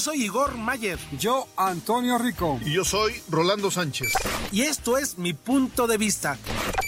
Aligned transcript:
Yo 0.00 0.04
soy 0.12 0.24
Igor 0.24 0.56
Mayer. 0.56 0.98
Yo, 1.18 1.46
Antonio 1.58 2.16
Rico. 2.16 2.58
Y 2.64 2.72
yo 2.72 2.86
soy 2.86 3.22
Rolando 3.28 3.70
Sánchez. 3.70 4.14
Y 4.50 4.62
esto 4.62 4.96
es 4.96 5.18
Mi 5.18 5.34
Punto 5.34 5.86
de 5.86 5.98
Vista. 5.98 6.38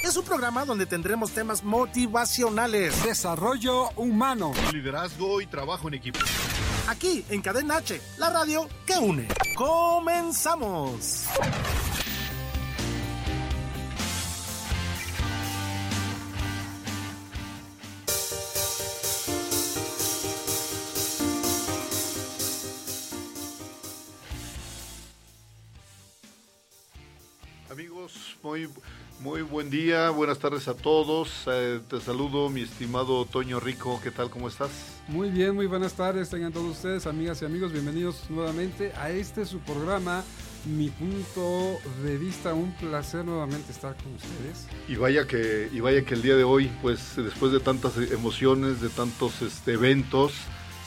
Es 0.02 0.16
un 0.16 0.24
programa 0.24 0.64
donde 0.64 0.86
tendremos 0.86 1.32
temas 1.32 1.62
motivacionales. 1.62 3.04
Desarrollo 3.04 3.90
humano. 3.96 4.54
Liderazgo 4.72 5.42
y 5.42 5.46
trabajo 5.46 5.88
en 5.88 5.94
equipo. 5.94 6.20
Aquí, 6.88 7.22
en 7.28 7.42
Cadena 7.42 7.76
H, 7.76 8.00
la 8.16 8.30
radio 8.30 8.66
que 8.86 8.94
une. 8.94 9.28
¡Comenzamos! 9.56 11.26
Muy, 28.52 28.68
muy 29.20 29.40
buen 29.40 29.70
día, 29.70 30.10
buenas 30.10 30.38
tardes 30.38 30.68
a 30.68 30.74
todos. 30.74 31.44
Eh, 31.46 31.80
te 31.88 31.98
saludo, 32.02 32.50
mi 32.50 32.60
estimado 32.60 33.24
Toño 33.24 33.58
Rico. 33.58 33.98
¿Qué 34.04 34.10
tal? 34.10 34.28
¿Cómo 34.28 34.46
estás? 34.46 34.70
Muy 35.08 35.30
bien, 35.30 35.54
muy 35.54 35.64
buenas 35.64 35.94
tardes. 35.94 36.28
Tengan 36.28 36.52
todos 36.52 36.72
ustedes, 36.72 37.06
amigas 37.06 37.40
y 37.40 37.46
amigos, 37.46 37.72
bienvenidos 37.72 38.28
nuevamente 38.28 38.92
a 38.98 39.08
este 39.08 39.46
su 39.46 39.58
programa. 39.60 40.22
Mi 40.66 40.90
punto 40.90 41.78
de 42.04 42.18
vista, 42.18 42.52
un 42.52 42.74
placer 42.74 43.24
nuevamente 43.24 43.72
estar 43.72 43.96
con 43.96 44.12
ustedes. 44.16 44.68
Y 44.86 44.96
vaya 44.96 45.26
que, 45.26 45.70
y 45.72 45.80
vaya 45.80 46.04
que 46.04 46.12
el 46.12 46.20
día 46.20 46.36
de 46.36 46.44
hoy, 46.44 46.70
pues 46.82 47.16
después 47.16 47.52
de 47.52 47.60
tantas 47.60 47.96
emociones, 47.96 48.82
de 48.82 48.90
tantos 48.90 49.40
este, 49.40 49.72
eventos, 49.72 50.34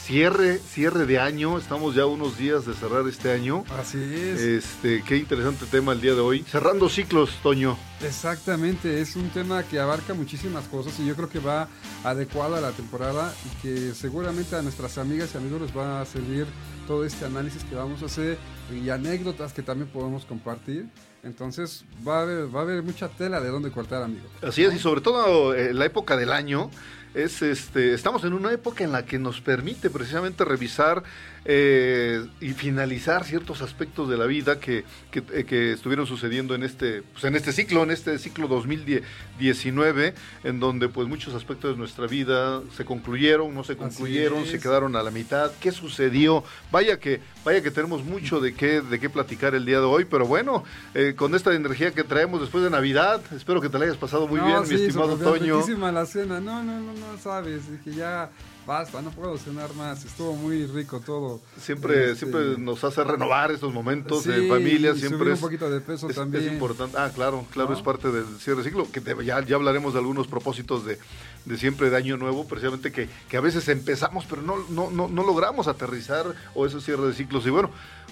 cierre, 0.05 0.59
cierre 0.59 1.07
de 1.07 1.17
año, 1.17 1.57
estamos 1.57 1.95
ya 1.95 2.05
unos 2.05 2.37
días 2.37 2.67
de 2.67 2.75
cerrar 2.75 3.07
este 3.07 3.31
año. 3.31 3.63
Así 3.79 3.97
es. 3.97 4.39
Este, 4.39 5.03
qué 5.03 5.17
interesante 5.17 5.65
tema 5.65 5.93
el 5.93 6.01
día 6.01 6.13
de 6.13 6.19
hoy. 6.19 6.43
Cerrando 6.43 6.89
ciclos, 6.89 7.31
Toño. 7.41 7.75
Exactamente, 8.03 9.01
es 9.01 9.15
un 9.15 9.29
tema 9.29 9.63
que 9.63 9.79
abarca 9.79 10.13
muchísimas 10.13 10.67
cosas 10.67 10.99
y 10.99 11.07
yo 11.07 11.15
creo 11.15 11.27
que 11.27 11.39
va 11.39 11.69
adecuado 12.03 12.55
a 12.55 12.61
la 12.61 12.71
temporada 12.71 13.33
y 13.45 13.61
que 13.63 13.95
seguramente 13.95 14.55
a 14.55 14.61
nuestras 14.61 14.99
amigas 14.99 15.31
y 15.33 15.37
amigos 15.37 15.61
les 15.61 15.75
va 15.75 16.01
a 16.01 16.05
servir 16.05 16.45
todo 16.85 17.03
este 17.03 17.25
análisis 17.25 17.63
que 17.63 17.73
vamos 17.73 18.03
a 18.03 18.05
hacer 18.05 18.37
y 18.71 18.87
anécdotas 18.89 19.53
que 19.53 19.63
también 19.63 19.89
podemos 19.89 20.23
compartir. 20.25 20.85
Entonces 21.23 21.83
va 22.07 22.19
a 22.19 22.21
haber, 22.21 22.55
va 22.55 22.59
a 22.59 22.63
haber 22.63 22.83
mucha 22.83 23.09
tela 23.09 23.41
de 23.41 23.49
dónde 23.49 23.71
cortar, 23.71 24.03
amigos. 24.03 24.29
Así 24.43 24.63
es, 24.63 24.75
y 24.75 24.77
sobre 24.77 25.01
todo 25.01 25.55
eh, 25.55 25.73
la 25.73 25.85
época 25.85 26.15
del 26.15 26.31
año 26.31 26.69
es 27.15 27.41
este, 27.41 27.93
estamos 27.93 28.23
en 28.25 28.33
una 28.33 28.51
época 28.51 28.83
en 28.83 28.91
la 28.91 29.05
que 29.05 29.17
nos 29.17 29.41
permite 29.41 29.89
precisamente 29.89 30.43
revisar 30.43 31.03
eh, 31.47 32.25
y 32.41 32.49
finalizar 32.53 33.23
ciertos 33.23 33.61
aspectos 33.61 34.09
de 34.09 34.17
la 34.17 34.25
vida 34.25 34.59
que, 34.59 34.83
eh, 35.13 35.45
que, 35.45 35.73
estuvieron 35.73 36.07
sucediendo 36.07 36.55
en 36.55 36.63
este, 36.63 37.03
pues 37.03 37.23
en 37.25 37.35
este 37.35 37.51
ciclo, 37.51 37.83
en 37.83 37.91
este 37.91 38.17
ciclo 38.17 38.47
2019, 38.47 40.15
en 40.43 40.59
donde 40.59 40.89
pues 40.89 41.07
muchos 41.07 41.35
aspectos 41.35 41.73
de 41.73 41.77
nuestra 41.77 42.07
vida 42.07 42.63
se 42.75 42.83
concluyeron, 42.83 43.53
no 43.53 43.63
se 43.63 43.77
concluyeron, 43.77 44.47
se 44.47 44.59
quedaron 44.59 44.95
a 44.95 45.03
la 45.03 45.11
mitad. 45.11 45.51
¿Qué 45.59 45.71
sucedió? 45.71 46.43
Vaya 46.71 46.99
que, 46.99 47.21
vaya 47.43 47.61
que 47.61 47.69
tenemos 47.69 48.03
mucho 48.03 48.39
de 48.39 48.55
qué, 48.55 48.81
de 48.81 48.99
qué 48.99 49.11
platicar 49.11 49.53
el 49.53 49.65
día 49.65 49.79
de 49.79 49.85
hoy, 49.85 50.05
pero 50.05 50.25
bueno, 50.25 50.63
eh, 50.95 51.13
con 51.15 51.35
esta 51.35 51.53
energía 51.53 51.91
que 51.91 52.03
traemos 52.03 52.41
después 52.41 52.63
de 52.63 52.71
Navidad, 52.71 53.21
espero 53.35 53.61
que 53.61 53.69
te 53.69 53.77
la 53.77 53.85
hayas 53.85 53.97
pasado 53.97 54.27
muy 54.27 54.39
bien, 54.39 54.67
mi 54.67 54.73
estimado 54.73 55.15
Toño. 55.15 55.61
la 55.91 56.05
cena, 56.07 56.39
no, 56.39 56.63
no, 56.63 56.79
no, 56.79 56.93
no 56.93 57.17
sabes, 57.19 57.61
que 57.83 57.91
ya 57.91 58.31
basta, 58.65 59.01
no 59.01 59.11
puedo 59.11 59.37
cenar 59.37 59.73
más, 59.75 60.03
estuvo 60.05 60.33
muy 60.33 60.65
rico 60.65 60.99
todo. 60.99 61.41
Siempre, 61.59 62.11
este, 62.11 62.25
siempre 62.25 62.57
nos 62.57 62.83
hace 62.83 63.03
renovar 63.03 63.51
estos 63.51 63.73
momentos 63.73 64.23
de 64.23 64.47
familia, 64.47 64.95
siempre 64.95 65.33
es, 65.33 65.41
un 65.41 65.47
poquito 65.47 65.69
de 65.69 65.81
peso 65.81 66.07
también. 66.07 66.45
Es 66.45 66.51
importante, 66.53 66.97
ah, 66.97 67.11
claro, 67.13 67.45
claro, 67.51 67.73
es 67.73 67.81
parte 67.81 68.11
del 68.11 68.25
cierre 68.39 68.63
de 68.63 68.69
ciclo, 68.69 68.87
que 68.91 69.01
ya, 69.23 69.43
ya 69.45 69.55
hablaremos 69.55 69.93
de 69.93 69.99
algunos 69.99 70.27
propósitos 70.27 70.85
de, 70.85 70.97
de 71.45 71.57
siempre 71.57 71.89
de 71.89 71.97
año 71.97 72.17
nuevo, 72.17 72.47
precisamente 72.47 72.91
que, 72.91 73.07
que 73.29 73.37
a 73.37 73.41
veces 73.41 73.67
empezamos, 73.69 74.25
pero 74.25 74.41
no, 74.41 74.57
no, 74.69 74.89
no, 74.89 75.07
no 75.07 75.23
logramos 75.23 75.67
aterrizar 75.67 76.25
o 76.53 76.65
esos 76.65 76.83
cierres 76.83 77.07
de 77.07 77.13
ciclos. 77.13 77.45
Y 77.45 77.51
bueno, 77.51 77.69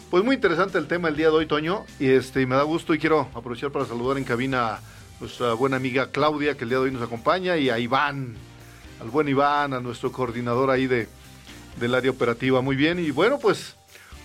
pues 0.09 0.23
muy 0.23 0.35
interesante 0.35 0.77
el 0.77 0.87
tema 0.87 1.09
el 1.09 1.15
día 1.15 1.27
de 1.27 1.33
hoy, 1.33 1.47
Toño, 1.47 1.85
y 1.99 2.09
este, 2.09 2.45
me 2.45 2.55
da 2.55 2.63
gusto 2.63 2.93
y 2.93 2.99
quiero 2.99 3.29
aprovechar 3.33 3.71
para 3.71 3.85
saludar 3.85 4.17
en 4.17 4.23
cabina 4.23 4.75
a 4.75 4.81
nuestra 5.19 5.53
buena 5.53 5.77
amiga 5.77 6.11
Claudia, 6.11 6.55
que 6.55 6.65
el 6.65 6.69
día 6.69 6.77
de 6.77 6.85
hoy 6.85 6.91
nos 6.91 7.01
acompaña, 7.01 7.57
y 7.57 7.69
a 7.69 7.79
Iván 7.79 8.35
al 8.99 9.09
buen 9.09 9.27
Iván, 9.27 9.73
a 9.73 9.79
nuestro 9.79 10.11
coordinador 10.11 10.69
ahí 10.69 10.87
de, 10.87 11.07
del 11.79 11.95
área 11.95 12.11
operativa. 12.11 12.61
Muy 12.61 12.75
bien, 12.75 12.99
y 12.99 13.11
bueno, 13.11 13.39
pues, 13.39 13.75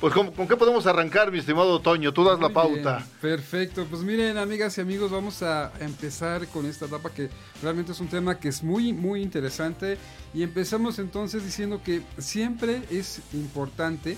pues 0.01 0.15
¿con, 0.15 0.31
qué 0.31 0.56
podemos 0.56 0.87
arrancar, 0.87 1.33
mi 1.33 1.39
estimado 1.39 1.81
Toño? 1.81 2.12
Tú 2.12 2.25
das 2.25 2.39
la 2.39 2.51
pauta. 2.51 3.05
perfecto, 3.21 3.87
pues 3.89 4.03
miren, 4.03 4.39
amigas 4.39 4.79
y 4.79 4.81
amigos, 4.81 5.11
vamos 5.11 5.43
a 5.43 5.73
empezar 5.81 6.47
con 6.49 6.67
esta 6.67 6.87
etapa 6.87 7.11
que 7.11 7.31
realmente 7.62 7.93
es 7.93 8.01
un 8.01 8.09
tema 8.09 8.39
que 8.39 8.49
es 8.49 8.62
muy, 8.62 8.93
muy 8.93 9.23
interesante. 9.23 9.99
Y 10.34 10.43
empezamos 10.43 10.99
entonces 10.99 11.45
diciendo 11.45 11.81
que 11.83 12.03
siempre 12.19 12.83
es 12.91 13.21
importante 13.33 14.17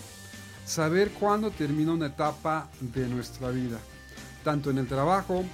saber 0.67 1.11
cuándo 1.11 1.51
termina 1.51 1.93
una 1.93 2.07
etapa 2.07 2.69
de 2.81 3.09
nuestra 3.09 3.51
vida, 3.51 3.79
tanto 4.45 4.71
en 4.71 4.79
el 4.79 4.87
trabajo, 4.87 5.45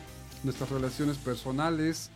nuestras 0.43 0.71
relaciones 0.71 1.17
personales, 1.19 2.11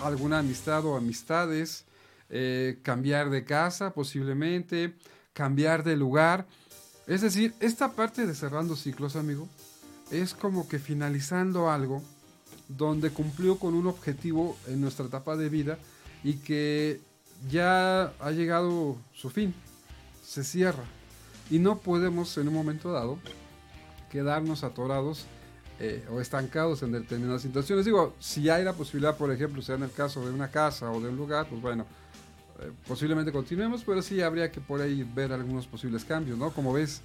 alguna 0.00 0.38
amistad 0.38 0.84
o 0.84 0.96
amistades, 0.96 1.85
eh, 2.28 2.78
cambiar 2.82 3.30
de 3.30 3.44
casa 3.44 3.92
posiblemente, 3.92 4.94
cambiar 5.32 5.84
de 5.84 5.96
lugar. 5.96 6.46
Es 7.06 7.20
decir, 7.20 7.54
esta 7.60 7.92
parte 7.92 8.26
de 8.26 8.34
cerrando 8.34 8.76
ciclos, 8.76 9.16
amigo, 9.16 9.48
es 10.10 10.34
como 10.34 10.68
que 10.68 10.78
finalizando 10.78 11.70
algo 11.70 12.02
donde 12.68 13.10
cumplió 13.10 13.58
con 13.58 13.74
un 13.74 13.86
objetivo 13.86 14.56
en 14.66 14.80
nuestra 14.80 15.06
etapa 15.06 15.36
de 15.36 15.48
vida 15.48 15.78
y 16.24 16.34
que 16.34 17.00
ya 17.48 18.12
ha 18.20 18.30
llegado 18.30 18.96
su 19.12 19.30
fin, 19.30 19.54
se 20.24 20.42
cierra. 20.42 20.84
Y 21.50 21.58
no 21.60 21.78
podemos 21.78 22.36
en 22.38 22.48
un 22.48 22.54
momento 22.54 22.90
dado 22.90 23.18
quedarnos 24.10 24.64
atorados 24.64 25.26
eh, 25.78 26.04
o 26.10 26.20
estancados 26.20 26.82
en 26.82 26.92
determinadas 26.92 27.42
situaciones. 27.42 27.84
Digo, 27.84 28.14
si 28.18 28.48
hay 28.48 28.64
la 28.64 28.72
posibilidad, 28.72 29.16
por 29.16 29.30
ejemplo, 29.30 29.62
sea 29.62 29.76
en 29.76 29.84
el 29.84 29.92
caso 29.92 30.24
de 30.26 30.32
una 30.32 30.48
casa 30.50 30.90
o 30.90 31.00
de 31.00 31.10
un 31.10 31.16
lugar, 31.16 31.46
pues 31.48 31.60
bueno, 31.60 31.86
eh, 32.60 32.70
posiblemente 32.86 33.32
continuemos, 33.32 33.82
pero 33.84 34.02
sí 34.02 34.20
habría 34.20 34.50
que 34.50 34.60
por 34.60 34.80
ahí 34.80 35.06
ver 35.14 35.32
algunos 35.32 35.66
posibles 35.66 36.04
cambios, 36.04 36.38
¿no? 36.38 36.50
Como 36.50 36.72
ves. 36.72 37.02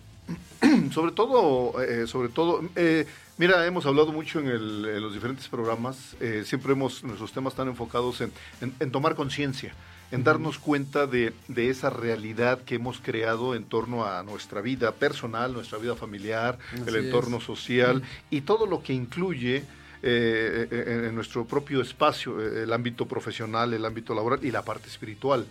sobre 0.94 1.12
todo, 1.12 1.82
eh, 1.82 2.08
sobre 2.08 2.30
todo, 2.30 2.62
eh, 2.76 3.06
mira, 3.38 3.66
hemos 3.66 3.86
hablado 3.86 4.12
mucho 4.12 4.40
en, 4.40 5.02
los 5.02 5.14
diferentes 5.14 5.48
programas, 5.48 6.16
siempre 6.46 6.74
hemos, 6.74 7.04
nuestros 7.04 7.34
temas 7.34 7.54
están 7.54 7.68
enfocados 7.68 8.22
en, 8.22 8.92
tomar 8.92 9.16
conciencia, 9.16 9.74
en 10.12 10.24
darnos 10.24 10.60
cuenta 10.60 11.08
de, 11.08 11.34
esa 11.56 11.90
realidad 11.90 12.62
que 12.62 12.76
hemos 12.76 13.00
creado 13.00 13.56
en 13.56 13.64
torno 13.64 14.06
a 14.06 14.22
nuestra 14.24 14.62
vida 14.62 14.92
personal, 14.94 15.54
nuestra 15.54 15.80
vida 15.80 15.96
familiar, 15.96 16.60
el 16.86 16.96
entorno 16.96 17.42
social 17.42 18.04
y 18.30 18.42
todo 18.42 18.68
lo 18.68 18.84
que 18.84 18.94
incluye 18.94 19.66
eh, 20.04 20.68
eh, 20.72 21.06
en 21.10 21.14
nuestro 21.14 21.46
propio 21.46 21.80
espacio, 21.80 22.42
eh, 22.42 22.64
el 22.64 22.74
ámbito 22.74 23.06
profesional, 23.06 23.72
el 23.72 23.86
ámbito 23.86 24.16
laboral 24.16 24.40
y 24.42 24.50
la 24.50 24.64
parte 24.64 24.88
espiritual. 24.88 25.46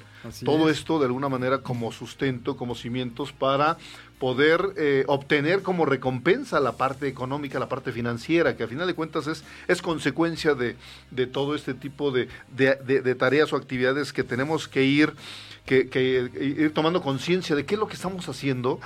Todo 0.45 0.69
esto 0.69 0.99
de 0.99 1.07
alguna 1.07 1.29
manera 1.29 1.59
como 1.59 1.93
sustento, 1.93 2.57
como 2.57 2.75
cimientos 2.75 3.33
para 3.33 3.79
poder 4.19 5.05
obtener 5.07 5.63
como 5.63 5.87
recompensa 5.87 6.61
la 6.61 6.73
parte 6.73 7.07
económica, 7.07 7.59
la 7.61 7.69
parte 7.69 7.93
financiera, 7.93 8.57
que 8.57 8.65
al 8.65 8.69
final 8.69 8.87
de 8.87 8.95
cuentas 8.95 9.29
es, 9.29 9.45
es 9.69 9.81
consecuencia 9.81 10.55
de, 10.55 10.77
de 11.11 11.27
todo 11.27 11.55
este 11.55 11.73
tipo 11.73 12.11
de, 12.11 12.29
de, 12.51 13.15
tareas 13.15 13.53
o 13.53 13.57
actividades 13.57 14.13
que 14.13 14.25
tenemos 14.25 14.69
que 14.69 14.83
ir, 14.83 15.15
que, 15.65 15.89
que 15.89 16.29
ir 16.39 16.75
tomando 16.75 17.01
conciencia 17.01 17.57
de 17.57 17.65
qué 17.65 17.77
es 17.77 17.81
lo 17.81 17.87
que 17.87 17.95
estamos 17.95 18.29
haciendo. 18.29 18.81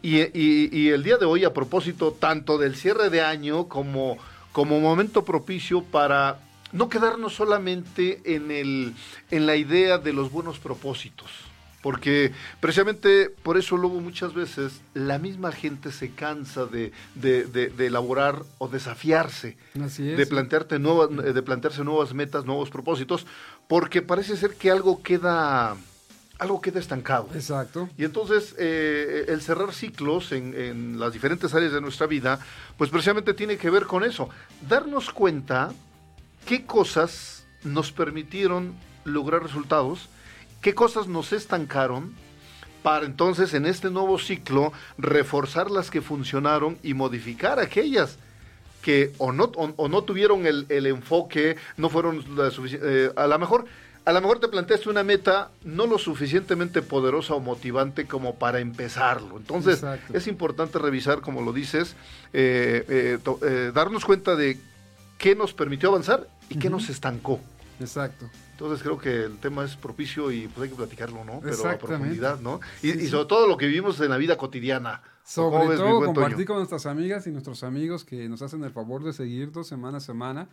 Y, 0.00 0.20
y, 0.20 0.70
y 0.72 0.88
el 0.90 1.02
día 1.02 1.18
de 1.18 1.26
hoy, 1.26 1.44
a 1.44 1.52
propósito 1.52 2.12
tanto 2.12 2.56
del 2.56 2.76
cierre 2.76 3.10
de 3.10 3.20
año 3.20 3.68
como 3.68 4.16
como 4.58 4.80
momento 4.80 5.24
propicio 5.24 5.84
para 5.84 6.40
no 6.72 6.88
quedarnos 6.88 7.32
solamente 7.32 8.20
en, 8.24 8.50
el, 8.50 8.92
en 9.30 9.46
la 9.46 9.54
idea 9.54 9.98
de 9.98 10.12
los 10.12 10.32
buenos 10.32 10.58
propósitos. 10.58 11.30
Porque 11.80 12.32
precisamente 12.58 13.30
por 13.30 13.56
eso 13.56 13.76
luego 13.76 14.00
muchas 14.00 14.34
veces 14.34 14.80
la 14.94 15.20
misma 15.20 15.52
gente 15.52 15.92
se 15.92 16.10
cansa 16.10 16.66
de, 16.66 16.90
de, 17.14 17.44
de, 17.44 17.86
elaborar 17.86 18.42
o 18.58 18.66
desafiarse, 18.66 19.56
de, 19.74 20.26
plantearte 20.26 20.80
nuevas, 20.80 21.08
de 21.16 21.42
plantearse 21.44 21.84
nuevas 21.84 22.12
metas, 22.12 22.44
nuevos 22.44 22.68
propósitos, 22.68 23.28
porque 23.68 24.02
parece 24.02 24.36
ser 24.36 24.56
que 24.56 24.72
algo 24.72 25.04
queda 25.04 25.76
algo 26.38 26.60
queda 26.60 26.78
estancado. 26.80 27.28
Exacto. 27.34 27.88
Y 27.96 28.04
entonces 28.04 28.54
eh, 28.58 29.26
el 29.28 29.40
cerrar 29.42 29.72
ciclos 29.72 30.32
en, 30.32 30.54
en, 30.54 31.00
las 31.00 31.12
diferentes 31.12 31.54
áreas 31.54 31.72
de 31.72 31.80
nuestra 31.80 32.06
vida, 32.06 32.38
pues 32.76 32.90
precisamente 32.90 33.34
tiene 33.34 33.56
que 33.56 33.70
ver 33.70 33.84
con 33.84 34.04
eso. 34.04 34.28
Darnos 34.68 35.10
cuenta 35.10 35.72
qué 36.46 36.64
cosas 36.64 37.44
nos 37.64 37.92
permitieron 37.92 38.74
lograr 39.04 39.42
resultados, 39.42 40.08
qué 40.60 40.74
cosas 40.74 41.08
nos 41.08 41.32
estancaron, 41.32 42.14
para 42.82 43.06
entonces 43.06 43.54
en 43.54 43.66
este 43.66 43.90
nuevo 43.90 44.18
ciclo 44.18 44.72
reforzar 44.96 45.70
las 45.70 45.90
que 45.90 46.00
funcionaron 46.00 46.78
y 46.82 46.94
modificar 46.94 47.58
aquellas 47.58 48.18
que 48.82 49.12
o 49.18 49.32
no, 49.32 49.44
o, 49.54 49.88
no 49.88 50.02
tuvieron 50.04 50.46
el, 50.46 50.66
el, 50.68 50.86
enfoque, 50.86 51.56
no 51.76 51.90
fueron 51.90 52.24
la 52.36 52.50
eh, 52.70 53.12
a 53.16 53.26
lo 53.26 53.38
mejor 53.38 53.66
a 54.08 54.12
lo 54.12 54.22
mejor 54.22 54.40
te 54.40 54.48
planteaste 54.48 54.88
una 54.88 55.04
meta 55.04 55.50
no 55.64 55.86
lo 55.86 55.98
suficientemente 55.98 56.80
poderosa 56.80 57.34
o 57.34 57.40
motivante 57.40 58.06
como 58.06 58.36
para 58.36 58.58
empezarlo. 58.58 59.36
Entonces, 59.36 59.84
es 60.14 60.26
importante 60.28 60.78
revisar, 60.78 61.20
como 61.20 61.42
lo 61.42 61.52
dices, 61.52 61.94
eh, 62.32 62.86
eh, 62.88 63.18
eh, 63.42 63.70
darnos 63.74 64.06
cuenta 64.06 64.34
de 64.34 64.58
qué 65.18 65.36
nos 65.36 65.52
permitió 65.52 65.90
avanzar 65.90 66.26
y 66.48 66.58
qué 66.58 66.70
nos 66.70 66.88
estancó. 66.88 67.38
Exacto. 67.80 68.30
Entonces 68.52 68.82
creo 68.82 68.96
que 68.96 69.24
el 69.24 69.36
tema 69.36 69.62
es 69.62 69.76
propicio 69.76 70.32
y 70.32 70.48
pues 70.48 70.64
hay 70.64 70.70
que 70.70 70.76
platicarlo, 70.76 71.22
¿no? 71.26 71.40
Pero 71.42 71.68
a 71.68 71.76
profundidad, 71.76 72.40
¿no? 72.40 72.60
Y, 72.82 73.08
sobre 73.08 73.26
todo 73.26 73.46
lo 73.46 73.58
que 73.58 73.66
vivimos 73.66 74.00
en 74.00 74.08
la 74.08 74.16
vida 74.16 74.38
cotidiana. 74.38 75.02
Sobre 75.22 75.76
todo 75.76 76.02
compartir 76.06 76.46
con 76.46 76.56
nuestras 76.56 76.86
amigas 76.86 77.26
y 77.26 77.30
nuestros 77.30 77.62
amigos 77.62 78.04
que 78.04 78.26
nos 78.30 78.40
hacen 78.40 78.64
el 78.64 78.70
favor 78.70 79.04
de 79.04 79.12
seguirnos 79.12 79.68
semana 79.68 79.98
a 79.98 80.00
semana 80.00 80.48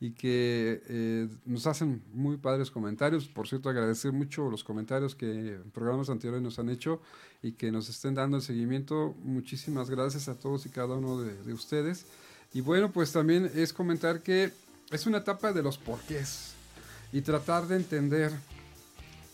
y 0.00 0.12
que 0.12 0.80
eh, 0.88 1.28
nos 1.44 1.66
hacen 1.66 2.02
muy 2.12 2.36
padres 2.36 2.70
comentarios. 2.70 3.26
Por 3.26 3.48
cierto, 3.48 3.68
agradecer 3.68 4.12
mucho 4.12 4.48
los 4.48 4.62
comentarios 4.62 5.14
que 5.14 5.54
en 5.54 5.70
programas 5.72 6.08
anteriores 6.08 6.42
nos 6.42 6.58
han 6.58 6.70
hecho 6.70 7.00
y 7.42 7.52
que 7.52 7.72
nos 7.72 7.88
estén 7.88 8.14
dando 8.14 8.36
el 8.36 8.42
seguimiento. 8.42 9.16
Muchísimas 9.24 9.90
gracias 9.90 10.28
a 10.28 10.36
todos 10.36 10.66
y 10.66 10.68
cada 10.68 10.94
uno 10.94 11.20
de, 11.20 11.52
ustedes. 11.52 12.06
Y 12.52 12.60
bueno, 12.60 12.92
pues 12.92 13.12
también 13.12 13.50
es 13.54 13.72
comentar 13.72 14.22
que 14.22 14.52
es 14.90 15.06
una 15.06 15.18
etapa 15.18 15.52
de 15.52 15.62
los 15.62 15.78
porqués 15.78 16.52
y 17.12 17.20
tratar 17.20 17.66
de 17.66 17.76
entender 17.76 18.32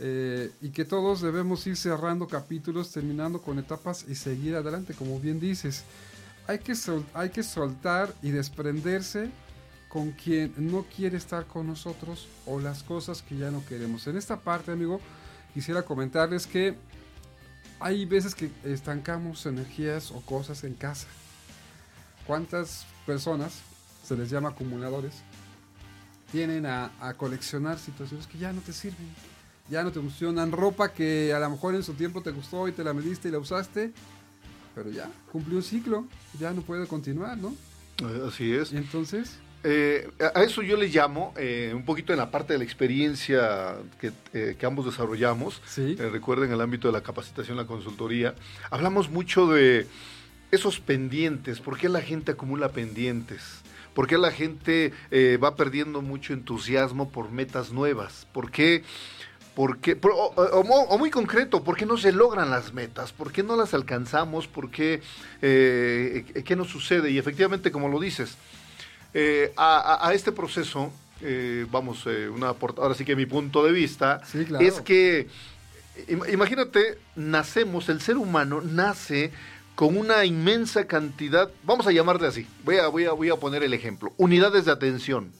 eh, 0.00 0.50
y 0.62 0.70
que 0.70 0.84
todos 0.84 1.20
debemos 1.20 1.66
ir 1.66 1.76
cerrando 1.76 2.26
capítulos, 2.26 2.90
terminando 2.90 3.42
con 3.42 3.58
etapas 3.58 4.06
y 4.08 4.14
seguir 4.14 4.56
adelante, 4.56 4.94
como 4.94 5.20
bien 5.20 5.38
dices. 5.38 5.84
Hay 6.46 6.58
que, 6.58 6.74
hay 7.12 7.30
que 7.30 7.42
soltar 7.42 8.14
y 8.22 8.30
desprenderse 8.30 9.30
con 9.94 10.10
quien 10.10 10.52
no 10.56 10.84
quiere 10.94 11.16
estar 11.16 11.46
con 11.46 11.68
nosotros 11.68 12.26
o 12.46 12.58
las 12.58 12.82
cosas 12.82 13.22
que 13.22 13.36
ya 13.36 13.52
no 13.52 13.64
queremos. 13.64 14.08
En 14.08 14.16
esta 14.16 14.40
parte, 14.40 14.72
amigo, 14.72 15.00
quisiera 15.54 15.82
comentarles 15.82 16.48
que 16.48 16.74
hay 17.78 18.04
veces 18.04 18.34
que 18.34 18.50
estancamos 18.64 19.46
energías 19.46 20.10
o 20.10 20.20
cosas 20.22 20.64
en 20.64 20.74
casa. 20.74 21.06
¿Cuántas 22.26 22.88
personas, 23.06 23.60
se 24.04 24.16
les 24.16 24.30
llama 24.30 24.48
acumuladores, 24.48 25.14
tienen 26.32 26.66
a, 26.66 26.90
coleccionar 27.16 27.78
situaciones 27.78 28.26
que 28.26 28.38
ya 28.38 28.52
no 28.52 28.62
te 28.62 28.72
sirven, 28.72 29.14
ya 29.70 29.84
no 29.84 29.92
te 29.92 30.00
funcionan? 30.00 30.50
Ropa 30.50 30.92
que 30.92 31.32
a 31.32 31.38
lo 31.38 31.50
mejor 31.50 31.76
en 31.76 31.84
su 31.84 31.94
tiempo 31.94 32.20
te 32.20 32.32
gustó 32.32 32.66
y 32.66 32.72
te 32.72 32.82
la 32.82 32.94
mediste 32.94 33.28
y 33.28 33.30
la 33.30 33.38
usaste, 33.38 33.92
pero 34.74 34.90
ya 34.90 35.08
cumplió 35.30 35.58
un 35.58 35.62
ciclo, 35.62 36.04
ya 36.40 36.52
no 36.52 36.62
puede 36.62 36.88
continuar, 36.88 37.38
¿no? 37.38 37.54
Así 38.26 38.52
es. 38.52 38.72
Y 38.72 38.76
entonces 38.76 39.38
eh, 39.66 40.10
a 40.34 40.42
eso 40.42 40.60
yo 40.60 40.76
le 40.76 40.88
llamo, 40.88 41.32
eh, 41.38 41.72
un 41.74 41.86
poquito 41.86 42.12
en 42.12 42.18
la 42.18 42.30
parte 42.30 42.52
de 42.52 42.58
la 42.58 42.64
experiencia 42.64 43.76
que, 43.98 44.12
eh, 44.34 44.58
ambos 44.62 44.84
desarrollamos, 44.84 45.62
recuerden 45.96 46.52
el 46.52 46.60
ámbito 46.60 46.86
de 46.88 46.92
la 46.92 47.00
capacitación, 47.00 47.56
la 47.56 47.64
consultoría, 47.64 48.34
hablamos 48.70 49.08
mucho 49.08 49.46
de 49.46 49.86
esos 50.50 50.80
pendientes, 50.80 51.60
¿por 51.60 51.78
qué 51.78 51.88
la 51.88 52.02
gente 52.02 52.32
acumula 52.32 52.72
pendientes? 52.72 53.62
¿Por 53.94 54.06
qué 54.06 54.18
la 54.18 54.32
gente 54.32 54.92
va 55.42 55.54
perdiendo 55.54 56.02
mucho 56.02 56.32
entusiasmo 56.32 57.10
por 57.10 57.30
metas 57.30 57.72
nuevas? 57.72 58.26
¿Por 58.32 58.50
qué? 58.50 58.82
o, 59.56 60.98
muy 60.98 61.10
concreto, 61.10 61.62
¿por 61.62 61.76
qué 61.76 61.86
no 61.86 61.96
se 61.96 62.10
logran 62.10 62.50
las 62.50 62.74
metas? 62.74 63.12
¿Por 63.12 63.30
qué 63.30 63.44
no 63.44 63.56
las 63.56 63.72
alcanzamos? 63.72 64.48
¿Por 64.48 64.68
qué? 64.70 65.00
¿Qué 65.40 66.56
nos 66.56 66.68
sucede? 66.68 67.12
Y 67.12 67.18
efectivamente, 67.18 67.70
como 67.70 67.88
lo 67.88 68.00
dices, 68.00 68.36
eh, 69.16 69.52
a, 69.56 70.10
este 70.12 70.32
proceso, 70.32 70.90
eh, 71.20 71.66
vamos, 71.70 72.02
eh, 72.06 72.28
una 72.28 72.48
ahora 72.48 72.94
sí 72.94 73.04
que 73.04 73.14
mi 73.14 73.26
punto 73.26 73.64
de 73.64 73.70
vista 73.70 74.20
es 74.58 74.80
que, 74.80 75.28
imagínate, 76.32 76.98
nacemos, 77.14 77.88
el 77.88 78.00
ser 78.00 78.16
humano 78.16 78.60
nace 78.60 79.30
con 79.76 79.96
una 79.96 80.24
inmensa 80.24 80.88
cantidad, 80.88 81.48
vamos 81.62 81.86
a 81.86 81.92
llamarle 81.92 82.26
así, 82.26 82.44
voy 82.64 82.78
a, 82.78 82.88
voy 82.88 83.04
a, 83.04 83.12
voy 83.12 83.30
a 83.30 83.36
poner 83.36 83.62
el 83.62 83.72
ejemplo, 83.72 84.12
unidades 84.16 84.64
de 84.64 84.72
atención. 84.72 85.30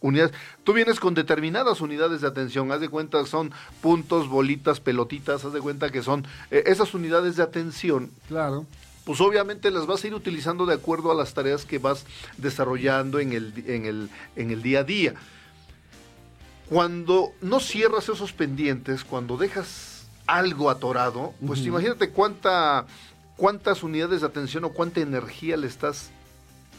unidades, 0.00 0.32
tú 0.62 0.72
vienes 0.72 1.00
con 1.00 1.14
determinadas 1.14 1.80
unidades 1.80 2.20
de 2.20 2.28
atención, 2.28 2.70
haz 2.70 2.80
de 2.80 2.88
cuenta 2.88 3.20
que 3.20 3.28
son 3.28 3.52
puntos, 3.80 4.28
bolitas, 4.28 4.78
pelotitas, 4.78 5.44
haz 5.44 5.52
de 5.52 5.60
cuenta 5.60 5.90
que 5.90 6.04
son 6.04 6.24
esas 6.50 6.94
unidades 6.94 7.34
de 7.34 7.42
atención. 7.42 8.12
Claro 8.28 8.64
pues 9.08 9.22
obviamente 9.22 9.70
las 9.70 9.86
vas 9.86 10.04
a 10.04 10.08
ir 10.08 10.14
utilizando 10.14 10.66
de 10.66 10.74
acuerdo 10.74 11.10
a 11.10 11.14
las 11.14 11.32
tareas 11.32 11.64
que 11.64 11.78
vas 11.78 12.04
desarrollando 12.36 13.20
en 13.20 13.32
el, 13.32 13.54
en 13.66 13.86
el, 13.86 14.10
en 14.36 14.50
el 14.50 14.60
día 14.60 14.80
a 14.80 14.84
día. 14.84 15.14
Cuando 16.68 17.32
no 17.40 17.58
cierras 17.58 18.10
esos 18.10 18.34
pendientes, 18.34 19.04
cuando 19.04 19.38
dejas 19.38 20.10
algo 20.26 20.68
atorado, 20.68 21.32
pues 21.46 21.60
imagínate 21.60 22.10
cuánta, 22.10 22.84
cuántas 23.38 23.82
unidades 23.82 24.20
de 24.20 24.26
atención 24.26 24.64
o 24.64 24.74
cuánta 24.74 25.00
energía 25.00 25.56
le 25.56 25.68
estás 25.68 26.10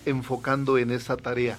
enfocando 0.06 0.78
en 0.78 0.92
esa 0.92 1.18
tarea. 1.18 1.58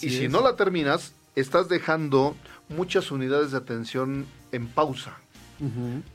y 0.00 0.10
si 0.10 0.26
no 0.26 0.42
la 0.42 0.56
terminas, 0.56 1.12
estás 1.36 1.68
dejando 1.68 2.34
muchas 2.68 3.12
unidades 3.12 3.52
de 3.52 3.58
atención 3.58 4.26
en 4.50 4.66
pausa. 4.66 5.16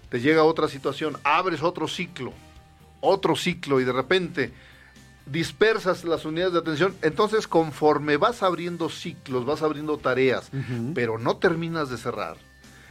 Te 0.09 0.19
llega 0.19 0.43
otra 0.43 0.67
situación, 0.67 1.15
abres 1.23 1.63
otro 1.63 1.88
ciclo 1.88 2.33
otro 3.01 3.35
ciclo 3.35 3.79
y 3.79 3.85
de 3.85 3.93
repente 3.93 4.51
dispersas 5.25 6.03
las 6.03 6.25
unidades 6.25 6.53
de 6.53 6.59
atención, 6.59 6.95
entonces 7.01 7.47
conforme 7.47 8.17
vas 8.17 8.43
abriendo 8.43 8.89
ciclos, 8.89 9.45
vas 9.45 9.61
abriendo 9.61 9.97
tareas, 9.97 10.49
pero 10.93 11.17
no 11.17 11.37
terminas 11.37 11.89
de 11.89 11.97
cerrar. 11.97 12.37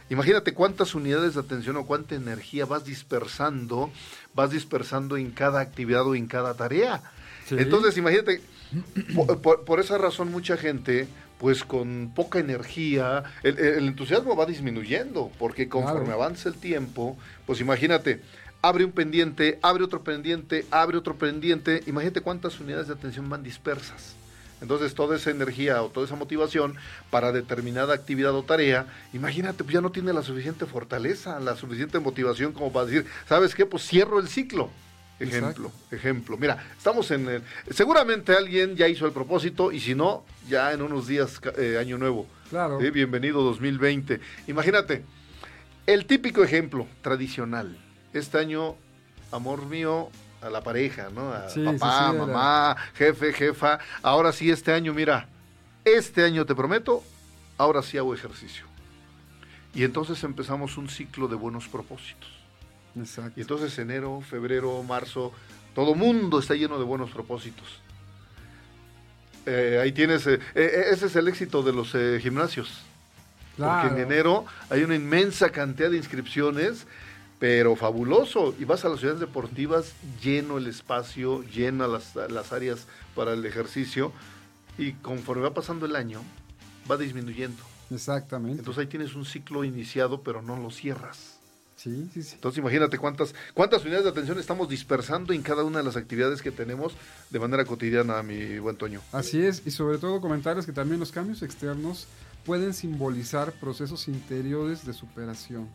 Imagínate 0.09 0.53
cuántas 0.53 0.95
unidades 0.95 1.33
de 1.33 1.41
atención 1.41 1.75
o 1.77 1.85
cuánta 1.85 2.15
energía 2.15 2.65
vas 2.65 2.85
dispersando, 2.85 3.91
vas 4.33 4.51
dispersando 4.51 5.17
en 5.17 5.31
cada 5.31 5.59
actividad 5.59 6.05
o 6.07 6.15
en 6.15 6.27
cada 6.27 6.53
tarea. 6.53 7.01
Entonces, 7.51 7.97
imagínate, 7.97 8.41
por, 9.41 9.79
esa 9.79 9.97
razón 9.97 10.31
mucha 10.31 10.55
gente, 10.55 11.07
pues 11.39 11.63
con 11.63 12.11
poca 12.15 12.39
energía, 12.39 13.23
el, 13.43 13.87
entusiasmo 13.87 14.35
va 14.35 14.45
disminuyendo, 14.45 15.31
porque 15.37 15.67
conforme 15.67 16.13
avanza 16.13 16.47
el 16.49 16.55
tiempo, 16.55 17.17
pues 17.45 17.59
imagínate, 17.59 18.21
abre 18.61 18.85
un 18.85 18.91
pendiente, 18.91 19.59
abre 19.61 19.83
otro 19.83 20.03
pendiente, 20.03 20.65
abre 20.71 20.97
otro 20.97 21.15
pendiente. 21.15 21.83
Imagínate 21.87 22.21
cuántas 22.21 22.59
unidades 22.59 22.87
de 22.87 22.93
atención 22.93 23.29
van 23.29 23.43
dispersas. 23.43 24.15
Entonces 24.59 24.95
toda 24.95 25.15
esa 25.15 25.29
energía 25.29 25.83
o 25.83 25.89
toda 25.89 26.07
esa 26.07 26.15
motivación 26.15 26.75
para 27.11 27.31
determinada 27.31 27.93
actividad 27.93 28.33
o 28.33 28.43
tarea, 28.43 28.87
imagínate, 29.13 29.63
pues 29.63 29.73
ya 29.73 29.81
no 29.81 29.91
tiene 29.91 30.13
la 30.13 30.23
suficiente 30.23 30.65
fortaleza, 30.65 31.39
la 31.39 31.55
suficiente 31.55 31.99
motivación 31.99 32.53
como 32.53 32.71
para 32.73 32.87
decir, 32.87 33.05
¿sabes 33.27 33.53
qué? 33.53 33.65
Pues 33.65 33.83
cierro 33.83 34.19
el 34.19 34.27
ciclo. 34.27 34.71
Ejemplo, 35.19 35.71
ejemplo. 35.89 36.37
Mira, 36.37 36.63
estamos 36.77 37.09
en 37.09 37.27
el, 37.27 37.43
seguramente 37.71 38.33
alguien 38.33 38.75
ya 38.75 38.87
hizo 38.87 39.07
el 39.07 39.11
propósito 39.11 39.71
y 39.71 39.79
si 39.79 39.95
no, 39.95 40.23
ya 40.47 40.71
en 40.73 40.81
unos 40.83 41.07
días, 41.07 41.39
eh, 41.57 41.77
año 41.79 41.97
nuevo. 41.97 42.27
Claro. 42.49 42.77
Bienvenido 42.77 43.41
2020. 43.41 44.19
Imagínate, 44.47 45.03
el 45.87 46.05
típico 46.05 46.43
ejemplo 46.43 46.87
tradicional 47.01 47.77
este 48.17 48.37
año, 48.37 48.75
amor 49.31 49.65
mío, 49.65 50.09
a 50.41 50.49
la 50.49 50.61
pareja, 50.61 51.09
¿no? 51.13 51.31
A 51.31 51.47
papá, 51.47 52.13
mamá, 52.13 52.75
jefe, 52.93 53.33
jefa. 53.33 53.79
Ahora 54.01 54.31
sí, 54.31 54.49
este 54.49 54.71
año, 54.71 54.93
mira, 54.93 55.27
este 55.83 56.23
año 56.23 56.45
te 56.45 56.55
prometo, 56.55 57.03
ahora 57.57 57.81
sí 57.81 57.97
hago 57.97 58.13
ejercicio. 58.13 58.65
Y 59.73 59.83
entonces 59.83 60.23
empezamos 60.23 60.77
un 60.77 60.89
ciclo 60.89 61.27
de 61.27 61.35
buenos 61.35 61.67
propósitos. 61.67 62.29
Exacto. 62.95 63.33
Y 63.35 63.41
entonces 63.41 63.77
enero, 63.77 64.21
febrero, 64.21 64.81
marzo, 64.83 65.33
todo 65.75 65.93
mundo 65.93 66.39
está 66.39 66.55
lleno 66.55 66.79
de 66.79 66.83
buenos 66.83 67.11
propósitos. 67.11 67.81
Eh, 69.45 69.79
ahí 69.81 69.91
tienes, 69.91 70.27
eh, 70.27 70.39
eh, 70.55 70.85
ese 70.91 71.05
es 71.05 71.15
el 71.15 71.27
éxito 71.27 71.63
de 71.63 71.73
los 71.73 71.95
gimnasios. 72.21 72.81
Porque 73.57 73.87
en 73.87 73.97
enero 73.97 74.45
hay 74.69 74.83
una 74.83 74.93
inmensa 74.93 75.49
cantidad 75.49 75.89
de 75.89 75.97
inscripciones 75.97 76.85
pero 77.39 77.75
fabuloso. 77.75 78.55
Y 78.59 78.65
vas 78.65 78.85
a 78.85 78.89
las 78.89 78.99
ciudades 78.99 79.19
deportivas, 79.19 79.93
lleno 80.23 80.57
el 80.57 80.67
espacio, 80.67 81.43
llena 81.43 81.87
las, 81.87 82.15
las 82.15 82.51
áreas 82.51 82.87
para 83.15 83.33
el 83.33 83.45
ejercicio, 83.45 84.11
y 84.77 84.93
conforme 84.93 85.43
va 85.43 85.53
pasando 85.53 85.85
el 85.85 85.95
año, 85.95 86.21
va 86.89 86.97
disminuyendo. 86.97 87.63
Exactamente. 87.89 88.59
Entonces 88.59 88.81
ahí 88.81 88.87
tienes 88.87 89.15
un 89.15 89.25
ciclo 89.25 89.63
iniciado, 89.63 90.21
pero 90.21 90.41
no 90.41 90.57
lo 90.57 90.69
cierras. 90.71 91.37
Sí, 91.75 92.09
sí, 92.11 92.23
sí. 92.23 92.31
Entonces 92.33 92.57
imagínate 92.57 92.97
cuántas, 92.97 93.35
cuántas 93.53 93.83
unidades 93.83 94.05
de 94.05 94.09
atención 94.09 94.39
estamos 94.39 94.67
dispersando 94.67 95.31
en 95.31 95.43
cada 95.43 95.63
una 95.63 95.77
de 95.77 95.83
las 95.83 95.95
actividades 95.95 96.41
que 96.41 96.49
tenemos 96.49 96.93
de 97.29 97.39
manera 97.39 97.65
cotidiana, 97.65 98.23
mi 98.23 98.57
buen 98.57 98.77
Toño. 98.77 98.99
Así 99.11 99.39
es, 99.43 99.61
y 99.65 99.71
sobre 99.71 99.99
todo 99.99 100.19
comentarles 100.19 100.65
que 100.65 100.71
también 100.71 100.99
los 100.99 101.11
cambios 101.11 101.43
externos 101.43 102.07
pueden 102.45 102.73
simbolizar 102.73 103.51
procesos 103.53 104.07
interiores 104.07 104.87
de 104.87 104.93
superación. 104.93 105.69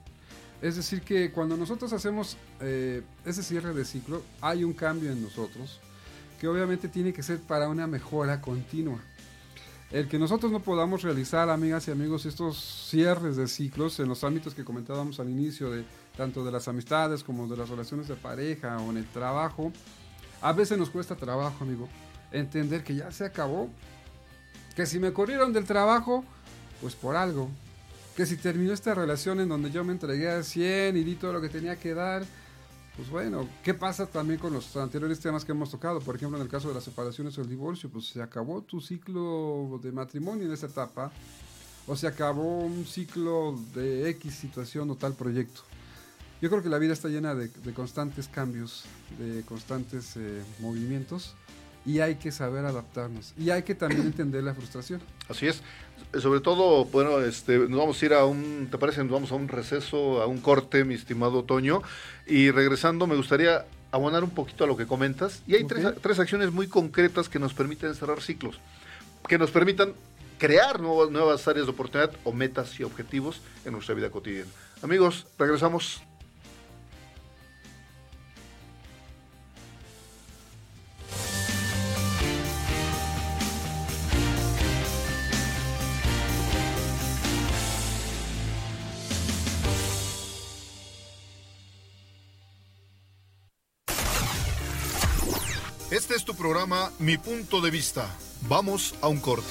Es 0.62 0.76
decir, 0.76 1.02
que 1.02 1.32
cuando 1.32 1.56
nosotros 1.56 1.92
hacemos 1.92 2.36
eh, 2.60 3.02
ese 3.26 3.42
cierre 3.42 3.74
de 3.74 3.84
ciclo, 3.84 4.22
hay 4.40 4.62
un 4.62 4.72
cambio 4.72 5.10
en 5.10 5.20
nosotros 5.20 5.80
que 6.40 6.46
obviamente 6.46 6.88
tiene 6.88 7.12
que 7.12 7.22
ser 7.22 7.40
para 7.40 7.68
una 7.68 7.86
mejora 7.86 8.40
continua. 8.40 9.00
El 9.90 10.08
que 10.08 10.18
nosotros 10.18 10.50
no 10.50 10.60
podamos 10.60 11.02
realizar, 11.02 11.50
amigas 11.50 11.86
y 11.88 11.90
amigos, 11.90 12.24
estos 12.24 12.88
cierres 12.88 13.36
de 13.36 13.46
ciclos 13.46 14.00
en 14.00 14.08
los 14.08 14.24
ámbitos 14.24 14.54
que 14.54 14.64
comentábamos 14.64 15.20
al 15.20 15.28
inicio, 15.28 15.70
de 15.70 15.84
tanto 16.16 16.44
de 16.44 16.52
las 16.52 16.66
amistades 16.68 17.22
como 17.22 17.46
de 17.46 17.56
las 17.56 17.68
relaciones 17.68 18.08
de 18.08 18.14
pareja 18.14 18.78
o 18.78 18.90
en 18.90 18.98
el 18.98 19.06
trabajo, 19.06 19.72
a 20.40 20.52
veces 20.52 20.78
nos 20.78 20.90
cuesta 20.90 21.14
trabajo, 21.14 21.62
amigo, 21.62 21.88
entender 22.30 22.84
que 22.84 22.94
ya 22.94 23.10
se 23.10 23.24
acabó. 23.24 23.68
Que 24.74 24.86
si 24.86 24.98
me 24.98 25.12
corrieron 25.12 25.52
del 25.52 25.64
trabajo, 25.64 26.24
pues 26.80 26.94
por 26.94 27.16
algo. 27.16 27.50
Que 28.16 28.26
si 28.26 28.36
terminó 28.36 28.72
esta 28.72 28.94
relación 28.94 29.40
en 29.40 29.48
donde 29.48 29.70
yo 29.70 29.84
me 29.84 29.92
entregué 29.92 30.30
a 30.30 30.42
100 30.42 30.96
y 30.96 31.04
di 31.04 31.14
todo 31.14 31.32
lo 31.32 31.40
que 31.40 31.48
tenía 31.48 31.76
que 31.76 31.94
dar, 31.94 32.24
pues 32.96 33.08
bueno, 33.08 33.48
¿qué 33.62 33.72
pasa 33.72 34.06
también 34.06 34.38
con 34.38 34.52
los 34.52 34.76
anteriores 34.76 35.18
temas 35.18 35.44
que 35.44 35.52
hemos 35.52 35.70
tocado? 35.70 36.00
Por 36.00 36.16
ejemplo, 36.16 36.36
en 36.36 36.42
el 36.42 36.50
caso 36.50 36.68
de 36.68 36.74
las 36.74 36.84
separaciones 36.84 37.38
o 37.38 37.40
el 37.40 37.48
divorcio, 37.48 37.88
pues 37.88 38.08
se 38.08 38.20
acabó 38.20 38.60
tu 38.60 38.82
ciclo 38.82 39.80
de 39.82 39.92
matrimonio 39.92 40.44
en 40.44 40.52
esa 40.52 40.66
etapa, 40.66 41.10
o 41.86 41.96
se 41.96 42.06
acabó 42.06 42.58
un 42.58 42.84
ciclo 42.84 43.58
de 43.74 44.10
X 44.10 44.34
situación 44.34 44.90
o 44.90 44.96
tal 44.96 45.14
proyecto. 45.14 45.62
Yo 46.42 46.50
creo 46.50 46.62
que 46.62 46.68
la 46.68 46.78
vida 46.78 46.92
está 46.92 47.08
llena 47.08 47.34
de, 47.34 47.50
constantes 47.72 48.28
cambios, 48.28 48.84
de 49.18 49.42
constantes 49.42 50.16
eh, 50.16 50.42
movimientos, 50.60 51.34
y 51.84 52.00
hay 52.00 52.16
que 52.16 52.30
saber 52.32 52.64
adaptarnos, 52.64 53.34
y 53.36 53.50
hay 53.50 53.62
que 53.62 53.74
también 53.74 54.02
entender 54.02 54.42
la 54.44 54.54
frustración. 54.54 55.00
Así 55.28 55.46
es. 55.46 55.62
Sobre 56.20 56.40
todo, 56.40 56.84
bueno, 56.86 57.20
este, 57.20 57.58
nos 57.58 57.78
vamos 57.78 58.02
a 58.02 58.04
ir 58.04 58.12
a 58.12 58.26
un, 58.26 58.68
¿te 58.70 58.76
parece? 58.76 59.02
Nos 59.02 59.12
vamos 59.12 59.32
a 59.32 59.34
un 59.34 59.48
receso, 59.48 60.20
a 60.20 60.26
un 60.26 60.40
corte, 60.40 60.84
mi 60.84 60.94
estimado 60.94 61.44
Toño. 61.44 61.82
Y 62.26 62.50
regresando, 62.50 63.06
me 63.06 63.16
gustaría 63.16 63.64
abonar 63.92 64.22
un 64.22 64.30
poquito 64.30 64.64
a 64.64 64.66
lo 64.66 64.76
que 64.76 64.86
comentas. 64.86 65.42
Y 65.46 65.54
hay 65.54 65.64
tres, 65.64 65.86
tres 66.02 66.18
acciones 66.18 66.52
muy 66.52 66.66
concretas 66.66 67.30
que 67.30 67.38
nos 67.38 67.54
permiten 67.54 67.94
cerrar 67.94 68.20
ciclos, 68.20 68.60
que 69.26 69.38
nos 69.38 69.50
permitan 69.50 69.94
crear 70.38 70.80
nuevas, 70.80 71.10
nuevas 71.10 71.48
áreas 71.48 71.66
de 71.66 71.72
oportunidad 71.72 72.10
o 72.24 72.32
metas 72.32 72.78
y 72.78 72.82
objetivos 72.82 73.40
en 73.64 73.72
nuestra 73.72 73.94
vida 73.94 74.10
cotidiana. 74.10 74.50
Amigos, 74.82 75.26
regresamos. 75.38 76.02
Programa 96.42 96.90
Mi 96.98 97.18
Punto 97.18 97.60
de 97.60 97.70
Vista. 97.70 98.04
Vamos 98.48 98.96
a 99.00 99.06
un 99.06 99.20
corte. 99.20 99.46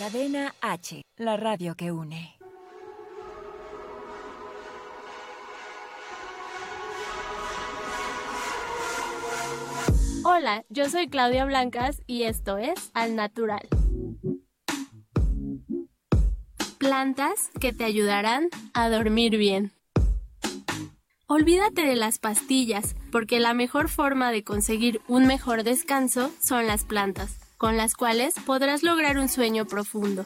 Cadena 0.00 0.52
H, 0.60 1.02
la 1.16 1.36
radio 1.36 1.76
que 1.76 1.92
une. 1.92 2.36
Hola, 10.24 10.64
yo 10.70 10.88
soy 10.90 11.08
Claudia 11.08 11.44
Blancas 11.44 12.02
y 12.08 12.24
esto 12.24 12.58
es 12.58 12.90
Al 12.94 13.14
Natural. 13.14 13.68
Plantas 16.78 17.50
que 17.60 17.72
te 17.72 17.82
ayudarán 17.82 18.50
a 18.72 18.88
dormir 18.88 19.36
bien. 19.36 19.72
Olvídate 21.26 21.82
de 21.82 21.96
las 21.96 22.20
pastillas, 22.20 22.94
porque 23.10 23.40
la 23.40 23.52
mejor 23.52 23.88
forma 23.88 24.30
de 24.30 24.44
conseguir 24.44 25.00
un 25.08 25.26
mejor 25.26 25.64
descanso 25.64 26.30
son 26.40 26.68
las 26.68 26.84
plantas, 26.84 27.40
con 27.56 27.76
las 27.76 27.94
cuales 27.94 28.34
podrás 28.46 28.84
lograr 28.84 29.18
un 29.18 29.28
sueño 29.28 29.66
profundo. 29.66 30.24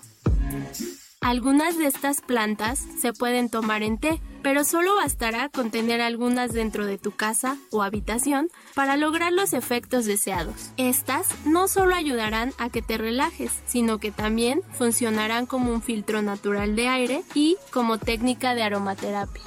Algunas 1.23 1.79
de 1.79 1.87
estas 1.87 2.21
plantas 2.21 2.81
se 3.01 3.15
pueden 3.15 3.49
tomar 3.49 3.83
en 3.83 3.99
té, 3.99 4.21
pero 4.43 4.65
solo 4.65 4.97
bastará 4.97 5.49
con 5.49 5.71
tener 5.71 6.01
algunas 6.01 6.53
dentro 6.53 6.87
de 6.87 6.99
tu 6.99 7.13
casa 7.13 7.57
o 7.71 7.83
habitación 7.83 8.49
para 8.75 8.97
lograr 8.97 9.33
los 9.33 9.53
efectos 9.53 10.05
deseados. 10.05 10.73
Estas 10.77 11.27
no 11.45 11.69
solo 11.69 11.95
ayudarán 11.95 12.53
a 12.59 12.69
que 12.69 12.83
te 12.83 12.99
relajes, 12.99 13.53
sino 13.67 13.99
que 13.99 14.11
también 14.11 14.63
funcionarán 14.73 15.47
como 15.47 15.73
un 15.73 15.83
filtro 15.83 16.23
natural 16.23 16.77
de 16.77 16.89
aire 16.89 17.23
y 17.35 17.57
como 17.73 17.99
técnica 17.99 18.55
de 18.55 18.63
aromaterapia. 18.63 19.43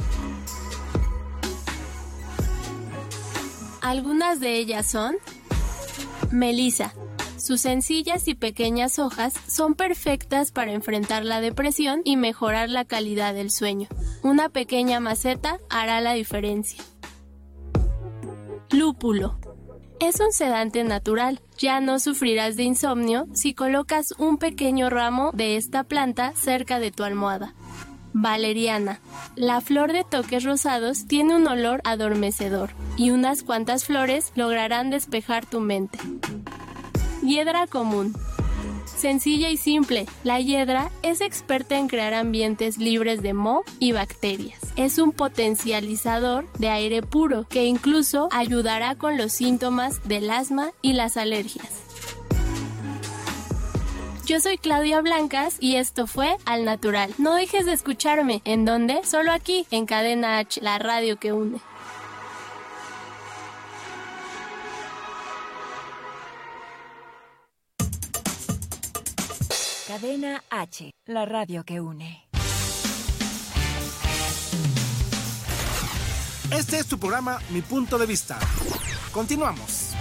Algunas 3.81 4.39
de 4.39 4.57
ellas 4.57 4.89
son 4.89 5.15
Melisa. 6.31 6.93
Sus 7.45 7.61
sencillas 7.61 8.27
y 8.27 8.33
pequeñas 8.33 8.97
hojas 8.97 9.35
son 9.47 9.75
perfectas 9.75 10.51
para 10.51 10.71
enfrentar 10.71 11.23
la 11.23 11.41
depresión 11.41 12.01
y 12.03 12.17
mejorar 12.17 12.71
la 12.71 12.85
calidad 12.85 13.35
del 13.35 13.51
sueño. 13.51 13.87
Una 14.23 14.49
pequeña 14.49 14.99
maceta 14.99 15.59
hará 15.69 16.01
la 16.01 16.13
diferencia. 16.13 16.83
Lúpulo. 18.71 19.37
Es 19.99 20.19
un 20.21 20.31
sedante 20.31 20.83
natural. 20.83 21.39
Ya 21.59 21.81
no 21.81 21.99
sufrirás 21.99 22.55
de 22.55 22.63
insomnio 22.63 23.27
si 23.33 23.53
colocas 23.53 24.15
un 24.17 24.39
pequeño 24.39 24.89
ramo 24.89 25.29
de 25.35 25.55
esta 25.55 25.83
planta 25.83 26.33
cerca 26.35 26.79
de 26.79 26.89
tu 26.89 27.03
almohada. 27.03 27.53
Valeriana. 28.11 29.01
La 29.35 29.61
flor 29.61 29.93
de 29.93 30.03
toques 30.03 30.45
rosados 30.45 31.05
tiene 31.05 31.35
un 31.35 31.47
olor 31.47 31.81
adormecedor 31.83 32.71
y 32.97 33.11
unas 33.11 33.43
cuantas 33.43 33.85
flores 33.85 34.31
lograrán 34.33 34.89
despejar 34.89 35.45
tu 35.45 35.59
mente. 35.59 35.99
Hiedra 37.25 37.65
común. 37.65 38.13
Sencilla 38.85 39.49
y 39.49 39.57
simple, 39.57 40.05
la 40.23 40.39
hiedra 40.39 40.91
es 41.01 41.21
experta 41.21 41.77
en 41.77 41.87
crear 41.87 42.13
ambientes 42.13 42.77
libres 42.77 43.23
de 43.23 43.33
moho 43.33 43.63
y 43.79 43.93
bacterias. 43.93 44.59
Es 44.75 44.99
un 44.99 45.11
potencializador 45.11 46.45
de 46.59 46.69
aire 46.69 47.01
puro 47.01 47.47
que 47.49 47.65
incluso 47.65 48.29
ayudará 48.31 48.93
con 48.93 49.17
los 49.17 49.33
síntomas 49.33 50.07
del 50.07 50.29
asma 50.29 50.71
y 50.83 50.93
las 50.93 51.17
alergias. 51.17 51.81
Yo 54.27 54.39
soy 54.39 54.57
Claudia 54.59 55.01
Blancas 55.01 55.57
y 55.59 55.77
esto 55.77 56.05
fue 56.05 56.37
Al 56.45 56.63
Natural. 56.63 57.11
No 57.17 57.33
dejes 57.33 57.65
de 57.65 57.73
escucharme. 57.73 58.41
¿En 58.45 58.65
dónde? 58.65 59.01
Solo 59.03 59.31
aquí, 59.31 59.65
en 59.71 59.87
Cadena 59.87 60.37
H, 60.37 60.61
la 60.61 60.77
radio 60.77 61.17
que 61.17 61.33
une. 61.33 61.59
Cadena 69.95 70.43
H, 70.49 70.91
la 71.05 71.23
radio 71.23 71.63
que 71.63 71.79
une. 71.79 72.27
Este 76.51 76.79
es 76.79 76.87
tu 76.87 76.99
programa 76.99 77.39
Mi 77.51 77.61
Punto 77.61 77.97
de 77.97 78.05
Vista. 78.05 78.37
Continuamos. 79.13 79.93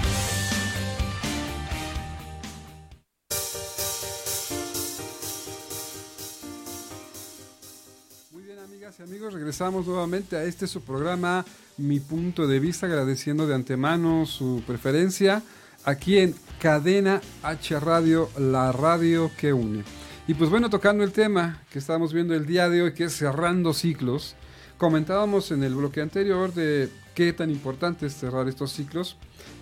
Muy 8.33 8.43
bien, 8.43 8.59
amigas 8.59 8.99
y 8.99 9.03
amigos, 9.05 9.33
regresamos 9.33 9.87
nuevamente 9.87 10.37
a 10.37 10.43
este 10.43 10.67
su 10.67 10.83
programa, 10.83 11.45
Mi 11.77 12.01
Punto 12.01 12.49
de 12.49 12.59
Vista, 12.59 12.87
agradeciendo 12.87 13.47
de 13.47 13.55
antemano 13.55 14.27
su 14.27 14.65
preferencia 14.67 15.41
aquí 15.85 16.19
en 16.19 16.35
Cadena 16.61 17.21
H 17.43 17.79
Radio, 17.81 18.31
la 18.39 18.73
radio 18.73 19.31
que 19.37 19.53
une. 19.53 19.85
Y 20.27 20.35
pues 20.35 20.49
bueno, 20.49 20.71
tocando 20.71 21.05
el 21.05 21.13
tema 21.13 21.63
que 21.71 21.79
estamos 21.79 22.13
viendo 22.13 22.35
el 22.35 22.47
día 22.47 22.69
de 22.71 22.83
hoy, 22.83 22.95
que 22.95 23.05
es 23.05 23.17
cerrando 23.17 23.75
ciclos, 23.75 24.35
comentábamos 24.79 25.51
en 25.51 25.63
el 25.63 25.75
bloque 25.75 26.01
anterior 26.01 26.53
de 26.55 26.89
qué 27.15 27.33
tan 27.33 27.51
importante 27.51 28.07
es 28.07 28.17
cerrar 28.17 28.49
estos 28.49 28.73
ciclos, 28.73 29.17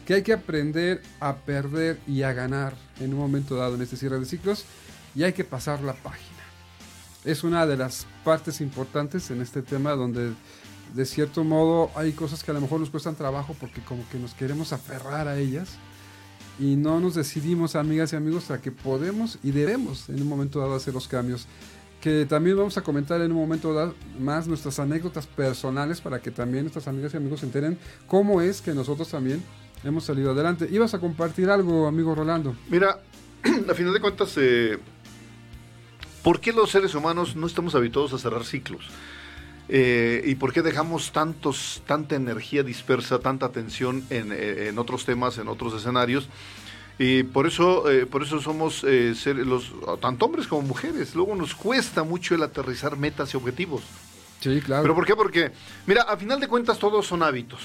que 0.07 0.15
hay 0.15 0.23
que 0.23 0.33
aprender 0.33 1.03
a 1.19 1.37
perder 1.37 1.99
y 2.07 2.23
a 2.23 2.33
ganar 2.33 2.75
en 3.01 3.13
un 3.13 3.19
momento 3.19 3.57
dado 3.57 3.75
en 3.75 3.83
este 3.83 3.97
cierre 3.97 4.21
de 4.21 4.27
ciclos 4.27 4.65
y 5.15 5.25
hay 5.25 5.33
que 5.33 5.45
pasar 5.45 5.83
la 5.83 5.95
página. 5.95 6.31
Es 7.25 7.45
una 7.45 7.67
de 7.67 7.77
las 7.77 8.07
partes 8.25 8.61
importantes 8.61 9.31
en 9.31 9.43
este 9.43 9.63
tema 9.63 9.93
donde 9.93 10.33
de 10.95 11.07
cierto 11.07 11.43
modo 11.43 11.91
hay 11.95 12.13
cosas 12.13 12.45
que 12.45 12.51
a 12.51 12.55
lo 12.55 12.61
mejor 12.61 12.79
nos 12.79 12.91
cuestan 12.91 13.17
trabajo 13.17 13.57
porque 13.59 13.81
como 13.81 14.09
que 14.11 14.19
nos 14.19 14.35
queremos 14.35 14.73
aferrar 14.73 15.27
a 15.27 15.39
ellas 15.39 15.79
y 16.59 16.77
no 16.77 17.01
nos 17.01 17.15
decidimos, 17.15 17.77
amigas 17.77 18.13
y 18.13 18.17
amigos, 18.17 18.51
a 18.51 18.61
que 18.61 18.71
podemos 18.71 19.39
y 19.43 19.51
debemos 19.51 20.09
en 20.09 20.21
un 20.21 20.29
momento 20.29 20.61
dado 20.61 20.75
hacer 20.75 20.95
los 20.95 21.09
cambios. 21.09 21.47
Que 22.01 22.27
también 22.27 22.57
vamos 22.57 22.77
a 22.77 22.83
comentar 22.83 23.21
en 23.21 23.31
un 23.31 23.39
momento 23.39 23.73
dado 23.73 23.95
más 24.19 24.49
nuestras 24.49 24.79
anécdotas 24.81 25.27
personales 25.27 26.01
para 26.01 26.21
que 26.21 26.33
también 26.33 26.65
nuestras 26.65 26.89
amigas 26.89 27.15
y 27.15 27.17
amigos 27.17 27.41
se 27.41 27.47
enteren 27.47 27.79
cómo 28.07 28.41
es 28.41 28.61
que 28.61 28.75
nosotros 28.75 29.09
también 29.09 29.43
hemos 29.85 30.05
salido 30.05 30.33
adelante. 30.33 30.69
Ibas 30.71 30.95
a 30.95 30.99
compartir 30.99 31.49
algo, 31.49 31.87
amigo 31.87 32.15
Rolando. 32.15 32.57
Mira, 32.69 33.01
a 33.69 33.75
final 33.75 33.93
de 33.93 34.01
cuentas, 34.01 34.35
eh, 34.37 34.79
¿por 36.23 36.41
qué 36.41 36.53
los 36.53 36.71
seres 36.71 36.95
humanos 36.95 37.37
no 37.37 37.47
estamos 37.47 37.75
habituados 37.75 38.13
a 38.13 38.19
cerrar 38.19 38.45
ciclos? 38.45 38.85
Eh, 39.69 40.23
¿Y 40.27 40.35
por 40.35 40.53
qué 40.53 40.63
dejamos 40.63 41.13
tantos, 41.13 41.83
tanta 41.87 42.17
energía 42.17 42.63
dispersa, 42.63 43.21
tanta 43.21 43.47
atención 43.47 44.05
en, 44.11 44.33
eh, 44.33 44.69
en 44.69 44.79
otros 44.79 45.05
temas, 45.05 45.39
en 45.39 45.49
otros 45.49 45.75
escenarios? 45.75 46.29
Y 46.99 47.23
por 47.23 47.47
eso, 47.47 47.91
eh, 47.91 48.05
por 48.07 48.23
eso 48.23 48.41
somos 48.41 48.85
eh, 48.85 49.15
ser- 49.15 49.37
los, 49.37 49.73
tanto 50.01 50.27
hombres 50.27 50.47
como 50.47 50.63
mujeres. 50.63 51.15
Luego 51.15 51.35
nos 51.35 51.55
cuesta 51.55 52.03
mucho 52.05 52.35
el 52.35 52.43
aterrizar 52.43 52.97
metas 52.97 53.33
y 53.33 53.37
objetivos. 53.37 53.83
Sí, 54.41 54.61
claro. 54.61 54.83
¿Pero 54.83 54.95
por 54.95 55.07
qué? 55.07 55.17
Porque, 55.17 55.53
mira, 55.87 56.03
a 56.03 56.17
final 56.17 56.39
de 56.41 56.49
cuentas 56.49 56.79
todos 56.79 57.07
son 57.07 57.23
hábitos. 57.23 57.61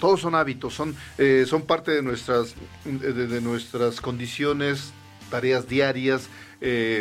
Todos 0.00 0.20
son 0.20 0.34
hábitos, 0.34 0.74
son, 0.74 0.94
eh, 1.16 1.46
son 1.48 1.62
parte 1.62 1.90
de 1.92 2.02
nuestras, 2.02 2.54
de, 2.84 3.12
de 3.26 3.40
nuestras 3.40 4.00
condiciones, 4.02 4.92
tareas 5.30 5.66
diarias, 5.68 6.28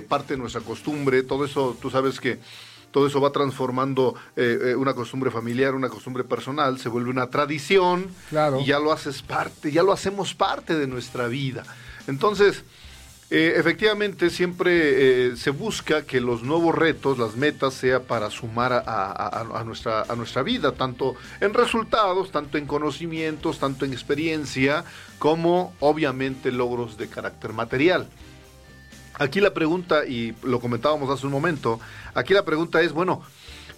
parte 0.08 0.36
de 0.36 0.40
nuestra 0.40 0.62
costumbre. 0.62 1.22
Todo 1.24 1.44
eso, 1.44 1.78
tú 1.82 1.90
sabes 1.90 2.22
que 2.22 2.40
todo 2.96 3.08
eso 3.08 3.20
va 3.20 3.30
transformando 3.32 4.16
eh, 4.38 4.58
eh, 4.68 4.76
una 4.76 4.94
costumbre 4.94 5.30
familiar, 5.30 5.76
una 5.76 5.90
costumbre 5.90 6.24
personal, 6.24 6.80
se 6.80 6.88
vuelve 6.88 7.10
una 7.10 7.28
tradición 7.30 8.08
Claro. 8.30 8.62
y 8.62 8.66
ya 8.68 8.80
lo 8.80 8.94
haces 8.94 9.22
parte, 9.22 9.70
ya 9.70 9.84
lo 9.84 9.92
hacemos 9.92 10.34
parte 10.34 10.78
de 10.78 10.88
nuestra 10.88 11.28
vida. 11.28 11.64
Entonces, 12.08 12.64
eh, 13.30 13.56
efectivamente, 13.58 14.30
siempre 14.30 15.32
eh, 15.32 15.36
se 15.36 15.50
busca 15.50 16.04
que 16.06 16.22
los 16.22 16.42
nuevos 16.44 16.74
retos, 16.74 17.18
las 17.18 17.36
metas, 17.36 17.74
sea 17.74 18.00
para 18.04 18.30
sumar 18.30 18.72
a, 18.72 18.80
a- 18.86 19.12
a- 19.42 19.60
a 19.60 19.64
nuestra, 19.66 20.04
a 20.04 20.16
nuestra 20.16 20.42
vida, 20.42 20.72
tanto 20.72 21.16
en 21.42 21.54
resultados, 21.54 22.32
tanto 22.32 22.58
en 22.58 22.66
conocimientos, 22.66 23.60
tanto 23.60 23.84
en 23.84 23.92
experiencia, 23.92 24.86
como 25.20 25.74
obviamente 25.82 26.50
logros 26.50 26.96
de 26.98 27.10
carácter 27.10 27.52
material. 27.52 28.08
Aquí 29.20 29.40
la 29.40 29.54
pregunta, 29.54 30.06
y 30.06 30.34
lo 30.44 30.60
comentábamos 30.60 31.10
hace 31.10 31.26
un 31.26 31.32
momento, 31.32 31.80
aquí 32.14 32.34
la 32.34 32.44
pregunta 32.44 32.82
es, 32.82 32.92
bueno, 32.92 33.22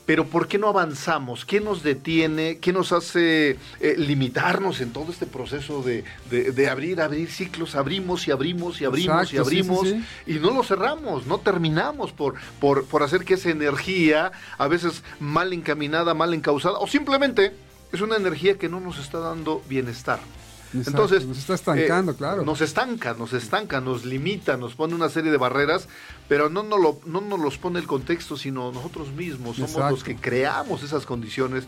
pero 0.05 0.25
¿por 0.25 0.47
qué 0.47 0.57
no 0.57 0.69
avanzamos? 0.69 1.43
¿Qué 1.43 1.59
nos 1.59 1.83
detiene? 1.83 2.59
¿Qué 2.59 2.71
nos 2.71 2.93
hace 2.93 3.57
eh, 3.81 3.95
limitarnos 3.97 4.79
en 4.79 4.93
todo 4.93 5.11
este 5.11 5.25
proceso 5.25 5.83
de, 5.83 6.05
de- 6.29 6.53
de 6.53 6.69
abrir, 6.69 7.01
abrir 7.01 7.29
ciclos? 7.29 7.75
Abrimos 7.75 8.25
y 8.25 8.31
abrimos 8.31 8.79
y 8.79 8.85
abrimos 8.85 9.33
y 9.33 9.35
Exacto, 9.35 9.49
sí, 9.49 9.55
sí, 9.55 9.59
abrimos 9.59 9.89
sí. 9.89 10.03
y 10.25 10.39
no 10.39 10.51
lo 10.53 10.63
cerramos, 10.63 11.25
no 11.27 11.39
terminamos 11.39 12.13
por, 12.13 12.35
por, 12.61 12.85
por 12.85 13.03
hacer 13.03 13.25
que 13.25 13.33
esa 13.33 13.49
energía, 13.49 14.31
a 14.57 14.67
veces 14.69 15.03
mal 15.19 15.51
encaminada, 15.51 16.13
mal 16.13 16.33
encausada, 16.33 16.77
o 16.79 16.87
simplemente 16.87 17.51
es 17.91 17.99
una 17.99 18.15
energía 18.15 18.57
que 18.57 18.69
no 18.69 18.79
nos 18.79 18.99
está 18.99 19.19
dando 19.19 19.61
bienestar. 19.67 20.19
Exacto, 20.73 20.89
Entonces, 20.89 21.25
nos 21.25 21.37
está 21.37 21.53
estancando, 21.55 22.11
eh, 22.11 22.15
claro. 22.15 22.43
Nos 22.43 22.61
estanca, 22.61 23.13
nos 23.13 23.31
estanca, 23.33 23.79
nos 23.79 24.03
limita, 24.03 24.57
nos 24.57 24.75
pone 24.75 24.95
una 24.95 25.09
serie 25.09 25.31
de 25.31 25.37
barreras, 25.37 25.87
pero 26.27 26.49
no 26.49 26.63
nos, 26.63 26.79
lo, 26.79 26.99
no 27.05 27.21
nos 27.21 27.39
los 27.39 27.57
pone 27.57 27.79
el 27.79 27.87
contexto, 27.87 28.35
sino 28.35 28.71
nosotros 28.71 29.11
mismos 29.13 29.55
somos 29.55 29.71
Exacto. 29.71 29.91
los 29.91 30.03
que 30.03 30.15
creamos 30.17 30.83
esas 30.83 31.05
condiciones. 31.05 31.67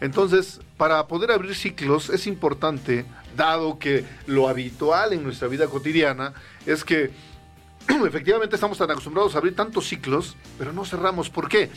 Entonces, 0.00 0.60
para 0.76 1.06
poder 1.06 1.30
abrir 1.30 1.54
ciclos 1.54 2.10
es 2.10 2.26
importante, 2.26 3.06
dado 3.36 3.78
que 3.78 4.04
lo 4.26 4.48
habitual 4.48 5.12
en 5.12 5.22
nuestra 5.22 5.48
vida 5.48 5.66
cotidiana 5.66 6.34
es 6.66 6.84
que 6.84 7.10
efectivamente 8.06 8.54
estamos 8.54 8.78
tan 8.78 8.90
acostumbrados 8.90 9.34
a 9.34 9.38
abrir 9.38 9.56
tantos 9.56 9.88
ciclos, 9.88 10.36
pero 10.58 10.72
no 10.72 10.84
cerramos. 10.84 11.30
¿Por 11.30 11.48
qué? 11.48 11.70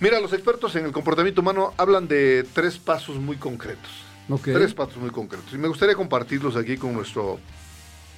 Mira, 0.00 0.20
los 0.20 0.32
expertos 0.32 0.76
en 0.76 0.86
el 0.86 0.92
comportamiento 0.92 1.40
humano 1.40 1.74
hablan 1.76 2.06
de 2.06 2.46
tres 2.52 2.78
pasos 2.78 3.16
muy 3.16 3.36
concretos. 3.36 4.07
Tres 4.52 4.74
pasos 4.74 4.96
muy 4.98 5.10
concretos. 5.10 5.52
Y 5.52 5.58
me 5.58 5.68
gustaría 5.68 5.94
compartirlos 5.94 6.56
aquí 6.56 6.76
con 6.76 6.92
nuestro, 6.92 7.38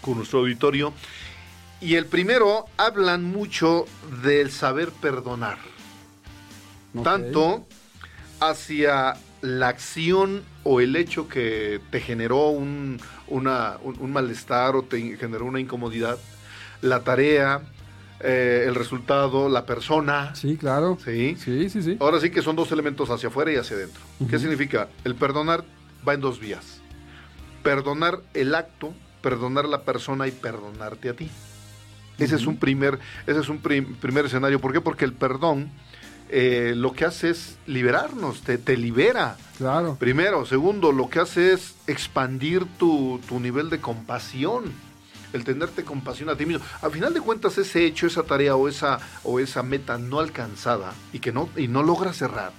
con 0.01 0.17
nuestro 0.17 0.41
auditorio. 0.41 0.93
Y 1.81 1.95
el 1.95 2.07
primero, 2.07 2.67
hablan 2.77 3.25
mucho 3.25 3.87
del 4.23 4.51
saber 4.51 4.91
perdonar. 4.91 5.59
Tanto 7.05 7.67
hacia 8.41 9.15
la 9.43 9.69
acción 9.69 10.43
o 10.65 10.81
el 10.81 10.97
hecho 10.97 11.29
que 11.29 11.81
te 11.91 12.01
generó 12.01 12.49
un, 12.51 13.01
una- 13.29 13.77
un- 13.83 13.97
un 14.01 14.13
malestar 14.13 14.77
o 14.77 14.83
te 14.83 15.17
generó 15.17 15.47
una 15.47 15.61
incomodidad, 15.61 16.19
la 16.83 17.01
tarea, 17.01 17.63
eh, 18.23 18.65
el 18.67 18.75
resultado, 18.75 19.49
la 19.49 19.65
persona. 19.65 20.35
Sí, 20.35 20.57
claro. 20.57 20.99
¿sí? 21.03 21.37
Sí, 21.43 21.71
sí, 21.71 21.83
sí. 21.83 21.97
Ahora 22.01 22.21
sí 22.21 22.31
que 22.31 22.43
son 22.43 22.57
dos 22.57 22.71
elementos 22.73 23.09
hacia 23.09 23.29
afuera 23.29 23.53
y 23.53 23.57
hacia 23.57 23.77
adentro. 23.77 24.03
¿Qué 24.29 24.39
significa? 24.39 24.89
El 25.05 25.15
perdonar 25.15 25.65
va 26.07 26.15
en 26.15 26.21
dos 26.21 26.41
vías. 26.41 26.81
Perdonar 27.63 28.21
el 28.35 28.55
acto, 28.55 28.95
perdonar 29.23 29.67
la 29.67 29.83
persona 29.83 30.27
y 30.27 30.31
perdonarte 30.31 31.11
a 31.11 31.15
ti. 31.15 31.31
Ese 32.19 32.37
es 32.37 32.47
un 32.47 32.59
primer, 32.59 32.99
ese 33.27 33.41
es 33.41 33.49
un 33.49 33.59
prim- 33.59 33.95
primer 33.97 34.27
escenario. 34.27 34.61
¿Por 34.61 34.73
qué? 34.73 34.81
Porque 34.81 35.05
el 35.07 35.15
perdón 35.15 35.71
eh, 36.29 36.75
lo 36.77 36.93
que 36.93 37.05
hace 37.07 37.31
es 37.31 37.57
liberarnos, 37.67 38.43
te, 38.43 38.59
te 38.59 38.77
libera. 38.77 39.37
Claro. 39.59 39.97
Primero. 39.99 40.45
Segundo, 40.47 40.93
lo 40.93 41.09
que 41.09 41.21
hace 41.21 41.53
es 41.55 41.75
expandir 41.87 42.67
tu, 42.79 43.21
tu 43.29 43.41
nivel 43.41 43.71
de 43.71 43.81
compasión. 43.81 44.65
El 45.33 45.45
tenerte 45.45 45.85
compasión 45.85 46.29
a 46.29 46.37
ti 46.37 46.45
mismo. 46.45 46.65
Al 46.83 46.91
final 46.91 47.15
de 47.15 47.21
cuentas, 47.21 47.57
ese 47.57 47.85
hecho, 47.87 48.07
esa 48.07 48.25
tarea 48.25 48.57
o 48.57 48.69
esa, 48.69 48.99
o 49.23 49.39
esa 49.41 49.63
meta 49.63 49.97
no 49.97 50.19
alcanzada 50.19 50.93
y 51.13 51.21
que 51.21 51.33
no, 51.33 51.49
y 51.57 51.69
no 51.69 51.83
logras 51.83 52.17
cerrar, 52.17 52.53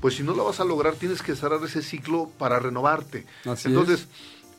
pues 0.00 0.14
si 0.14 0.22
no 0.22 0.34
lo 0.34 0.44
vas 0.44 0.60
a 0.60 0.64
lograr, 0.64 0.94
tienes 0.94 1.22
que 1.22 1.34
cerrar 1.36 1.60
ese 1.64 1.82
ciclo 1.82 2.30
para 2.38 2.58
renovarte. 2.58 3.26
Así 3.44 3.68
Entonces, 3.68 4.06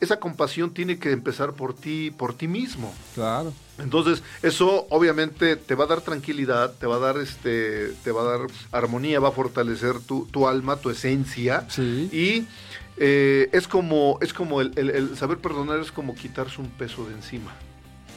esa 0.00 0.18
compasión 0.18 0.74
tiene 0.74 0.98
que 0.98 1.12
empezar 1.12 1.52
por 1.52 1.74
ti, 1.74 2.10
por 2.10 2.34
ti 2.34 2.48
mismo. 2.48 2.92
Claro. 3.14 3.52
Entonces, 3.78 4.22
eso 4.42 4.86
obviamente 4.90 5.54
te 5.56 5.74
va 5.76 5.84
a 5.84 5.86
dar 5.86 6.00
tranquilidad, 6.00 6.72
te 6.74 6.86
va 6.86 6.96
a 6.96 6.98
dar 6.98 7.18
este, 7.18 7.88
te 8.02 8.10
va 8.10 8.22
a 8.22 8.38
dar 8.38 8.40
armonía, 8.72 9.20
va 9.20 9.28
a 9.28 9.32
fortalecer 9.32 10.00
tu, 10.00 10.26
tu 10.26 10.48
alma, 10.48 10.76
tu 10.76 10.90
esencia. 10.90 11.66
Sí. 11.70 12.08
Y 12.12 12.46
eh, 12.96 13.48
es 13.52 13.68
como, 13.68 14.18
es 14.20 14.32
como 14.34 14.60
el, 14.60 14.72
el- 14.76 14.90
el 14.90 15.16
saber 15.16 15.38
perdonar 15.38 15.78
es 15.80 15.92
como 15.92 16.14
quitarse 16.14 16.60
un 16.60 16.68
peso 16.70 17.04
de 17.06 17.14
encima. 17.14 17.52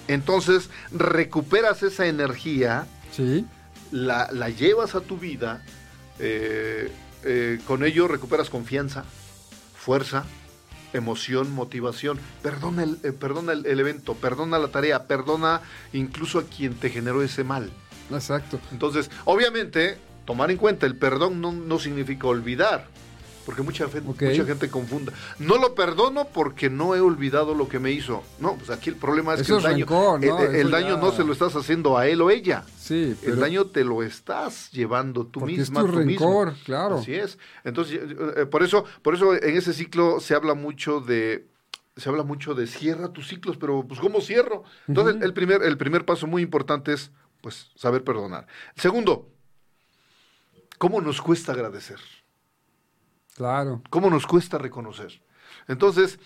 Entonces, 0.08 0.70
recuperas 0.92 1.82
esa 1.84 2.06
energía, 2.08 2.88
Sí. 3.12 3.46
la, 3.92 4.30
la 4.32 4.50
llevas 4.50 4.94
a 4.96 5.02
tu 5.02 5.18
vida, 5.18 5.64
eh, 6.20 6.92
eh, 7.26 7.60
con 7.68 7.84
ello 7.84 8.08
recuperas 8.08 8.50
confianza, 8.50 9.04
fuerza, 9.76 10.26
emoción, 10.94 11.52
motivación. 11.54 12.20
Perdona, 12.42 12.84
el, 12.84 13.00
eh, 13.04 13.12
perdona 13.12 13.54
el, 13.54 13.66
el 13.66 13.80
evento, 13.80 14.16
perdona 14.16 14.60
la 14.60 14.70
tarea, 14.70 15.08
perdona 15.08 15.62
incluso 15.94 16.40
a 16.40 16.44
quien 16.44 16.76
te 16.76 16.90
generó 16.90 17.22
ese 17.22 17.44
mal. 17.44 17.72
Exacto. 18.12 18.60
Entonces, 18.72 19.10
obviamente, 19.26 19.98
tomar 20.26 20.52
en 20.52 20.58
cuenta 20.58 20.86
el 20.86 20.96
perdón 20.96 21.42
no, 21.42 21.52
no 21.52 21.80
significa 21.80 22.28
olvidar, 22.28 22.88
porque 23.46 23.62
mucha, 23.62 23.88
fe- 23.88 24.02
mucha 24.02 24.26
gente 24.46 24.70
confunda. 24.70 25.14
No 25.40 25.58
lo 25.58 25.76
perdono 25.76 26.28
porque 26.34 26.70
no 26.70 26.96
he 26.96 27.00
olvidado 27.00 27.54
lo 27.54 27.70
que 27.70 27.80
me 27.80 27.92
hizo. 27.92 28.24
No, 28.40 28.56
pues 28.56 28.70
aquí 28.70 28.90
el 28.90 28.96
problema 28.96 29.36
es 29.36 29.42
Eso 29.42 29.48
que 29.48 29.52
el 29.54 29.58
es 29.58 29.64
daño, 29.64 29.86
rencor, 29.86 30.24
¿no? 30.26 30.40
el- 30.40 30.56
el 30.56 30.72
daño 30.72 30.96
ya- 30.96 31.02
no 31.02 31.12
se 31.12 31.24
lo 31.24 31.34
estás 31.34 31.56
haciendo 31.56 31.98
a 31.98 32.08
él 32.08 32.22
o 32.22 32.30
ella. 32.32 32.64
Sí, 32.78 33.16
pero 33.22 33.34
El 33.34 33.40
daño 33.40 33.66
te 33.68 33.84
lo 33.84 34.04
estás 34.04 34.72
llevando 34.72 35.26
tú 35.26 35.40
Porque 35.42 35.54
es 35.54 35.60
misma, 35.70 35.82
tu 35.82 35.88
tú 35.92 36.00
mismo. 36.00 36.44
rencor, 36.46 36.54
claro. 36.66 36.96
Así 36.98 37.14
es. 37.14 37.38
Entonces, 37.64 38.00
eh, 38.02 38.16
eh, 38.38 38.46
por 38.46 38.64
eso, 38.64 38.86
por 39.02 39.14
eso 39.16 39.34
en 39.34 39.58
ese 39.58 39.74
ciclo 39.74 40.20
se 40.20 40.34
habla 40.36 40.54
mucho 40.56 41.00
de 41.00 41.48
se 41.98 42.10
habla 42.10 42.24
mucho 42.24 42.54
de 42.56 42.68
cierra 42.68 43.14
tus 43.14 43.28
ciclos, 43.30 43.56
pero 43.56 43.86
pues 43.88 44.02
¿cómo 44.02 44.20
cierro? 44.20 44.64
Entonces, 44.88 45.22
el 45.22 45.34
primer 45.34 45.64
el 45.64 45.78
primer 45.78 46.04
paso 46.04 46.28
muy 46.28 46.42
importante 46.42 46.92
es 46.92 47.10
pues 47.42 47.72
saber 47.76 48.04
perdonar. 48.04 48.48
Segundo, 48.76 49.30
¿cómo 50.78 51.00
nos 51.00 51.22
cuesta 51.22 51.54
agradecer? 51.54 52.00
Claro. 53.36 53.82
¿Cómo 53.90 54.10
nos 54.10 54.26
cuesta 54.26 54.58
reconocer? 54.58 55.22
Entonces, 55.68 56.20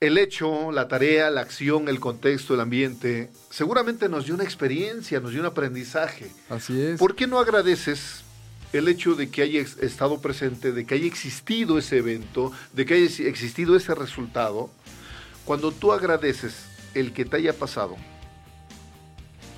el 0.00 0.16
hecho, 0.16 0.70
la 0.70 0.86
tarea, 0.86 1.30
la 1.30 1.40
acción, 1.40 1.88
el 1.88 1.98
contexto, 1.98 2.54
el 2.54 2.60
ambiente, 2.60 3.30
seguramente 3.50 4.08
nos 4.08 4.26
dio 4.26 4.34
una 4.34 4.44
experiencia, 4.44 5.18
nos 5.20 5.32
dio 5.32 5.40
un 5.40 5.46
aprendizaje. 5.46 6.30
Así 6.48 6.80
es. 6.80 6.98
¿Por 6.98 7.16
qué 7.16 7.26
no 7.26 7.38
agradeces 7.38 8.22
el 8.72 8.88
hecho 8.88 9.14
de 9.14 9.30
que 9.30 9.42
haya 9.42 9.60
estado 9.60 10.20
presente, 10.20 10.72
de 10.72 10.84
que 10.84 10.94
haya 10.94 11.06
existido 11.06 11.78
ese 11.78 11.98
evento, 11.98 12.52
de 12.72 12.84
que 12.86 12.94
haya 12.94 13.28
existido 13.28 13.76
ese 13.76 13.94
resultado, 13.94 14.70
cuando 15.44 15.72
tú 15.72 15.92
agradeces 15.92 16.66
el 16.94 17.12
que 17.12 17.24
te 17.24 17.38
haya 17.38 17.52
pasado, 17.52 17.96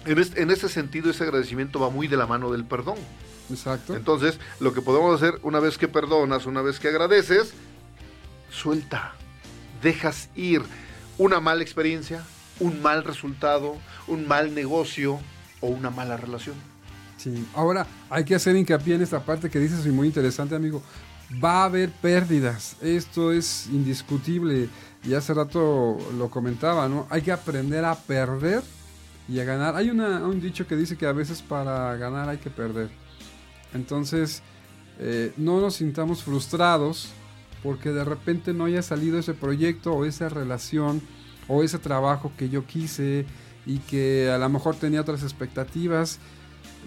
en, 0.07 0.51
ese 0.51 0.69
sentido 0.69 1.11
ese 1.11 1.25
agradecimiento 1.25 1.79
va 1.79 1.91
muy 1.91 2.09
de 2.09 2.17
la 2.17 2.27
mano 2.27 2.51
del 2.51 2.65
perdón. 2.65 2.97
Exacto. 3.51 3.95
Entonces, 3.95 4.39
lo 4.61 4.73
que 4.73 4.81
podemos 4.81 5.21
hacer 5.21 5.39
una 5.43 5.61
vez 5.61 5.77
que 5.77 5.89
perdonas, 5.89 6.47
una 6.47 6.63
vez 6.63 6.79
que 6.79 6.89
agradeces, 6.89 7.53
suelta, 8.51 9.15
dejas 9.83 10.29
ir 10.37 10.63
una 11.19 11.41
mala 11.41 11.63
experiencia, 11.63 12.25
un 12.61 12.81
mal 12.83 13.05
resultado, 13.05 13.77
un 14.07 14.27
mal 14.27 14.55
negocio 14.55 15.21
o 15.61 15.69
una 15.69 15.91
mala 15.91 16.17
relación. 16.17 16.57
Sí, 17.17 17.47
ahora 17.55 17.87
hay 18.09 18.25
que 18.25 18.35
hacer 18.35 18.57
hincapié 18.57 18.95
en 18.95 19.03
esta 19.03 19.21
parte 19.21 19.51
que 19.51 19.59
dices 19.59 19.85
y 19.85 19.91
muy 19.91 20.07
interesante, 20.07 20.55
amigo. 20.55 20.83
Va 21.43 21.63
a 21.63 21.65
haber 21.65 21.91
pérdidas, 21.91 22.77
esto 22.81 23.33
es 23.33 23.67
indiscutible. 23.67 24.69
Y 25.05 25.15
hace 25.15 25.33
rato 25.33 25.97
lo 26.19 26.29
comentaba, 26.29 26.89
¿no? 26.89 27.07
Hay 27.09 27.23
que 27.23 27.33
aprender 27.33 27.85
a 27.85 27.95
perder 27.95 28.63
y 29.29 29.39
a 29.39 29.45
ganar. 29.45 29.77
Hay 29.77 29.91
un 29.91 30.41
dicho 30.41 30.67
que 30.67 30.77
dice 30.77 30.97
que 30.97 31.07
a 31.07 31.13
veces 31.13 31.41
para 31.41 31.97
ganar 31.97 32.29
hay 32.29 32.39
que 32.39 32.51
perder. 32.51 32.91
Entonces, 33.75 34.43
eh, 34.99 35.33
no 35.37 35.61
nos 35.61 35.77
sintamos 35.77 36.23
frustrados 36.23 37.11
porque 37.63 37.91
de 37.91 38.05
repente 38.05 38.53
no 38.53 38.65
haya 38.65 38.83
salido 38.83 39.19
ese 39.19 39.35
proyecto 39.35 39.93
o 39.93 40.05
esa 40.05 40.29
relación 40.29 41.03
o 41.49 41.63
ese 41.63 41.79
trabajo 41.79 42.33
que 42.37 42.49
yo 42.49 42.67
quise 42.67 43.27
y 43.67 43.79
que 43.79 44.31
a 44.31 44.39
lo 44.39 44.49
mejor 44.49 44.77
tenía 44.77 45.01
otras 45.01 45.23
expectativas. 45.23 46.19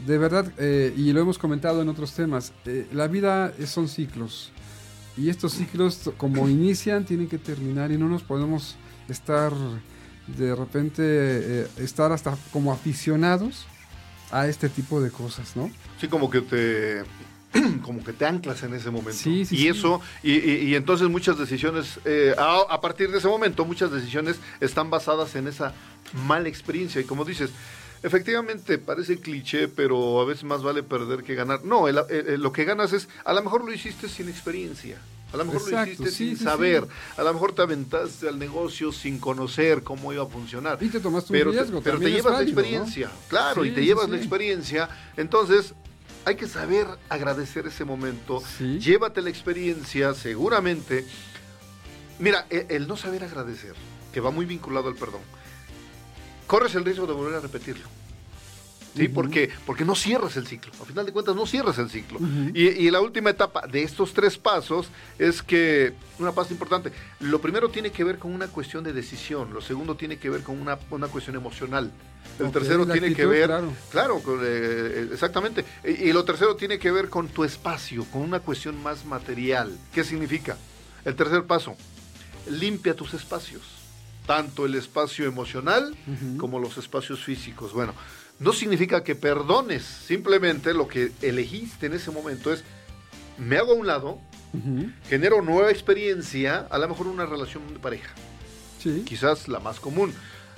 De 0.08 0.18
verdad, 0.18 0.52
eh, 0.58 0.94
y 0.98 1.12
lo 1.14 1.22
hemos 1.22 1.38
comentado 1.38 1.82
en 1.82 1.90
otros 1.90 2.14
temas, 2.14 2.54
eh, 2.66 2.88
la 2.92 3.08
vida 3.08 3.54
son 3.66 3.88
ciclos. 3.88 4.52
Y 5.16 5.30
estos 5.30 5.54
ciclos, 5.54 6.12
como 6.18 6.50
inician, 6.50 7.06
tienen 7.06 7.28
que 7.28 7.38
terminar 7.38 7.92
y 7.92 7.98
no 7.98 8.10
nos 8.10 8.24
podemos 8.24 8.76
estar 9.08 9.54
de 10.28 10.56
repente 10.56 11.04
eh, 11.06 11.68
estar 11.78 12.12
hasta 12.12 12.38
como 12.52 12.72
aficionados 12.72 13.68
a 14.34 14.48
este 14.48 14.68
tipo 14.68 15.00
de 15.00 15.12
cosas, 15.12 15.56
¿no? 15.56 15.72
Sí, 16.02 16.08
como 16.08 16.30
que 16.30 16.42
te 16.42 17.04
como 17.84 18.04
que 18.04 18.14
te 18.14 18.26
anclas 18.26 18.64
en 18.64 18.74
ese 18.74 18.90
momento. 18.90 19.14
Sí, 19.14 19.46
sí, 19.46 19.56
y 19.56 19.68
eso, 19.68 20.02
y, 20.24 20.74
entonces 20.74 21.08
muchas 21.08 21.38
decisiones, 21.38 22.00
eh, 22.04 22.34
a, 22.38 22.82
partir 22.82 23.12
de 23.12 23.20
ese 23.20 23.28
momento, 23.28 23.64
muchas 23.64 23.92
decisiones 23.92 24.40
están 24.60 24.90
basadas 24.90 25.36
en 25.36 25.48
esa 25.48 25.74
mala 26.26 26.50
experiencia. 26.50 27.00
Y 27.00 27.04
como 27.04 27.26
dices, 27.26 27.52
efectivamente 28.02 28.80
parece 28.80 29.20
cliché, 29.20 29.68
pero 29.68 30.20
a 30.20 30.26
veces 30.26 30.46
más 30.46 30.64
vale 30.64 30.82
perder 30.82 31.24
que 31.24 31.36
ganar. 31.36 31.64
No, 31.64 31.86
lo 31.90 32.52
que 32.52 32.66
ganas 32.66 32.92
es, 32.92 33.08
a 33.24 33.34
lo 33.34 33.44
mejor 33.44 33.64
lo 33.64 33.72
hiciste 33.72 34.10
sin 34.10 34.30
experiencia. 34.30 34.98
A 35.34 35.38
lo 35.38 35.46
mejor 35.46 35.72
lo 35.72 35.84
hiciste 35.84 36.12
sin 36.12 36.38
saber, 36.38 36.88
a 37.18 37.24
lo 37.24 37.34
mejor 37.34 37.54
te 37.54 37.64
aventaste 37.64 38.30
al 38.30 38.38
negocio 38.38 38.92
sin 38.92 39.20
conocer 39.20 39.82
cómo 39.82 40.14
iba 40.14 40.24
a 40.24 40.28
funcionar. 40.28 40.78
Y 40.80 40.90
te 40.90 41.00
tomaste 41.00 41.34
un 41.34 41.40
pero 41.40 41.52
riesgo. 41.52 41.80
Te, 41.80 41.84
pero 41.84 42.00
te 42.00 42.12
llevas 42.12 42.38
la 42.38 42.44
experiencia, 42.44 43.12
claro, 43.30 43.66
y 43.66 43.72
te 43.72 43.84
llevas 43.84 44.10
la 44.10 44.18
experiencia. 44.18 44.90
Entonces, 45.18 45.74
hay 46.24 46.36
que 46.36 46.48
saber 46.48 46.86
agradecer 47.10 47.66
ese 47.66 47.84
momento. 47.84 48.44
Llévate 48.60 49.24
la 49.24 49.30
experiencia, 49.30 50.14
seguramente. 50.14 51.06
Mira, 52.20 52.46
el, 52.52 52.68
el 52.70 52.88
no 52.88 52.96
saber 52.96 53.24
agradecer, 53.24 53.74
que 54.14 54.22
va 54.22 54.30
muy 54.30 54.46
vinculado 54.46 54.88
al 54.88 54.96
perdón, 54.96 55.22
corres 56.46 56.76
el 56.76 56.86
riesgo 56.86 57.08
de 57.08 57.14
volver 57.14 57.34
a 57.34 57.40
repetirlo. 57.40 58.03
¿Sí? 58.96 59.08
porque, 59.08 59.50
porque 59.66 59.86
no 59.86 59.96
cierras 59.96 60.38
el 60.38 60.48
ciclo. 60.48 60.72
A 60.82 60.86
final 60.86 61.06
de 61.06 61.12
cuentas, 61.12 61.36
no 61.36 61.46
cierras 61.46 61.78
el 61.78 61.90
ciclo. 61.90 62.20
y, 62.54 62.90
la 62.92 63.02
última 63.02 63.32
etapa 63.32 63.66
de 63.68 63.84
estos 63.84 64.14
tres 64.14 64.38
pasos 64.38 64.88
es 65.18 65.42
que, 65.42 65.94
una 66.20 66.32
paso 66.32 66.54
importante, 66.54 66.92
lo 67.20 67.42
primero 67.42 67.70
tiene 67.70 67.92
que 67.92 68.04
ver 68.04 68.18
con 68.18 68.34
una 68.34 68.48
cuestión 68.48 68.84
de 68.84 68.94
decisión, 68.94 69.54
lo 69.54 69.62
segundo 69.62 69.96
tiene 69.96 70.18
que 70.18 70.30
ver 70.30 70.42
con 70.42 70.62
una, 70.62 70.78
cuestión 71.08 71.36
emocional. 71.36 71.92
El 72.40 72.52
tercero 72.52 72.88
tiene 72.88 73.14
que 73.14 73.26
ver, 73.26 73.52
claro, 73.92 74.22
eh, 74.42 75.10
exactamente. 75.12 75.66
Y, 75.84 76.10
y 76.10 76.14
lo 76.14 76.24
tercero 76.24 76.56
tiene 76.56 76.80
que 76.80 76.92
ver 76.92 77.10
con 77.10 77.28
tu 77.28 77.44
espacio, 77.44 78.06
con 78.06 78.22
una 78.22 78.40
cuestión 78.40 78.82
más 78.82 79.06
material. 79.06 79.78
¿Qué 79.94 80.04
significa? 80.04 80.58
El 81.06 81.16
tercer 81.16 81.44
paso, 81.44 81.76
limpia 82.50 82.96
tus 82.96 83.14
espacios, 83.14 83.62
tanto 84.26 84.66
el 84.66 84.76
espacio 84.76 85.26
emocional 85.26 85.96
como 86.38 86.60
los 86.60 86.78
espacios 86.78 87.24
físicos. 87.24 87.74
Bueno, 87.74 87.94
no 88.40 88.54
significa 88.54 89.04
que 89.04 89.16
perdones, 89.16 89.84
simplemente 89.84 90.74
lo 90.74 90.88
que 90.88 91.12
elegiste 91.22 91.86
en 91.86 91.94
ese 91.94 92.12
momento 92.12 92.52
es, 92.52 92.64
me 93.38 93.58
hago 93.58 93.74
a 93.74 93.76
un 93.76 93.88
lado, 93.88 94.20
genero 95.10 95.42
nueva 95.42 95.72
experiencia, 95.72 96.68
a 96.70 96.78
lo 96.78 96.88
mejor 96.88 97.08
una 97.08 97.26
relación 97.26 97.74
de 97.74 97.80
pareja, 97.80 98.14
sí. 98.80 99.04
quizás 99.06 99.48
la 99.48 99.60
más 99.60 99.80
común. 99.80 100.14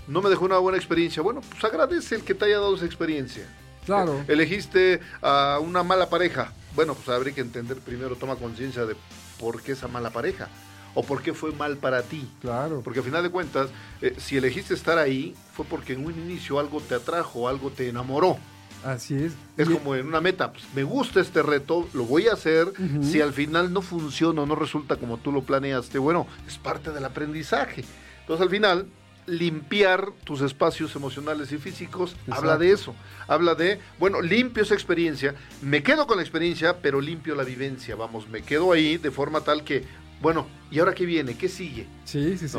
No 0.08 0.22
me 0.22 0.30
dejó 0.30 0.46
una 0.46 0.58
buena 0.60 0.78
experiencia, 0.78 1.24
bueno, 1.24 1.42
pues 1.42 1.64
agradece 1.64 2.16
el 2.16 2.24
que 2.24 2.36
te 2.36 2.46
haya 2.46 2.60
dado 2.60 2.76
esa 2.76 2.86
experiencia. 2.86 3.44
Claro. 3.86 4.24
Elegiste 4.28 5.00
a 5.22 5.60
una 5.62 5.84
mala 5.84 6.10
pareja, 6.10 6.54
bueno, 6.76 6.94
pues 6.96 7.08
habría 7.10 7.34
que 7.34 7.42
entender 7.42 7.78
primero, 7.78 8.16
toma 8.16 8.36
conciencia 8.36 8.86
de 8.86 8.96
por 9.40 9.62
qué 9.62 9.74
esa 9.74 9.88
mala 9.88 10.10
pareja 10.10 10.50
o 10.96 11.04
por 11.04 11.22
qué 11.22 11.34
fue 11.34 11.52
mal 11.52 11.78
para 11.78 12.02
ti. 12.02 12.28
Claro. 12.42 12.82
Porque 12.84 13.00
al 13.00 13.06
final 13.06 13.22
de 13.22 13.30
cuentas, 13.30 13.70
eh, 14.02 14.16
si 14.18 14.38
elegiste 14.38 14.74
estar 14.74 14.98
ahí, 14.98 15.36
fue 15.54 15.66
porque 15.66 15.94
en 15.94 16.06
un 16.06 16.14
inicio 16.14 16.60
algo 16.60 16.82
te 16.82 16.96
atrajo, 16.96 17.48
algo 17.48 17.70
te 17.70 17.88
enamoró. 17.90 18.40
Así 18.84 19.16
es. 19.16 19.34
Es 19.58 19.68
como 19.68 19.96
en 19.96 20.08
una 20.08 20.22
meta, 20.22 20.52
pues, 20.52 20.64
me 20.76 20.84
gusta 20.84 21.20
este 21.20 21.42
reto, 21.42 21.88
lo 21.94 22.06
voy 22.06 22.28
a 22.28 22.34
hacer, 22.34 22.72
si 23.02 23.20
al 23.20 23.34
final 23.34 23.74
no 23.74 23.82
funciona 23.82 24.44
o 24.44 24.46
no 24.46 24.56
resulta 24.56 24.98
como 24.98 25.18
tú 25.18 25.32
lo 25.32 25.42
planeaste, 25.42 25.98
bueno, 25.98 26.28
es 26.48 26.58
parte 26.60 26.92
del 26.92 27.04
aprendizaje. 27.04 27.84
Entonces 28.22 28.44
al 28.44 28.50
final, 28.52 28.86
limpiar 29.26 30.12
tus 30.24 30.42
espacios 30.42 30.96
emocionales 30.96 31.52
y 31.52 31.58
físicos, 31.58 32.16
habla 32.30 32.58
de 32.58 32.72
eso, 32.72 32.94
habla 33.28 33.56
de, 33.56 33.80
bueno, 34.00 34.22
limpio 34.22 34.62
esa 34.62 34.76
experiencia, 34.76 35.34
me 35.64 35.82
quedo 35.82 36.06
con 36.06 36.18
la 36.18 36.24
experiencia, 36.24 36.78
pero 36.80 37.02
limpio 37.02 37.34
la 37.34 37.44
vivencia, 37.44 37.96
vamos, 37.96 38.30
me 38.30 38.44
quedo 38.44 38.72
ahí 38.72 38.98
de 38.98 39.10
forma 39.10 39.42
tal 39.42 39.64
que, 39.64 39.84
bueno, 40.21 40.47
¿y 40.71 40.80
ahora 40.80 40.93
qué 40.93 41.06
viene? 41.06 41.36
¿Qué 41.36 41.49
sigue? 41.49 41.88
Sí, 42.06 42.38
sí, 42.38 42.47
sí. 42.47 42.58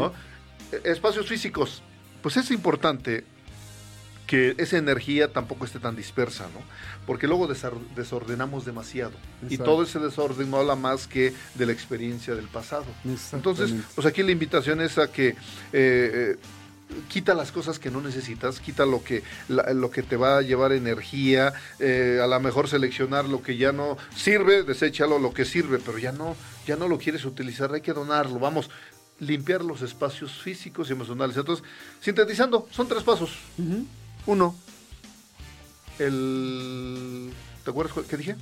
Espacios 0.84 1.26
físicos. 1.26 1.82
Pues 2.22 2.36
es 2.36 2.50
importante 2.50 3.24
que 4.26 4.54
esa 4.58 4.76
energía 4.76 5.32
tampoco 5.32 5.64
esté 5.64 5.78
tan 5.78 5.94
dispersa, 5.94 6.44
¿no? 6.52 6.60
Porque 7.06 7.28
luego 7.28 7.48
desordenamos 7.94 8.64
demasiado. 8.64 9.12
Y 9.48 9.56
todo 9.58 9.84
ese 9.84 9.98
desorden 10.00 10.50
no 10.50 10.58
habla 10.58 10.74
más 10.74 11.06
que 11.06 11.32
de 11.54 11.66
la 11.66 11.72
experiencia 11.72 12.34
del 12.34 12.48
pasado. 12.48 12.86
Entonces, 13.32 13.72
pues 13.94 14.06
aquí 14.06 14.22
la 14.22 14.32
invitación 14.32 14.80
es 14.80 14.98
a 14.98 15.10
que 15.10 15.28
eh, 15.28 15.36
eh, 15.72 16.36
quita 17.08 17.34
las 17.34 17.52
cosas 17.52 17.78
que 17.78 17.90
no 17.90 18.00
necesitas, 18.00 18.60
quita 18.60 18.86
lo 18.86 19.02
que, 19.02 19.22
lo 19.48 19.90
que 19.90 20.02
te 20.02 20.16
va 20.16 20.38
a 20.38 20.42
llevar 20.42 20.72
energía, 20.72 21.52
eh, 21.78 22.20
a 22.22 22.26
lo 22.26 22.40
mejor 22.40 22.68
seleccionar 22.68 23.26
lo 23.26 23.42
que 23.42 23.56
ya 23.56 23.72
no 23.72 23.96
sirve, 24.14 24.62
deséchalo 24.62 25.18
lo 25.18 25.32
que 25.32 25.44
sirve, 25.44 25.78
pero 25.78 25.98
ya 25.98 26.12
no, 26.12 26.36
ya 26.66 26.76
no 26.76 26.88
lo 26.88 26.98
quieres 26.98 27.24
utilizar, 27.24 27.72
hay 27.72 27.80
que 27.80 27.92
donarlo, 27.92 28.38
vamos, 28.38 28.70
limpiar 29.20 29.64
los 29.64 29.82
espacios 29.82 30.32
físicos 30.42 30.88
y 30.88 30.92
emocionales. 30.92 31.36
Entonces, 31.36 31.64
sintetizando, 32.00 32.68
son 32.70 32.88
tres 32.88 33.02
pasos. 33.02 33.30
Uno, 34.26 34.54
el... 35.98 37.32
¿Te 37.64 37.70
acuerdas 37.70 38.04
qué 38.08 38.16
dije? 38.16 38.36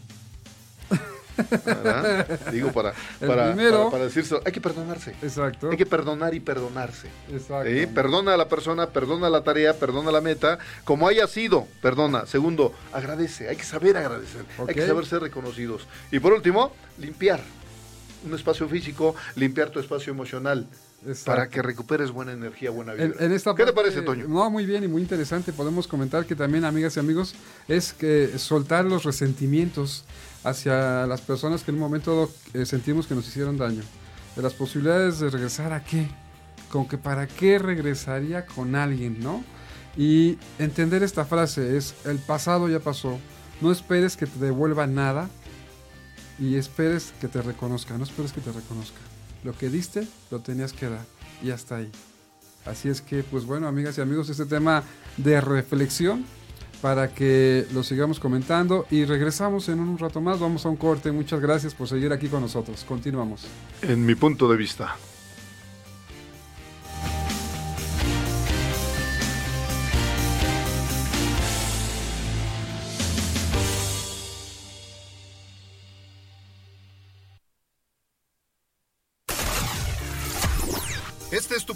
Digo, 2.53 2.73
para, 2.73 2.93
para, 3.21 3.55
para, 3.55 4.05
Hay 4.45 4.53
que 4.53 4.61
perdonarse. 4.61 5.15
Exacto. 5.23 5.71
Hay 5.71 5.77
que 5.77 5.87
perdonar 5.87 6.35
y 6.35 6.41
perdonarse. 6.41 7.09
Exacto. 7.31 7.71
Perdona 7.95 8.35
a 8.35 8.37
la 8.37 8.49
persona, 8.49 8.89
perdona 8.89 9.29
la 9.31 9.43
tarea, 9.43 9.75
perdona 9.75 10.11
la 10.11 10.21
meta, 10.21 10.59
como 10.85 11.09
haya 11.09 11.27
sido, 11.27 11.67
perdona. 11.83 12.27
Segundo, 12.27 12.73
agradece. 12.93 13.49
Hay 13.49 13.57
que 13.57 13.65
saber 13.65 13.97
agradecer. 13.97 14.45
Hay 14.67 14.75
que 14.75 14.87
saber 14.87 15.07
ser 15.07 15.21
reconocidos. 15.23 15.87
Y 16.11 16.19
por 16.19 16.33
último, 16.33 16.73
limpiar 16.99 17.41
un 18.25 18.35
espacio 18.35 18.69
físico, 18.69 19.15
limpiar 19.37 19.71
tu 19.71 19.81
espacio 19.81 20.13
emocional. 20.13 20.67
Para 21.25 21.49
que 21.49 21.61
recuperes 21.61 22.11
buena 22.11 22.33
energía, 22.33 22.71
buena 22.71 22.95
vida. 22.95 23.13
¿Qué 23.19 23.65
te 23.65 23.73
parece, 23.73 24.03
Toño? 24.03 24.27
No, 24.27 24.51
muy 24.51 24.65
bien 24.65 24.85
y 24.85 24.89
muy 24.89 25.03
interesante. 25.03 25.53
Podemos 25.53 25.87
comentar 25.87 26.25
que 26.25 26.35
también, 26.35 26.65
amigas 26.65 26.97
y 26.97 27.01
amigos, 27.01 27.35
es 27.69 27.93
que 27.93 28.39
soltar 28.39 28.85
los 28.85 29.05
resentimientos 29.05 30.05
hacia 30.45 31.07
las 31.07 31.21
personas 31.21 31.63
que 31.63 31.71
en 31.71 31.77
un 31.77 31.81
momento 31.81 32.31
eh, 32.53 32.65
sentimos 32.65 33.07
que 33.07 33.15
nos 33.15 33.29
hicieron 33.29 33.59
daño. 33.59 33.83
De 34.37 34.43
las 34.43 34.55
posibilidades 34.55 35.21
de 35.21 35.31
regresar 35.31 35.73
a 35.73 35.85
qué. 35.85 36.09
Como 36.71 36.89
que 36.89 36.99
para 36.99 37.27
qué 37.27 37.59
regresaría 37.59 38.47
con 38.47 38.75
alguien, 38.75 39.21
¿no? 39.21 39.45
Y 39.97 40.39
entender 40.59 41.03
esta 41.03 41.25
frase 41.25 41.77
es, 41.77 41.95
el 42.05 42.19
pasado 42.19 42.69
ya 42.69 42.81
pasó. 42.81 43.19
No 43.61 43.71
esperes 43.71 44.17
que 44.17 44.27
te 44.27 44.39
devuelva 44.39 44.87
nada 44.87 45.29
y 46.39 46.57
esperes 46.57 47.13
que 47.21 47.29
te 47.29 47.43
reconozca. 47.43 47.97
No 47.97 48.05
esperes 48.05 48.33
que 48.33 48.41
te 48.41 48.51
reconozca. 48.51 48.99
Lo 49.45 49.57
que 49.57 49.69
diste, 49.69 50.09
lo 50.31 50.41
tenías 50.41 50.73
que 50.73 50.89
dar. 50.89 51.05
Y 51.43 51.51
hasta 51.51 51.77
ahí. 51.77 51.91
Así 52.65 52.89
es 52.89 53.01
que, 53.01 53.23
pues 53.23 53.45
bueno, 53.45 53.69
amigas 53.69 53.99
y 53.99 54.01
amigos, 54.01 54.29
este 54.31 54.47
tema 54.47 54.83
de 55.19 55.41
reflexión 55.41 56.25
para 56.81 57.15
que 57.15 57.67
lo 57.73 57.83
sigamos 57.83 58.19
comentando 58.19 58.87
y 58.91 59.05
regresamos 59.05 59.69
en 59.69 59.81
un 59.81 59.99
rato 59.99 60.21
más. 60.21 60.41
Vamos 60.41 60.67
a 60.67 60.69
un 60.69 60.77
corte. 60.77 61.13
Muchas 61.13 61.41
gracias 61.41 61.75
por 61.75 61.89
seguir 61.89 62.13
aquí 62.13 62.29
con 62.29 62.41
nosotros. 62.41 62.85
Continuamos. 62.85 63.47
En 63.83 64.05
mi 64.05 64.15
punto 64.15 64.49
de 64.49 64.57
vista. 64.57 64.97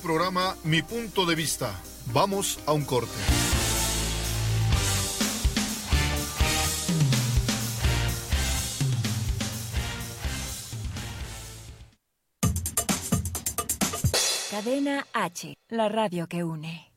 Programa 0.08 0.56
Mi 0.64 0.80
punto 0.80 1.26
de 1.26 1.34
vista. 1.34 1.70
Vamos 2.14 2.58
a 2.64 2.72
un 2.72 2.86
corte. 2.86 3.12
Cadena 14.50 15.06
H, 15.12 15.54
la 15.68 15.90
radio 15.90 16.26
que 16.26 16.42
une. 16.42 16.90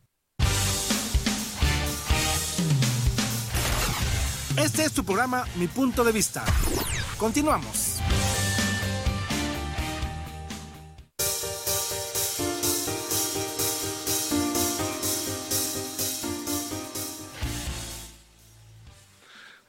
Este 4.55 4.85
es 4.85 4.93
tu 4.93 5.03
programa 5.03 5.45
Mi 5.57 5.67
punto 5.67 6.05
de 6.05 6.13
vista. 6.13 6.45
Continuamos. 7.17 7.99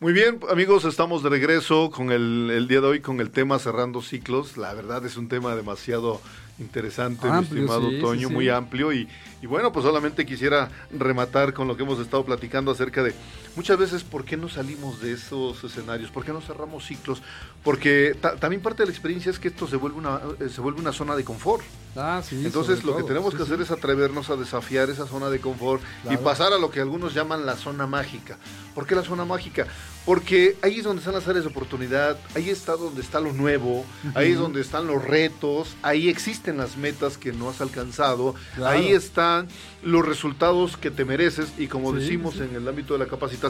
Muy 0.02 0.12
bien, 0.12 0.40
amigos, 0.50 0.84
estamos 0.84 1.22
de 1.22 1.28
regreso 1.28 1.92
con 1.92 2.10
el, 2.10 2.50
el 2.52 2.66
día 2.66 2.80
de 2.80 2.88
hoy 2.88 3.00
con 3.00 3.20
el 3.20 3.30
tema 3.30 3.60
cerrando 3.60 4.02
ciclos. 4.02 4.56
La 4.56 4.74
verdad 4.74 5.06
es 5.06 5.16
un 5.16 5.28
tema 5.28 5.54
demasiado 5.54 6.20
interesante, 6.58 7.30
mi 7.30 7.44
estimado 7.44 7.88
sí, 7.88 8.00
Toño, 8.00 8.26
sí, 8.26 8.34
muy 8.34 8.46
sí. 8.46 8.50
amplio 8.50 8.92
y, 8.92 9.06
y 9.40 9.46
bueno, 9.46 9.72
pues 9.72 9.84
solamente 9.84 10.26
quisiera 10.26 10.72
rematar 10.90 11.54
con 11.54 11.68
lo 11.68 11.76
que 11.76 11.84
hemos 11.84 12.00
estado 12.00 12.24
platicando 12.24 12.72
acerca 12.72 13.04
de 13.04 13.14
muchas 13.56 13.78
veces 13.78 14.02
por 14.04 14.24
qué 14.24 14.36
no 14.36 14.48
salimos 14.48 15.00
de 15.00 15.12
esos 15.12 15.62
escenarios, 15.64 16.10
por 16.10 16.24
qué 16.24 16.32
no 16.32 16.40
cerramos 16.40 16.86
ciclos, 16.86 17.22
porque 17.62 18.16
ta- 18.20 18.36
también 18.36 18.62
parte 18.62 18.82
de 18.82 18.86
la 18.86 18.92
experiencia 18.92 19.30
es 19.30 19.38
que 19.38 19.48
esto 19.48 19.66
se 19.66 19.76
vuelve 19.76 19.98
una 19.98 20.20
eh, 20.40 20.48
se 20.48 20.60
vuelve 20.60 20.80
una 20.80 20.92
zona 20.92 21.14
de 21.16 21.24
confort. 21.24 21.62
Ah, 21.94 22.22
sí. 22.26 22.40
Entonces 22.46 22.84
lo 22.84 22.96
que 22.96 23.02
tenemos 23.02 23.32
Sí, 23.32 23.36
que 23.38 23.44
sí. 23.44 23.52
hacer 23.52 23.60
es 23.62 23.70
atrevernos 23.70 24.30
a 24.30 24.36
desafiar 24.36 24.88
esa 24.88 25.06
zona 25.06 25.28
de 25.28 25.40
confort 25.40 25.82
y 26.10 26.16
pasar 26.16 26.54
a 26.54 26.58
lo 26.58 26.70
que 26.70 26.80
algunos 26.80 27.12
llaman 27.12 27.44
la 27.44 27.54
zona 27.56 27.86
mágica. 27.86 28.38
¿Por 28.74 28.86
qué 28.86 28.94
la 28.94 29.02
zona 29.02 29.26
mágica? 29.26 29.66
Porque 30.06 30.56
ahí 30.62 30.78
es 30.78 30.84
donde 30.84 31.00
están 31.00 31.14
las 31.14 31.28
áreas 31.28 31.44
de 31.44 31.50
oportunidad, 31.50 32.16
ahí 32.34 32.48
está 32.48 32.76
donde 32.76 33.02
está 33.02 33.20
lo 33.20 33.34
nuevo, 33.34 33.84
ahí 34.14 34.32
es 34.32 34.38
donde 34.38 34.62
están 34.62 34.86
los 34.86 35.04
retos, 35.04 35.76
ahí 35.82 36.08
existen 36.08 36.56
las 36.56 36.78
metas 36.78 37.18
que 37.18 37.32
no 37.32 37.50
has 37.50 37.60
alcanzado, 37.60 38.34
Claro. 38.54 38.78
ahí 38.78 38.88
están 38.92 39.48
los 39.82 40.04
resultados 40.06 40.78
que 40.78 40.90
te 40.90 41.04
mereces 41.04 41.52
y 41.58 41.66
como 41.66 41.92
decimos 41.92 42.36
en 42.36 42.54
el 42.56 42.66
ámbito 42.66 42.94
de 42.94 43.00
la 43.00 43.06
capacitación, 43.06 43.41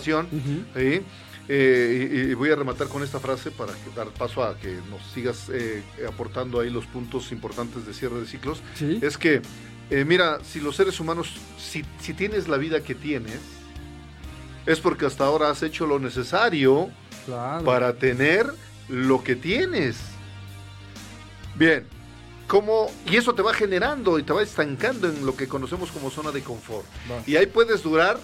Eh, 1.48 2.09
y, 2.12 2.31
y 2.31 2.35
voy 2.35 2.50
a 2.50 2.57
rematar 2.57 2.87
con 2.88 3.02
esta 3.02 3.18
frase 3.18 3.50
para 3.50 3.72
que- 3.72 3.90
dar 3.96 4.09
paso 4.09 4.44
a 4.44 4.57
que 4.57 4.78
nos 4.88 5.02
sigas 5.12 5.48
eh, 5.52 5.83
aportando 6.09 6.61
ahí 6.61 6.70
los 6.70 6.87
puntos 6.87 7.33
importantes 7.33 7.85
de 7.85 7.92
cierre 7.94 8.20
de 8.20 8.26
ciclos. 8.26 8.62
Sí. 8.76 9.00
Es 9.02 9.18
que, 9.18 9.42
eh, 9.90 10.05
mira, 10.05 10.38
si 10.44 10.61
los 10.61 10.76
seres 10.76 11.00
humanos, 11.00 11.35
si, 11.59 11.85
si 12.00 12.14
tienes 12.14 12.46
la 12.48 12.57
vida 12.59 12.83
que 12.83 12.94
tienes, 12.94 13.40
es 14.66 14.78
porque 14.78 15.07
hasta 15.07 15.24
ahora 15.24 15.50
has 15.50 15.62
hecho 15.64 15.87
lo 15.87 15.98
necesario 15.98 16.90
Claro. 17.26 17.64
para 17.64 17.94
tener 17.94 18.46
lo 18.88 19.22
que 19.24 19.35
tienes. 19.37 19.96
Bien, 21.57 21.85
¿cómo? 22.46 22.90
Y 23.07 23.16
eso 23.16 23.35
te 23.35 23.42
va 23.42 23.52
generando 23.52 24.18
y 24.18 24.22
te 24.22 24.33
va 24.33 24.42
estancando 24.42 25.09
en 25.09 25.26
lo 25.26 25.37
que 25.37 25.48
conocemos 25.48 25.90
como 25.90 26.11
zona 26.11 26.31
de 26.31 26.42
confort. 26.42 26.87
Va. 27.11 27.22
Y 27.26 27.37
ahí 27.37 27.46
puedes 27.46 27.83
durar 27.83 28.18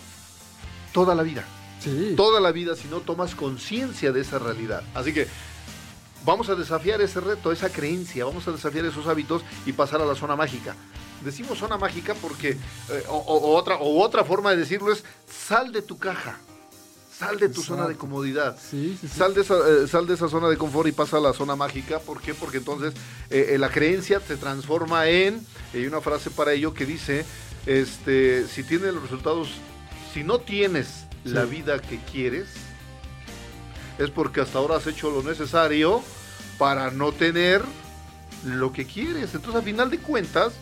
toda 0.93 1.15
la 1.15 1.23
vida 1.23 1.45
Sí. 1.81 2.15
toda 2.17 2.41
la 2.41 2.53
vida 2.53 2.75
si 2.75 2.89
no 2.89 3.01
tomas 3.01 3.35
conciencia 3.35 4.13
de 4.13 4.21
esa 4.21 4.39
realidad. 4.39 4.83
Así 4.95 5.13
que 5.13 5.29
vamos 6.25 6.49
a 6.49 6.55
desafiar 6.55 7.01
ese 7.01 7.21
reto, 7.21 7.53
esa 7.53 7.71
creencia, 7.71 8.25
vamos 8.25 8.47
a 8.49 8.53
desafiar 8.53 8.85
esos 8.85 9.07
hábitos 9.07 9.43
y 9.67 9.73
pasar 9.73 10.01
a 10.01 10.05
la 10.05 10.15
zona 10.15 10.37
mágica. 10.37 10.75
Decimos 11.25 11.59
zona 11.59 11.77
mágica 11.77 12.15
porque, 12.15 12.51
eh, 12.51 13.05
o, 13.09 13.57
otra, 13.57 13.77
o 13.77 14.03
otra 14.03 14.25
forma 14.25 14.51
de 14.51 14.59
decirlo 14.59 14.93
es, 14.93 15.05
sal 15.29 15.73
de 15.73 15.83
tu 15.83 15.99
caja, 15.99 16.39
sal 17.13 17.41
de 17.41 17.49
tu 17.49 17.63
zona 17.63 17.89
de 17.89 17.97
comodidad. 17.97 18.57
Sí, 18.59 18.97
sí, 19.01 19.09
sí. 19.09 19.19
Sal 19.19 19.35
de, 19.35 19.41
esa, 19.41 19.55
eh, 19.69 19.89
sal 19.89 20.07
de 20.07 20.15
esa 20.15 20.29
zona 20.29 20.49
de 20.49 20.57
confort 20.57 20.89
y 20.89 20.93
pasa 20.93 21.17
a 21.17 21.21
la 21.21 21.33
zona 21.33 21.57
mágica. 21.57 21.99
¿Por 21.99 22.21
qué? 22.21 22.35
Porque 22.35 22.59
entonces 22.59 22.95
eh, 23.31 23.57
la 23.59 23.71
creencia 23.71 24.21
se 24.21 24.37
transforma 24.37 25.09
en. 25.09 25.45
Hay 25.75 25.87
una 25.87 26.01
frase 26.01 26.31
para 26.31 26.53
ello 26.53 26.73
que 26.73 26.87
dice: 26.87 27.25
este, 27.67 28.47
si 28.47 28.63
tienes 28.63 28.95
los 28.95 29.03
resultados, 29.03 29.49
si 30.15 30.23
no 30.23 30.39
tienes 30.39 31.08
la 31.25 31.45
vida 31.45 31.81
que 31.81 31.99
quieres, 32.11 32.47
es 33.99 34.11
porque 34.11 34.41
hasta 34.41 34.59
ahora 34.59 34.77
has 34.77 34.87
hecho 34.87 35.11
lo 35.11 35.23
necesario 35.23 36.03
para 36.59 36.91
no 36.91 37.13
tener 37.13 37.63
lo 38.45 38.73
que 38.73 38.87
quieres. 38.87 39.35
Entonces, 39.35 39.61
a 39.61 39.63
final 39.63 39.91
de 39.91 39.99
cuentas, 39.99 40.53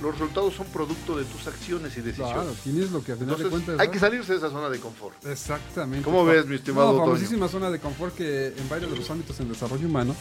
los 0.00 0.12
resultados 0.12 0.54
son 0.54 0.66
producto 0.66 1.16
de 1.16 1.24
tus 1.24 1.46
acciones 1.46 1.96
y 1.96 2.00
decisiones. 2.00 2.34
Claro, 2.34 2.54
tienes 2.62 2.90
lo 2.90 3.02
que 3.04 3.12
a 3.12 3.16
final 3.16 3.38
de 3.38 3.48
cuentas. 3.48 3.80
hay 3.80 3.86
¿no? 3.86 3.92
que 3.92 3.98
salirse 3.98 4.32
de 4.32 4.38
esa 4.38 4.50
zona 4.50 4.68
de 4.68 4.80
confort. 4.80 5.24
Exactamente. 5.24 6.04
¿Cómo 6.04 6.24
ves, 6.24 6.46
mi 6.46 6.56
estimado 6.56 6.92
No, 6.92 6.98
famosísima 6.98 7.48
zona 7.48 7.70
de 7.70 7.78
confort 7.78 8.14
que 8.14 8.48
en 8.48 8.68
varios 8.68 8.90
de 8.90 8.96
los 8.96 9.08
ámbitos 9.10 9.38
en 9.40 9.48
desarrollo 9.48 9.86
humano 9.86 10.16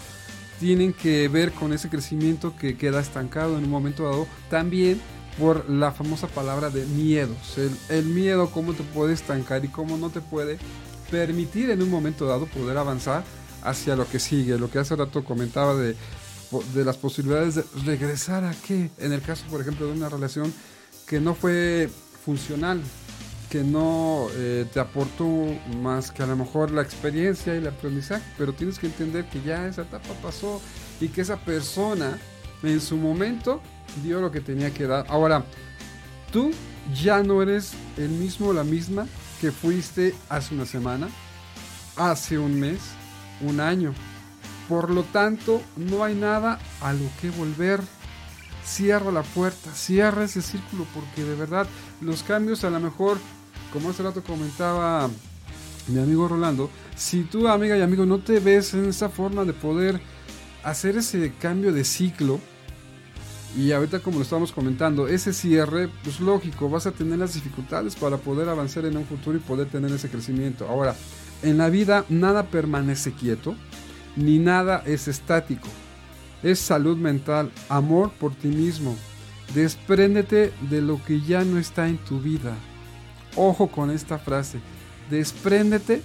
tienen 0.60 0.94
que 0.94 1.28
ver 1.28 1.52
con 1.52 1.74
ese 1.74 1.90
crecimiento 1.90 2.56
que 2.56 2.78
queda 2.78 3.02
estancado 3.02 3.58
en 3.58 3.64
un 3.64 3.70
momento 3.72 4.04
dado. 4.04 4.28
También 4.50 5.02
por 5.40 5.70
la 5.70 5.92
famosa 5.92 6.28
palabra 6.28 6.70
de 6.70 6.86
miedos. 6.86 7.58
El, 7.58 7.72
el 7.90 8.06
miedo, 8.06 8.50
cómo 8.52 8.74
te 8.74 8.84
puede 8.84 9.14
estancar 9.14 9.64
y 9.66 9.70
cómo 9.70 9.98
no 9.98 10.10
te 10.10 10.22
puede 10.22 10.58
permitir 11.10 11.70
en 11.70 11.82
un 11.82 11.90
momento 11.90 12.26
dado 12.26 12.46
poder 12.48 12.78
avanzar 12.78 13.24
hacia 13.64 13.96
lo 13.96 14.08
que 14.08 14.20
sigue. 14.20 14.58
Lo 14.58 14.70
que 14.70 14.80
hace 14.80 14.96
rato 14.96 15.24
comentaba 15.24 15.76
de, 15.76 15.96
de 16.74 16.86
las 16.86 16.98
posibilidades 16.98 17.56
de 17.56 17.64
regresar 17.86 18.44
a 18.44 18.54
qué. 18.68 18.90
En 18.98 19.14
el 19.14 19.22
caso, 19.22 19.46
por 19.50 19.62
ejemplo, 19.62 19.88
de 19.88 19.94
una 19.94 20.10
relación 20.10 20.54
que 21.08 21.20
no 21.20 21.36
fue 21.36 21.90
funcional, 22.26 22.82
que 23.50 23.64
no 23.64 24.28
eh, 24.36 24.66
te 24.72 24.80
aportó 24.80 25.28
más 25.82 26.12
que 26.12 26.24
a 26.24 26.26
lo 26.26 26.38
mejor 26.38 26.72
la 26.72 26.82
experiencia 26.82 27.54
y 27.54 27.58
el 27.58 27.68
aprendizaje, 27.68 28.24
pero 28.38 28.54
tienes 28.54 28.80
que 28.80 28.88
entender 28.88 29.26
que 29.26 29.42
ya 29.42 29.68
esa 29.68 29.82
etapa 29.82 30.14
pasó 30.24 30.62
y 31.02 31.10
que 31.10 31.22
esa 31.22 31.38
persona 31.38 32.18
en 32.64 32.80
su 32.80 32.96
momento 32.96 33.62
dio 34.04 34.22
lo 34.22 34.32
que 34.32 34.42
tenía 34.42 34.74
que 34.74 34.88
dar. 34.88 35.06
Ahora, 35.10 35.46
tú 36.32 36.52
ya 36.94 37.24
no 37.24 37.42
eres 37.42 37.74
el 37.98 38.10
mismo 38.10 38.50
o 38.50 38.54
la 38.54 38.64
misma 38.64 39.08
que 39.40 39.52
fuiste 39.52 40.16
hace 40.30 40.54
una 40.54 40.66
semana, 40.66 41.10
hace 41.96 42.38
un 42.38 42.60
mes, 42.60 42.80
un 43.42 43.60
año. 43.60 43.94
Por 44.70 44.90
lo 44.90 45.04
tanto, 45.04 45.62
no 45.76 46.04
hay 46.04 46.16
nada 46.16 46.60
a 46.82 46.94
lo 46.94 47.10
que 47.20 47.30
volver. 47.32 47.82
Cierra 48.64 49.12
la 49.12 49.24
puerta, 49.24 49.74
cierra 49.74 50.24
ese 50.24 50.42
círculo, 50.42 50.86
porque 50.94 51.24
de 51.24 51.36
verdad 51.36 51.68
los 52.00 52.24
cambios 52.24 52.64
a 52.64 52.70
lo 52.70 52.80
mejor, 52.80 53.18
como 53.74 53.90
hace 53.90 54.04
rato 54.04 54.24
comentaba 54.24 55.10
mi 55.88 56.00
amigo 56.00 56.28
Rolando, 56.28 56.70
si 56.96 57.24
tú 57.24 57.48
amiga 57.48 57.76
y 57.76 57.82
amigo 57.82 58.06
no 58.06 58.20
te 58.20 58.40
ves 58.40 58.76
en 58.76 58.86
esa 58.86 59.10
forma 59.10 59.46
de 59.46 59.54
poder 59.54 60.00
hacer 60.64 60.98
ese 60.98 61.34
cambio 61.42 61.74
de 61.74 61.84
ciclo, 61.84 62.40
y 63.58 63.72
ahorita 63.74 64.00
como 64.00 64.18
lo 64.18 64.24
estamos 64.24 64.52
comentando, 64.52 65.08
ese 65.08 65.34
cierre, 65.34 65.90
pues 66.04 66.20
lógico, 66.22 66.70
vas 66.70 66.88
a 66.88 66.92
tener 66.92 67.20
las 67.20 67.34
dificultades 67.34 67.96
para 67.96 68.18
poder 68.18 68.48
avanzar 68.48 68.86
en 68.86 68.96
un 68.96 69.06
futuro 69.06 69.38
y 69.38 69.42
poder 69.42 69.68
tener 69.68 69.92
ese 69.92 70.10
crecimiento. 70.10 70.68
Ahora, 70.68 70.96
en 71.44 71.58
la 71.58 71.70
vida 71.70 72.06
nada 72.08 72.44
permanece 72.44 73.12
quieto, 73.12 73.56
ni 74.16 74.40
nada 74.40 74.84
es 74.86 75.08
estático. 75.08 75.68
Es 76.44 76.60
salud 76.60 76.98
mental, 76.98 77.52
amor 77.68 78.12
por 78.20 78.34
ti 78.36 78.48
mismo. 78.48 78.96
Despréndete 79.54 80.54
de 80.70 80.82
lo 80.82 81.04
que 81.04 81.20
ya 81.20 81.44
no 81.44 81.58
está 81.58 81.90
en 81.90 81.98
tu 81.98 82.20
vida. 82.22 82.54
Ojo 83.36 83.68
con 83.68 83.92
esta 83.92 84.18
frase. 84.18 84.60
Despréndete 85.10 86.02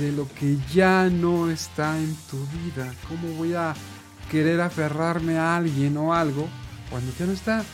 de 0.00 0.12
lo 0.12 0.28
que 0.34 0.58
ya 0.72 1.08
no 1.08 1.50
está 1.50 1.96
en 1.98 2.14
tu 2.28 2.38
vida. 2.46 2.92
¿Cómo 3.08 3.32
voy 3.36 3.54
a 3.54 3.74
querer 4.30 4.60
aferrarme 4.60 5.38
a 5.38 5.56
alguien 5.56 5.96
o 5.96 6.12
algo 6.12 6.48
cuando 6.94 7.12
ya 7.18 7.26
no 7.26 7.32
está? 7.32 7.64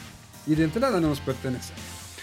Y 0.46 0.54
de 0.54 0.64
entrada 0.64 0.98
no 0.98 1.08
nos 1.08 1.20
pertenece. 1.20 1.74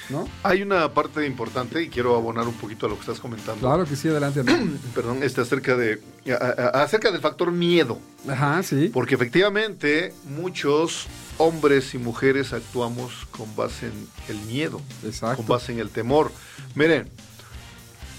¿No? 0.10 0.28
Hay 0.42 0.64
una 0.64 0.92
parte 0.96 1.24
importante 1.28 1.80
y 1.84 1.90
quiero 1.90 2.16
abonar 2.16 2.48
un 2.48 2.56
poquito 2.56 2.88
a 2.88 2.90
lo 2.90 2.96
que 2.96 3.02
estás 3.02 3.20
comentando. 3.20 3.60
Claro 3.60 3.86
que 3.86 3.96
sí, 3.96 4.08
adelante. 4.08 4.42
Perdón, 4.96 5.22
este 5.22 5.42
acerca 5.42 5.76
de 5.76 6.02
a- 6.32 6.80
a- 6.80 6.84
acerca 6.84 7.12
del 7.12 7.22
factor 7.22 7.52
miedo, 7.52 8.00
Ajá, 8.28 8.64
sí. 8.64 8.90
porque 8.92 9.14
efectivamente 9.14 10.16
muchos 10.26 11.06
hombres 11.38 11.94
y 11.94 12.00
mujeres 12.00 12.52
actuamos 12.52 13.28
con 13.30 13.56
base 13.56 13.86
en 13.88 14.08
el 14.30 14.38
miedo, 14.48 14.82
Exacto. 15.06 15.38
con 15.38 15.46
base 15.46 15.72
en 15.74 15.80
el 15.80 15.90
temor. 15.92 16.32
Miren, 16.74 17.08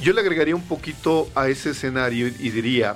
Yo 0.01 0.13
le 0.13 0.21
agregaría 0.21 0.55
un 0.55 0.63
poquito 0.69 1.29
a 1.35 1.49
ese 1.49 1.71
escenario 1.71 2.29
y 2.29 2.51
diría, 2.51 2.95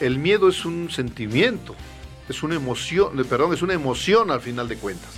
el 0.00 0.18
miedo 0.18 0.48
es 0.48 0.64
un 0.64 0.90
sentimiento, 0.90 1.76
es 2.28 2.42
una 2.42 2.54
emoción, 2.54 3.16
perdón, 3.28 3.54
es 3.54 3.62
una 3.62 3.74
emoción 3.74 4.30
al 4.30 4.40
final 4.40 4.68
de 4.68 4.76
cuentas. 4.76 5.10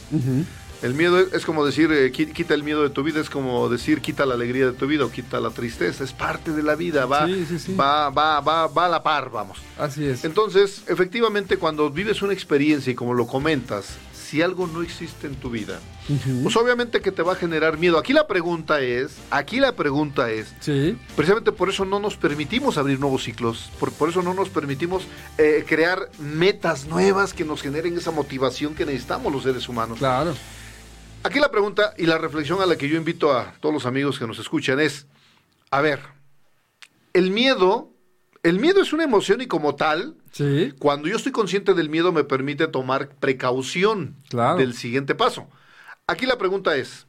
El 0.82 0.94
miedo 0.94 1.18
es, 1.18 1.44
como 1.44 1.66
decir, 1.66 1.92
eh, 1.92 2.10
quita 2.10 2.54
el 2.54 2.62
miedo 2.62 2.82
de 2.82 2.88
tu 2.88 3.02
vida, 3.02 3.20
es 3.20 3.28
como 3.28 3.68
decir, 3.68 4.00
quita 4.00 4.24
la 4.24 4.32
alegría 4.34 4.64
de 4.64 4.72
tu 4.72 4.86
vida 4.86 5.04
o 5.04 5.10
quita 5.10 5.38
la 5.38 5.50
tristeza, 5.50 6.02
es 6.04 6.14
parte 6.14 6.52
de 6.52 6.62
la 6.62 6.74
vida, 6.74 7.04
va, 7.04 7.28
va, 7.78 8.08
va, 8.08 8.40
va, 8.40 8.66
va 8.66 8.86
a 8.86 8.88
la 8.88 9.02
par, 9.02 9.30
vamos. 9.30 9.58
Así 9.78 10.06
es. 10.06 10.24
Entonces, 10.24 10.84
efectivamente, 10.88 11.58
cuando 11.58 11.90
vives 11.90 12.22
una 12.22 12.32
experiencia 12.32 12.90
y 12.90 12.94
como 12.94 13.12
lo 13.12 13.26
comentas, 13.26 13.98
si 14.30 14.42
algo 14.42 14.68
no 14.68 14.82
existe 14.82 15.26
en 15.26 15.34
tu 15.34 15.50
vida, 15.50 15.80
pues 16.44 16.54
obviamente 16.56 17.00
que 17.00 17.10
te 17.10 17.20
va 17.20 17.32
a 17.32 17.34
generar 17.34 17.78
miedo. 17.78 17.98
Aquí 17.98 18.12
la 18.12 18.28
pregunta 18.28 18.80
es, 18.80 19.16
aquí 19.28 19.58
la 19.58 19.74
pregunta 19.74 20.30
es, 20.30 20.54
sí. 20.60 20.96
precisamente 21.16 21.50
por 21.50 21.68
eso 21.68 21.84
no 21.84 21.98
nos 21.98 22.16
permitimos 22.16 22.78
abrir 22.78 23.00
nuevos 23.00 23.24
ciclos, 23.24 23.72
por, 23.80 23.90
por 23.92 24.08
eso 24.08 24.22
no 24.22 24.32
nos 24.32 24.48
permitimos 24.48 25.02
eh, 25.36 25.64
crear 25.66 26.08
metas 26.20 26.86
nuevas 26.86 27.34
que 27.34 27.44
nos 27.44 27.60
generen 27.60 27.98
esa 27.98 28.12
motivación 28.12 28.76
que 28.76 28.86
necesitamos 28.86 29.32
los 29.32 29.42
seres 29.42 29.68
humanos. 29.68 29.98
Claro. 29.98 30.36
Aquí 31.24 31.40
la 31.40 31.50
pregunta 31.50 31.92
y 31.98 32.06
la 32.06 32.16
reflexión 32.16 32.62
a 32.62 32.66
la 32.66 32.76
que 32.76 32.88
yo 32.88 32.96
invito 32.96 33.32
a 33.32 33.54
todos 33.58 33.74
los 33.74 33.84
amigos 33.84 34.16
que 34.16 34.28
nos 34.28 34.38
escuchan 34.38 34.78
es, 34.78 35.08
a 35.72 35.80
ver, 35.80 35.98
el 37.14 37.32
miedo, 37.32 37.89
el 38.42 38.58
miedo 38.58 38.80
es 38.80 38.92
una 38.92 39.04
emoción 39.04 39.40
y 39.40 39.46
como 39.46 39.74
tal, 39.74 40.14
Sí. 40.32 40.72
Cuando 40.78 41.08
yo 41.08 41.16
estoy 41.16 41.32
consciente 41.32 41.74
del 41.74 41.88
miedo 41.88 42.12
me 42.12 42.24
permite 42.24 42.68
tomar 42.68 43.08
precaución 43.08 44.14
del 44.56 44.74
siguiente 44.74 45.14
paso. 45.14 45.48
Aquí 46.06 46.24
la 46.24 46.38
pregunta 46.38 46.76
es, 46.76 47.06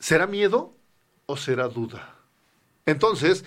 ¿será 0.00 0.26
miedo 0.26 0.72
o 1.26 1.36
será 1.36 1.68
duda? 1.68 2.14
Entonces, 2.86 3.44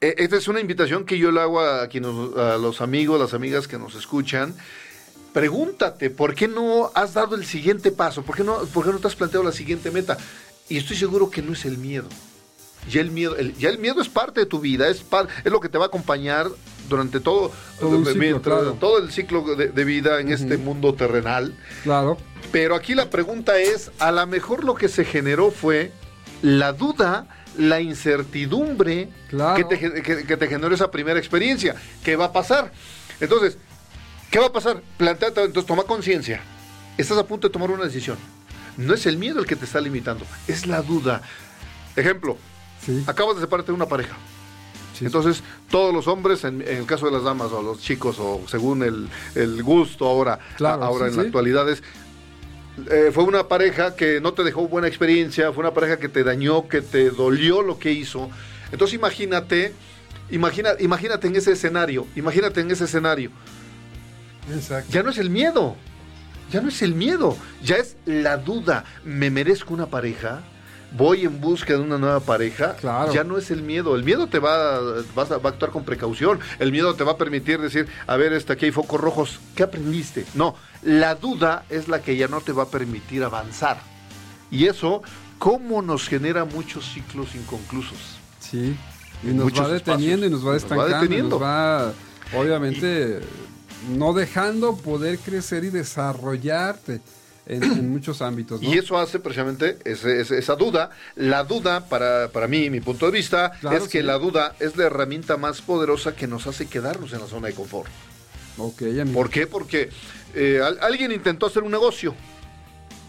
e, 0.00 0.14
esta 0.18 0.36
es 0.36 0.48
una 0.48 0.60
invitación 0.60 1.06
que 1.06 1.18
yo 1.18 1.30
le 1.30 1.40
hago 1.40 1.60
a, 1.60 1.88
quienes, 1.88 2.10
a 2.36 2.58
los 2.58 2.80
amigos, 2.80 3.20
las 3.20 3.32
amigas 3.32 3.68
que 3.68 3.78
nos 3.78 3.94
escuchan. 3.94 4.54
Pregúntate, 5.32 6.10
¿por 6.10 6.34
qué 6.34 6.48
no 6.48 6.90
has 6.94 7.14
dado 7.14 7.36
el 7.36 7.44
siguiente 7.44 7.92
paso? 7.92 8.22
¿Por 8.22 8.36
qué 8.36 8.42
no, 8.42 8.58
por 8.74 8.84
qué 8.84 8.90
no 8.90 8.98
te 8.98 9.06
has 9.06 9.16
planteado 9.16 9.44
la 9.44 9.52
siguiente 9.52 9.90
meta? 9.90 10.18
Y 10.68 10.78
estoy 10.78 10.96
seguro 10.96 11.30
que 11.30 11.42
no 11.42 11.52
es 11.52 11.64
el 11.64 11.78
miedo. 11.78 12.08
Ya 12.88 13.00
el 13.00 13.10
miedo, 13.10 13.36
ya 13.58 13.68
el 13.68 13.78
miedo 13.78 14.00
es 14.00 14.08
parte 14.08 14.40
de 14.40 14.46
tu 14.46 14.60
vida, 14.60 14.88
es, 14.88 15.04
es 15.44 15.52
lo 15.52 15.60
que 15.60 15.68
te 15.68 15.78
va 15.78 15.84
a 15.84 15.88
acompañar 15.88 16.48
durante 16.88 17.20
todo, 17.20 17.52
todo, 17.80 18.98
el 18.98 19.10
ciclo 19.10 19.42
de, 19.56 19.84
vida 19.84 20.20
en 20.20 20.30
este 20.30 20.56
mundo 20.56 20.94
terrenal. 20.94 21.54
Claro. 21.82 22.16
Pero 22.52 22.74
aquí 22.74 22.94
la 22.94 23.10
pregunta 23.10 23.58
es, 23.58 23.90
a 23.98 24.12
lo 24.12 24.26
mejor 24.26 24.64
lo 24.64 24.74
que 24.74 24.88
se 24.88 25.04
generó 25.04 25.50
fue 25.50 25.92
la 26.42 26.72
duda, 26.72 27.26
la 27.58 27.80
incertidumbre 27.80 29.08
que, 29.30 29.64
te, 29.64 30.02
que, 30.02 30.36
te 30.36 30.46
generó 30.46 30.74
esa 30.74 30.90
primera 30.90 31.18
experiencia. 31.18 31.74
¿Qué 32.04 32.16
va 32.16 32.26
a 32.26 32.32
pasar? 32.32 32.72
Entonces, 33.20 33.58
¿qué 34.30 34.38
va 34.38 34.46
a 34.46 34.52
pasar? 34.52 34.82
Planteate, 34.96 35.42
entonces 35.42 35.66
toma 35.66 35.84
conciencia. 35.84 36.40
Estás 36.98 37.18
a 37.18 37.26
punto 37.26 37.48
de 37.48 37.52
tomar 37.52 37.70
una 37.70 37.84
decisión. 37.84 38.16
No 38.76 38.94
es 38.94 39.06
el 39.06 39.16
miedo 39.16 39.40
el 39.40 39.46
que 39.46 39.56
te 39.56 39.64
está 39.64 39.80
limitando, 39.80 40.26
es 40.46 40.66
la 40.66 40.82
duda. 40.82 41.22
Ejemplo, 41.96 42.36
acabas 43.06 43.36
de 43.36 43.42
separarte 43.42 43.72
de 43.72 43.76
una 43.76 43.86
pareja 43.86 44.16
entonces, 45.04 45.42
todos 45.70 45.92
los 45.92 46.08
hombres, 46.08 46.44
en, 46.44 46.62
el 46.62 46.86
caso 46.86 47.06
de 47.06 47.12
las 47.12 47.24
damas 47.24 47.52
o 47.52 47.62
los 47.62 47.80
chicos, 47.80 48.16
o 48.18 48.42
según 48.46 48.82
el, 48.82 49.62
gusto 49.62 50.06
ahora, 50.06 50.38
ahora 50.60 51.08
en 51.08 51.16
la 51.16 51.22
actualidad, 51.22 51.68
es, 51.68 51.82
eh, 52.90 53.10
fue 53.12 53.24
una 53.24 53.48
pareja 53.48 53.96
que 53.96 54.20
no 54.20 54.32
te 54.32 54.44
dejó 54.44 54.68
buena 54.68 54.88
experiencia, 54.88 55.52
fue 55.52 55.62
una 55.64 55.74
pareja 55.74 55.98
que 55.98 56.08
te 56.08 56.24
dañó, 56.24 56.68
que 56.68 56.82
te 56.82 57.10
dolió 57.10 57.62
lo 57.62 57.78
que 57.78 57.92
hizo. 57.92 58.30
Entonces, 58.72 58.94
imagínate, 58.94 59.74
imagina, 60.30 60.70
imagínate 60.78 61.26
en 61.26 61.36
ese 61.36 61.52
escenario, 61.52 62.06
imagínate 62.16 62.60
en 62.60 62.70
ese 62.70 62.84
escenario. 62.84 63.30
Ya 64.90 65.02
no 65.02 65.10
es 65.10 65.18
el 65.18 65.28
miedo, 65.28 65.76
ya 66.52 66.60
no 66.60 66.68
es 66.68 66.80
el 66.80 66.94
miedo, 66.94 67.36
ya 67.62 67.76
es 67.76 67.96
la 68.06 68.36
duda. 68.36 68.84
¿Me 69.04 69.30
merezco 69.30 69.74
una 69.74 69.86
pareja? 69.86 70.42
Voy 70.92 71.24
en 71.24 71.40
busca 71.40 71.74
de 71.74 71.80
una 71.80 71.98
nueva 71.98 72.20
pareja, 72.20 72.76
ya 73.12 73.24
no 73.24 73.38
es 73.38 73.50
el 73.50 73.62
miedo. 73.62 73.96
El 73.96 74.04
miedo 74.04 74.26
te 74.28 74.38
va, 74.38 74.80
vas 75.14 75.30
a, 75.30 75.38
va 75.38 75.50
a 75.50 75.52
actuar 75.52 75.70
con 75.70 75.84
precaución. 75.84 76.40
El 76.58 76.72
miedo 76.72 76.94
te 76.94 77.04
va 77.04 77.12
a 77.12 77.18
permitir 77.18 77.60
decir, 77.60 77.88
a 78.06 78.16
ver, 78.16 78.32
este, 78.32 78.52
aquí 78.52 78.66
hay 78.66 78.72
focos 78.72 79.00
rojos. 79.00 79.40
¿Qué 79.54 79.62
aprendiste? 79.62 80.24
No, 80.34 80.56
la 80.82 81.14
duda 81.14 81.64
es 81.70 81.88
la 81.88 82.02
que 82.02 82.16
ya 82.16 82.28
no 82.28 82.40
te 82.40 82.52
va 82.52 82.64
a 82.64 82.68
permitir 82.68 83.24
avanzar. 83.24 83.78
Y 84.50 84.66
eso, 84.66 85.02
¿cómo 85.38 85.82
nos 85.82 86.08
genera 86.08 86.44
muchos 86.44 86.92
ciclos 86.92 87.34
inconclusos? 87.34 87.98
Sí, 88.40 88.76
y 89.22 89.28
nos 89.28 89.52
va 89.52 89.68
deteniendo 89.68 90.26
y 90.26 90.30
nos 90.30 90.46
va 90.46 90.56
estancando. 90.56 91.14
Y 91.14 91.22
nos 91.22 91.42
va, 91.42 91.92
obviamente, 92.34 93.20
no 93.96 94.12
dejando 94.12 94.76
poder 94.76 95.18
crecer 95.18 95.64
y 95.64 95.70
desarrollarte 95.70 97.00
en, 97.46 97.90
muchos 97.90 98.22
ámbitos. 98.22 98.62
Y 98.62 98.78
eso 98.78 98.98
hace 98.98 99.18
precisamente 99.18 99.78
esa 99.84 100.56
duda. 100.56 100.90
La 101.14 101.44
duda, 101.44 101.88
para, 101.88 102.28
para 102.28 102.48
mí, 102.48 102.70
mi 102.70 102.80
punto 102.80 103.06
de 103.06 103.12
vista, 103.12 103.52
es 103.72 103.88
que 103.88 104.02
la 104.02 104.18
duda 104.18 104.54
es 104.60 104.76
la 104.76 104.84
herramienta 104.84 105.36
más 105.36 105.62
poderosa 105.62 106.14
que 106.14 106.26
nos 106.26 106.46
hace 106.46 106.66
quedarnos 106.66 107.12
en 107.12 107.20
la 107.20 107.26
zona 107.26 107.48
de 107.48 107.54
confort. 107.54 107.90
Okay, 108.58 109.04
¿Por 109.04 109.30
qué? 109.30 109.46
Porque 109.46 109.90
eh, 110.34 110.60
alguien 110.80 111.12
intentó 111.12 111.46
hacer 111.46 111.62
un 111.62 111.70
negocio. 111.70 112.14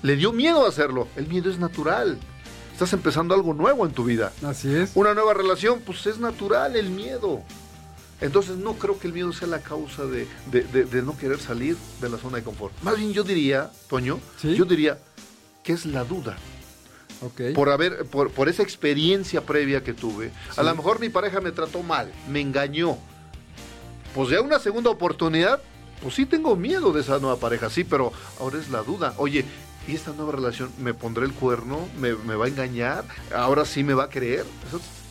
Le 0.01 0.15
dio 0.15 0.33
miedo 0.33 0.65
a 0.65 0.69
hacerlo. 0.69 1.07
El 1.15 1.27
miedo 1.27 1.49
es 1.49 1.57
natural. 1.57 2.19
Estás 2.73 2.93
empezando 2.93 3.33
algo 3.33 3.53
nuevo 3.53 3.85
en 3.85 3.93
tu 3.93 4.03
vida. 4.03 4.31
Así 4.45 4.73
es. 4.73 4.91
Una 4.93 5.13
nueva 5.13 5.33
relación, 5.33 5.81
pues 5.81 6.05
es 6.05 6.19
natural 6.19 6.75
el 6.75 6.89
miedo. 6.89 7.41
Entonces 8.19 8.57
no 8.57 8.73
creo 8.73 8.99
que 8.99 9.07
el 9.07 9.13
miedo 9.13 9.31
sea 9.31 9.47
la 9.47 9.59
causa 9.59 10.03
de, 10.05 10.27
no 11.03 11.17
querer 11.17 11.39
salir 11.39 11.77
de 12.01 12.09
la 12.09 12.17
zona 12.17 12.37
de 12.37 12.43
confort. 12.43 12.73
Más 12.81 12.97
bien 12.97 13.13
yo 13.13 13.23
diría, 13.23 13.71
Toño, 13.89 14.19
yo 14.41 14.65
diría 14.65 14.97
que 15.63 15.73
es 15.73 15.85
la 15.85 16.03
duda. 16.03 16.37
Por 17.55 17.69
haber, 17.69 18.05
por, 18.05 18.49
esa 18.49 18.63
experiencia 18.63 19.41
previa 19.41 19.83
que 19.83 19.93
tuve. 19.93 20.31
A 20.55 20.63
lo 20.63 20.75
mejor 20.75 20.99
mi 20.99 21.09
pareja 21.09 21.41
me 21.41 21.51
trató 21.51 21.83
mal, 21.83 22.11
me 22.29 22.41
engañó. 22.41 22.97
Pues 24.13 24.29
ya 24.29 24.41
una 24.41 24.59
segunda 24.59 24.89
oportunidad, 24.89 25.61
pues 26.01 26.15
sí 26.15 26.25
tengo 26.25 26.55
miedo 26.55 26.91
de 26.91 27.01
esa 27.01 27.19
nueva 27.19 27.37
pareja, 27.37 27.69
sí, 27.69 27.83
pero 27.83 28.11
ahora 28.39 28.59
es 28.59 28.69
la 28.69 28.81
duda. 28.81 29.13
Oye, 29.17 29.45
¿y 29.87 29.95
esta 29.95 30.11
nueva 30.13 30.33
relación 30.33 30.71
me 30.79 30.93
pondré 30.93 31.25
el 31.25 31.33
cuerno? 31.33 31.87
¿Me, 31.99 32.13
va 32.13 32.45
a 32.45 32.47
engañar? 32.47 33.05
¿Ahora 33.33 33.65
sí 33.65 33.83
me 33.83 33.93
va 33.93 34.05
a 34.05 34.09
creer? 34.09 34.45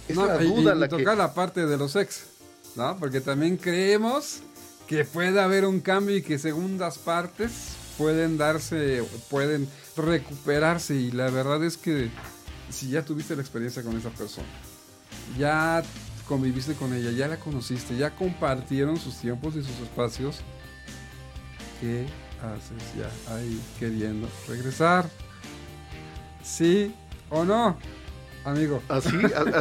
es 0.08 0.16
la 0.16 0.38
duda 0.38 0.74
la 0.74 0.88
toca 0.88 1.16
la 1.16 1.34
parte 1.34 1.66
de 1.66 1.76
los 1.76 1.96
ex. 1.96 2.35
¿No? 2.76 2.96
Porque 2.98 3.20
también 3.20 3.56
creemos 3.56 4.40
que 4.86 5.04
puede 5.04 5.40
haber 5.40 5.66
un 5.66 5.80
cambio 5.80 6.16
y 6.16 6.22
que 6.22 6.38
segundas 6.38 6.98
partes 6.98 7.76
pueden 7.98 8.38
darse, 8.38 9.02
pueden 9.30 9.68
recuperarse 9.96 10.94
y 10.94 11.10
la 11.10 11.30
verdad 11.30 11.64
es 11.64 11.76
que 11.76 12.10
si 12.70 12.90
ya 12.90 13.02
tuviste 13.02 13.34
la 13.34 13.42
experiencia 13.42 13.82
con 13.82 13.96
esa 13.96 14.10
persona, 14.10 14.46
ya 15.38 15.82
conviviste 16.28 16.74
con 16.74 16.92
ella, 16.92 17.10
ya 17.10 17.28
la 17.28 17.38
conociste, 17.38 17.96
ya 17.96 18.14
compartieron 18.14 18.96
sus 18.96 19.16
tiempos 19.16 19.56
y 19.56 19.62
sus 19.62 19.78
espacios, 19.80 20.40
¿qué 21.80 22.06
haces 22.42 22.82
ya 22.96 23.34
ahí 23.34 23.60
queriendo 23.78 24.28
regresar? 24.48 25.08
¿Sí 26.42 26.94
o 27.30 27.44
no? 27.44 27.76
Amigo. 28.46 28.82
Así, 28.88 29.16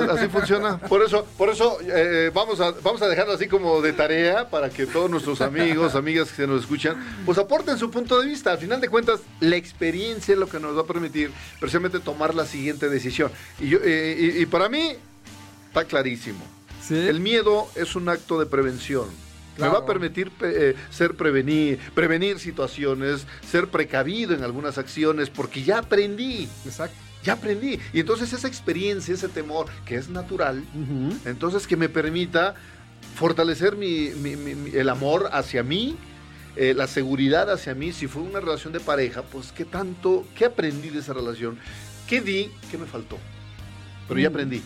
así 0.10 0.28
funciona. 0.28 0.78
Por 0.78 1.02
eso, 1.02 1.26
por 1.38 1.50
eso 1.50 1.80
eh, 1.82 2.32
vamos 2.34 2.60
a 2.60 2.71
vamos 2.71 3.02
a 3.02 3.08
dejarlo 3.08 3.34
así 3.34 3.48
como 3.48 3.82
de 3.82 3.93
tarea 3.93 4.50
para 4.50 4.69
que 4.69 4.86
todos 4.86 5.10
nuestros 5.10 5.41
amigos, 5.41 5.95
amigas 5.95 6.32
que 6.32 6.48
nos 6.48 6.62
escuchan, 6.62 6.95
pues 7.26 7.38
aporten 7.38 7.78
su 7.78 7.89
punto 7.89 8.19
de 8.21 8.28
vista. 8.28 8.52
Al 8.52 8.60
final 8.60 8.80
de 8.80 8.88
cuentas, 8.88 9.21
la 9.39 9.56
experiencia 9.56 10.34
es 10.34 10.39
lo 10.39 10.48
que 10.48 10.60
nos 10.60 10.78
va 10.78 10.82
a 10.82 10.86
permitir 10.86 11.32
precisamente 11.60 12.00
tomar 12.00 12.36
la 12.36 12.45
siguiente 12.45 12.88
decisión. 12.88 13.32
Y 13.60 13.69
yo 13.69 13.80
eh, 13.84 14.38
y, 14.39 14.45
para 14.45 14.69
mí 14.69 14.96
está 15.67 15.86
clarísimo. 15.86 16.40
El 16.90 17.19
miedo 17.19 17.67
es 17.75 17.96
un 17.96 18.08
acto 18.10 18.40
de 18.40 18.46
prevención. 18.46 19.08
Me 19.58 19.67
va 19.67 19.79
a 19.79 19.86
permitir 19.86 20.31
eh, 20.42 20.75
ser 20.92 21.15
prevenir, 21.15 21.79
prevenir 21.96 22.40
situaciones, 22.40 23.25
ser 23.50 23.69
precavido 23.69 24.36
en 24.36 24.44
algunas 24.44 24.77
acciones, 24.77 25.29
porque 25.29 25.63
ya 25.63 25.79
aprendí. 25.79 26.48
Exacto 26.65 27.04
ya 27.26 27.34
aprendí. 27.34 27.80
Y 27.92 28.00
entonces 28.00 28.32
esa 28.32 28.48
experiencia, 28.48 29.13
ese 29.13 29.28
temor, 29.28 29.65
que 29.86 29.96
es 29.96 30.08
natural, 30.10 30.63
entonces 31.26 31.67
que 31.67 31.76
me 31.76 31.90
permita 31.90 32.56
fortalecer 33.15 33.76
mi, 33.76 34.12
el 34.73 34.90
amor 34.90 35.30
hacia 35.34 35.63
mí, 35.63 35.98
eh, 36.56 36.73
la 36.73 36.88
seguridad 36.88 37.52
hacia 37.52 37.73
mí, 37.76 37.92
si 37.92 38.08
fue 38.08 38.21
una 38.21 38.40
relación 38.40 38.71
de 38.71 38.80
pareja, 38.80 39.23
pues 39.23 39.52
qué 39.52 39.65
tanto, 39.65 40.26
qué 40.36 40.46
aprendí 40.46 40.90
de 40.90 41.00
esa 41.00 41.13
relación, 41.13 41.58
qué 42.08 42.21
di, 42.21 42.52
qué 42.71 42.78
me 42.78 42.86
faltó. 42.86 43.17
Pero 44.08 44.19
ya 44.19 44.30
aprendí. 44.30 44.62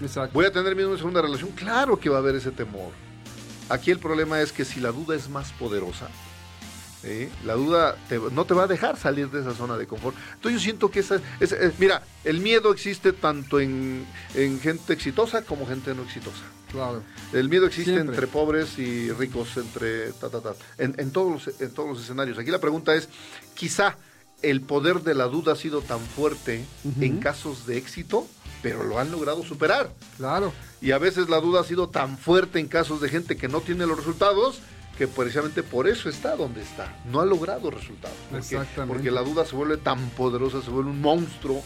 Exacto. 0.00 0.34
Voy 0.34 0.44
a 0.44 0.52
tener 0.52 0.76
mi 0.76 0.82
segunda 0.96 1.22
relación, 1.22 1.50
claro 1.52 1.98
que 1.98 2.10
va 2.10 2.16
a 2.16 2.20
haber 2.20 2.36
ese 2.36 2.50
temor. 2.50 2.92
Aquí 3.68 3.90
el 3.90 3.98
problema 3.98 4.40
es 4.40 4.52
que 4.52 4.64
si 4.64 4.80
la 4.80 4.92
duda 4.92 5.16
es 5.16 5.28
más 5.28 5.52
poderosa, 5.52 6.08
La 7.44 7.54
duda 7.54 7.96
te- 8.08 8.18
no 8.18 8.44
te 8.44 8.54
va 8.54 8.64
a 8.64 8.66
dejar 8.68 8.96
salir 8.96 9.28
de 9.30 9.40
esa 9.40 9.54
zona 9.54 9.76
de 9.76 9.86
confort. 9.86 10.16
Entonces 10.34 10.60
yo 10.60 10.64
siento 10.64 10.90
que 10.90 11.00
esa, 11.00 11.20
esa- 11.40 11.56
eh, 11.56 11.72
mira, 11.78 12.02
el 12.24 12.40
miedo 12.40 12.72
existe 12.72 13.12
tanto 13.12 13.58
en, 13.60 14.06
en 14.34 14.60
gente 14.60 14.92
exitosa 14.92 15.42
como 15.42 15.66
gente 15.66 15.94
no 15.94 16.02
exitosa. 16.02 16.42
Claro. 16.70 17.02
El 17.32 17.48
miedo 17.48 17.66
existe 17.66 17.92
Siempre. 17.92 18.14
entre 18.14 18.26
pobres 18.28 18.78
y 18.78 19.10
ricos, 19.12 19.56
entre 19.56 20.12
ta, 20.12 20.30
ta, 20.30 20.40
ta, 20.40 20.54
en, 20.78 20.94
en 20.98 21.10
todos 21.10 21.30
los, 21.46 21.60
en 21.60 21.70
todos 21.74 21.88
los 21.90 22.00
escenarios. 22.02 22.38
Aquí 22.38 22.50
la 22.50 22.60
pregunta 22.60 22.94
es, 22.94 23.08
quizá 23.54 23.96
el 24.40 24.60
poder 24.62 25.00
de 25.02 25.14
la 25.14 25.24
duda 25.26 25.52
ha 25.52 25.56
sido 25.56 25.82
tan 25.82 26.00
fuerte 26.00 26.64
en 27.00 27.18
casos 27.18 27.66
de 27.66 27.76
éxito, 27.78 28.26
pero 28.62 28.84
lo 28.84 28.98
han 28.98 29.10
logrado 29.10 29.42
superar. 29.44 29.92
Claro. 30.16 30.52
Y 30.80 30.92
a 30.92 30.98
veces 30.98 31.28
la 31.28 31.40
duda 31.40 31.60
ha 31.60 31.64
sido 31.64 31.88
tan 31.90 32.16
fuerte 32.16 32.58
en 32.58 32.68
casos 32.68 33.00
de 33.00 33.08
gente 33.08 33.36
que 33.36 33.48
no 33.48 33.60
tiene 33.60 33.86
los 33.86 33.96
resultados 33.98 34.60
que 34.96 35.08
precisamente 35.08 35.62
por 35.62 35.88
eso 35.88 36.08
está 36.08 36.36
donde 36.36 36.62
está. 36.62 36.96
No 37.10 37.20
ha 37.20 37.26
logrado 37.26 37.70
resultados. 37.70 38.16
Porque, 38.30 38.54
Exactamente. 38.54 38.94
porque 38.94 39.10
la 39.10 39.22
duda 39.22 39.44
se 39.44 39.56
vuelve 39.56 39.76
tan 39.78 40.10
poderosa, 40.10 40.62
se 40.62 40.70
vuelve 40.70 40.90
un 40.90 41.00
monstruo 41.00 41.62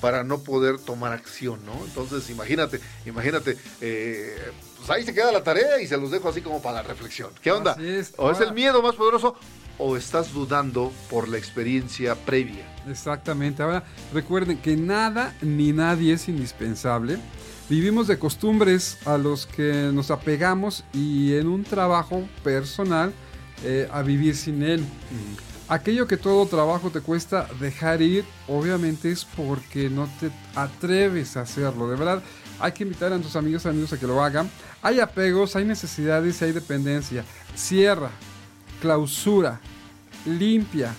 para 0.00 0.24
no 0.24 0.38
poder 0.40 0.78
tomar 0.78 1.12
acción, 1.12 1.60
¿no? 1.64 1.72
Entonces, 1.84 2.28
imagínate, 2.30 2.80
imagínate, 3.06 3.56
eh, 3.80 4.36
pues 4.78 4.90
ahí 4.90 5.04
se 5.04 5.12
queda 5.12 5.30
la 5.30 5.44
tarea 5.44 5.80
y 5.80 5.86
se 5.86 5.96
los 5.96 6.10
dejo 6.10 6.28
así 6.28 6.40
como 6.40 6.62
para 6.62 6.76
la 6.76 6.82
reflexión. 6.82 7.30
¿Qué 7.42 7.52
onda? 7.52 7.76
Es. 7.80 8.14
¿O 8.16 8.30
es 8.30 8.40
el 8.40 8.52
miedo 8.52 8.82
más 8.82 8.94
poderoso 8.94 9.36
o 9.78 9.96
estás 9.96 10.32
dudando 10.32 10.92
por 11.10 11.28
la 11.28 11.38
experiencia 11.38 12.14
previa? 12.14 12.64
Exactamente. 12.88 13.62
Ahora, 13.62 13.84
recuerden 14.12 14.58
que 14.58 14.76
nada 14.76 15.34
ni 15.42 15.72
nadie 15.72 16.14
es 16.14 16.28
indispensable. 16.28 17.18
Vivimos 17.70 18.08
de 18.08 18.18
costumbres 18.18 18.98
a 19.06 19.16
los 19.16 19.46
que 19.46 19.92
nos 19.92 20.10
apegamos 20.10 20.82
y 20.92 21.34
en 21.34 21.46
un 21.46 21.62
trabajo 21.62 22.28
personal 22.42 23.12
eh, 23.62 23.88
a 23.92 24.02
vivir 24.02 24.34
sin 24.34 24.64
él. 24.64 24.84
Aquello 25.68 26.08
que 26.08 26.16
todo 26.16 26.46
trabajo 26.46 26.90
te 26.90 27.00
cuesta 27.00 27.46
dejar 27.60 28.02
ir, 28.02 28.24
obviamente 28.48 29.12
es 29.12 29.24
porque 29.24 29.88
no 29.88 30.08
te 30.18 30.32
atreves 30.56 31.36
a 31.36 31.42
hacerlo. 31.42 31.88
De 31.88 31.94
verdad, 31.94 32.24
hay 32.58 32.72
que 32.72 32.82
invitar 32.82 33.12
a 33.12 33.18
tus 33.20 33.36
amigos 33.36 33.64
amigos 33.66 33.92
a 33.92 34.00
que 34.00 34.06
lo 34.08 34.20
hagan. 34.20 34.50
Hay 34.82 34.98
apegos, 34.98 35.54
hay 35.54 35.64
necesidades 35.64 36.42
y 36.42 36.46
hay 36.46 36.52
dependencia. 36.52 37.24
Cierra, 37.54 38.10
clausura, 38.82 39.60
limpia, 40.26 40.92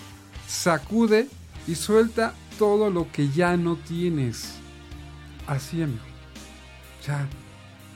sacude 0.48 1.28
y 1.66 1.74
suelta 1.74 2.32
todo 2.58 2.88
lo 2.88 3.12
que 3.12 3.28
ya 3.28 3.58
no 3.58 3.76
tienes. 3.76 4.54
Así, 5.46 5.82
amigo. 5.82 6.11
Ya, 7.06 7.26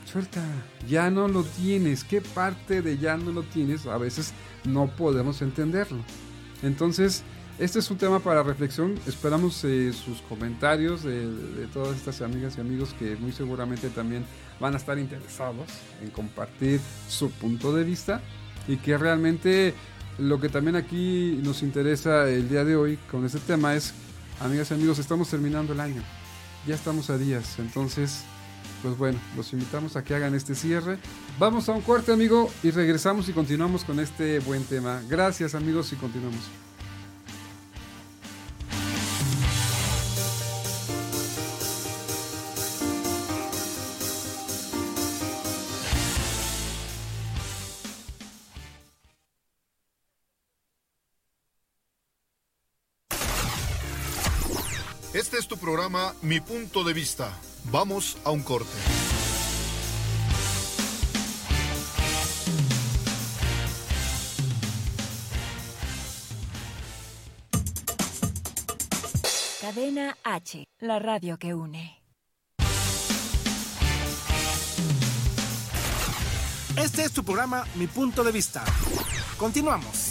suelta. 0.05 0.43
Ya 0.87 1.09
no 1.09 1.27
lo 1.27 1.43
tienes. 1.43 2.03
¿Qué 2.03 2.21
parte 2.21 2.81
de 2.81 2.97
ya 2.97 3.17
no 3.17 3.31
lo 3.31 3.43
tienes? 3.43 3.85
A 3.85 3.97
veces 3.97 4.33
no 4.65 4.87
podemos 4.87 5.41
entenderlo. 5.41 5.99
Entonces, 6.61 7.23
este 7.59 7.79
es 7.79 7.89
un 7.89 7.97
tema 7.97 8.19
para 8.19 8.43
reflexión. 8.43 8.95
Esperamos 9.07 9.63
eh, 9.63 9.93
sus 9.93 10.21
comentarios 10.21 11.03
de, 11.03 11.27
de 11.27 11.67
todas 11.67 11.95
estas 11.95 12.21
amigas 12.21 12.57
y 12.57 12.61
amigos 12.61 12.93
que 12.97 13.15
muy 13.15 13.31
seguramente 13.31 13.89
también 13.89 14.25
van 14.59 14.73
a 14.73 14.77
estar 14.77 14.97
interesados 14.99 15.67
en 16.01 16.09
compartir 16.09 16.79
su 17.07 17.31
punto 17.31 17.73
de 17.73 17.83
vista 17.83 18.21
y 18.67 18.77
que 18.77 18.97
realmente 18.97 19.73
lo 20.17 20.39
que 20.39 20.49
también 20.49 20.75
aquí 20.75 21.39
nos 21.43 21.61
interesa 21.61 22.29
el 22.29 22.49
día 22.49 22.63
de 22.63 22.75
hoy 22.75 22.97
con 23.09 23.25
este 23.25 23.39
tema 23.39 23.75
es, 23.75 23.93
amigas 24.39 24.71
y 24.71 24.73
amigos, 24.73 24.99
estamos 24.99 25.29
terminando 25.29 25.73
el 25.73 25.79
año. 25.79 26.01
Ya 26.65 26.75
estamos 26.75 27.09
a 27.09 27.17
días, 27.17 27.59
entonces, 27.59 28.23
pues 28.81 28.97
bueno, 28.97 29.19
los 29.35 29.51
invitamos 29.53 29.95
a 29.95 30.03
que 30.03 30.15
hagan 30.15 30.35
este 30.35 30.55
cierre. 30.55 30.97
Vamos 31.39 31.69
a 31.69 31.73
un 31.73 31.81
corte, 31.81 32.11
amigo, 32.11 32.49
y 32.63 32.71
regresamos 32.71 33.27
y 33.29 33.33
continuamos 33.33 33.83
con 33.83 33.99
este 33.99 34.39
buen 34.39 34.63
tema. 34.63 35.01
Gracias, 35.09 35.55
amigos, 35.55 35.91
y 35.93 35.95
continuamos. 35.95 36.41
Este 55.13 55.39
es 55.39 55.47
tu 55.47 55.57
programa 55.57 56.13
Mi 56.21 56.39
Punto 56.39 56.83
de 56.83 56.93
Vista. 56.93 57.35
Vamos 57.71 58.17
a 58.23 58.31
un 58.31 58.43
corte. 58.43 58.69
Cadena 69.59 70.17
H, 70.23 70.65
la 70.79 70.99
radio 70.99 71.37
que 71.37 71.53
une. 71.53 72.01
Este 76.77 77.03
es 77.03 77.11
tu 77.11 77.23
programa 77.25 77.65
Mi 77.75 77.87
Punto 77.87 78.23
de 78.23 78.31
Vista. 78.31 78.63
Continuamos. 79.37 80.06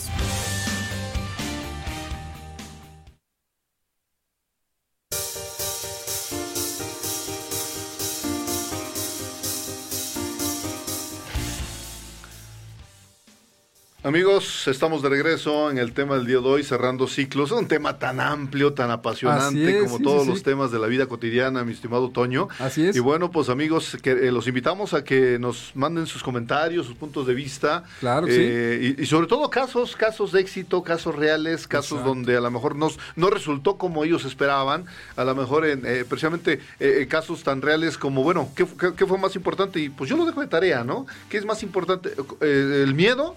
Amigos, 14.06 14.68
estamos 14.68 15.02
de 15.02 15.08
regreso 15.08 15.68
en 15.68 15.78
el 15.78 15.90
tema 15.92 16.14
del 16.14 16.26
día 16.26 16.36
de 16.38 16.46
hoy, 16.46 16.62
cerrando 16.62 17.08
ciclos. 17.08 17.50
Es 17.50 17.58
un 17.58 17.66
tema 17.66 17.98
tan 17.98 18.20
amplio, 18.20 18.72
tan 18.72 18.92
apasionante 18.92 19.78
es, 19.78 19.82
como 19.82 19.96
sí, 19.98 20.04
todos 20.04 20.22
sí, 20.22 20.28
los 20.28 20.38
sí. 20.38 20.44
temas 20.44 20.70
de 20.70 20.78
la 20.78 20.86
vida 20.86 21.06
cotidiana, 21.06 21.64
mi 21.64 21.72
estimado 21.72 22.10
Toño. 22.10 22.46
Así 22.60 22.86
es. 22.86 22.94
Y 22.94 23.00
bueno, 23.00 23.32
pues 23.32 23.48
amigos, 23.48 23.96
que, 24.00 24.12
eh, 24.12 24.30
los 24.30 24.46
invitamos 24.46 24.94
a 24.94 25.02
que 25.02 25.40
nos 25.40 25.72
manden 25.74 26.06
sus 26.06 26.22
comentarios, 26.22 26.86
sus 26.86 26.94
puntos 26.94 27.26
de 27.26 27.34
vista. 27.34 27.82
Claro 27.98 28.28
Eh, 28.30 28.94
y, 28.96 29.02
y 29.02 29.06
sobre 29.06 29.26
todo 29.26 29.50
casos, 29.50 29.96
casos 29.96 30.30
de 30.30 30.40
éxito, 30.40 30.84
casos 30.84 31.12
reales, 31.16 31.66
casos 31.66 31.98
Exacto. 31.98 32.08
donde 32.08 32.36
a 32.36 32.40
lo 32.40 32.50
mejor 32.52 32.76
nos, 32.76 33.00
no 33.16 33.28
resultó 33.28 33.76
como 33.76 34.04
ellos 34.04 34.24
esperaban. 34.24 34.84
A 35.16 35.24
lo 35.24 35.34
mejor 35.34 35.66
en, 35.66 35.82
eh, 35.84 36.04
precisamente 36.08 36.60
eh, 36.78 36.98
eh, 37.00 37.08
casos 37.08 37.42
tan 37.42 37.60
reales 37.60 37.98
como, 37.98 38.22
bueno, 38.22 38.50
¿qué, 38.54 38.64
qué- 38.78 38.94
qué 38.94 39.04
fue 39.04 39.18
más 39.18 39.34
importante? 39.34 39.80
Y 39.80 39.88
pues 39.88 40.08
yo 40.08 40.16
lo 40.16 40.26
dejo 40.26 40.42
de 40.42 40.46
tarea, 40.46 40.84
¿no? 40.84 41.08
¿Qué 41.28 41.38
es 41.38 41.44
más 41.44 41.64
importante? 41.64 42.10
Eh, 42.40 42.82
el 42.84 42.94
miedo 42.94 43.34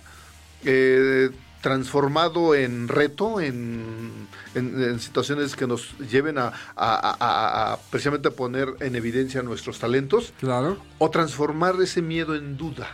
eh, 0.66 1.30
transformado 1.62 2.55
en 2.55 2.88
reto, 2.88 3.41
en, 3.41 4.28
en- 4.55 4.82
en 4.84 4.99
situaciones 4.99 5.55
que 5.55 5.68
nos 5.68 5.97
lleven 5.99 6.38
a, 6.38 6.47
a- 6.47 6.53
a- 6.76 7.18
a- 7.20 7.74
a 7.74 7.78
precisamente 7.91 8.32
poner 8.32 8.70
en 8.80 8.95
evidencia 8.95 9.41
nuestros 9.43 9.78
talentos, 9.80 10.34
Claro. 10.39 10.78
o 10.99 11.10
transformar 11.10 11.76
ese 11.82 12.01
miedo 12.01 12.36
en 12.36 12.55
duda. 12.57 12.88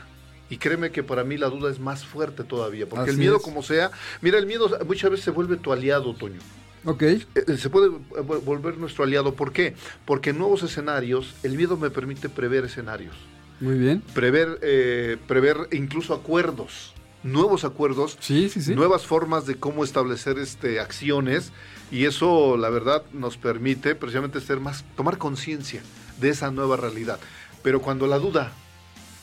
Y 0.49 0.57
créeme 0.57 0.91
que 0.91 1.03
para 1.03 1.23
mí 1.23 1.37
la 1.37 1.49
duda 1.49 1.71
es 1.71 1.79
más 1.79 2.05
fuerte 2.05 2.43
todavía, 2.43 2.87
porque 2.87 3.09
el 3.11 3.17
miedo 3.17 3.37
es. 3.37 3.43
como 3.43 3.61
sea, 3.63 3.91
mira, 4.21 4.37
el 4.39 4.45
miedo 4.45 4.69
muchas 4.87 5.09
veces 5.11 5.25
se 5.25 5.31
vuelve 5.31 5.57
tu 5.57 5.71
aliado, 5.71 6.13
Toño. 6.15 6.39
Ok. 6.85 7.01
Eh, 7.03 7.25
eh, 7.35 7.57
Se 7.57 7.69
puede 7.69 7.87
eh, 7.87 8.21
vol- 8.21 8.43
volver 8.43 8.77
nuestro 8.77 9.03
aliado. 9.03 9.33
¿Por 9.35 9.51
qué? 9.53 9.75
Porque 10.05 10.31
en 10.31 10.37
nuevos 10.39 10.61
escenarios, 10.63 11.33
el 11.43 11.55
miedo 11.55 11.77
me 11.77 11.89
permite 11.89 12.29
prever 12.29 12.65
escenarios 12.65 13.15
Muy 13.59 13.77
bien. 13.79 14.01
prever, 14.13 14.59
eh, 14.61 15.17
prever 15.27 15.67
incluso 15.71 16.13
acuerdos, 16.13 16.93
nuevos 17.25 17.65
acuerdos, 17.65 18.17
Sí, 18.21 18.47
sí, 18.49 18.61
sí. 18.61 18.75
nuevas 18.75 19.05
formas 19.05 19.45
de 19.45 19.55
cómo 19.55 19.83
establecer 19.83 20.37
este, 20.39 20.79
acciones 20.79 21.51
y 21.91 22.05
eso 22.05 22.55
la 22.57 22.69
verdad 22.69 23.03
nos 23.13 23.37
permite 23.37 23.95
precisamente 23.95 24.39
ser 24.39 24.59
más, 24.59 24.85
tomar 24.95 25.17
conciencia 25.17 25.81
de 26.19 26.29
esa 26.29 26.51
nueva 26.51 26.77
realidad. 26.77 27.19
Pero 27.63 27.81
cuando 27.81 28.07
la 28.07 28.19
duda 28.19 28.51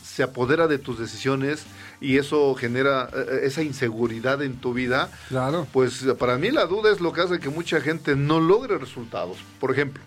se 0.05 0.23
apodera 0.23 0.67
de 0.67 0.79
tus 0.79 0.99
decisiones 0.99 1.65
y 2.01 2.19
eso 2.19 2.55
genera 2.55 3.09
eh, 3.15 3.41
esa 3.45 3.63
inseguridad 3.63 4.43
en 4.43 4.57
tu 4.57 4.75
vida, 4.75 5.09
Claro. 5.29 5.67
pues 5.73 6.05
para 6.19 6.37
mí 6.37 6.51
la 6.51 6.67
duda 6.67 6.91
es 6.93 7.01
lo 7.01 7.13
que 7.13 7.21
hace 7.23 7.39
que 7.39 7.49
mucha 7.49 7.81
gente 7.81 8.17
no 8.17 8.41
logre 8.41 8.77
resultados. 8.79 9.39
Por 9.61 9.71
ejemplo, 9.71 10.03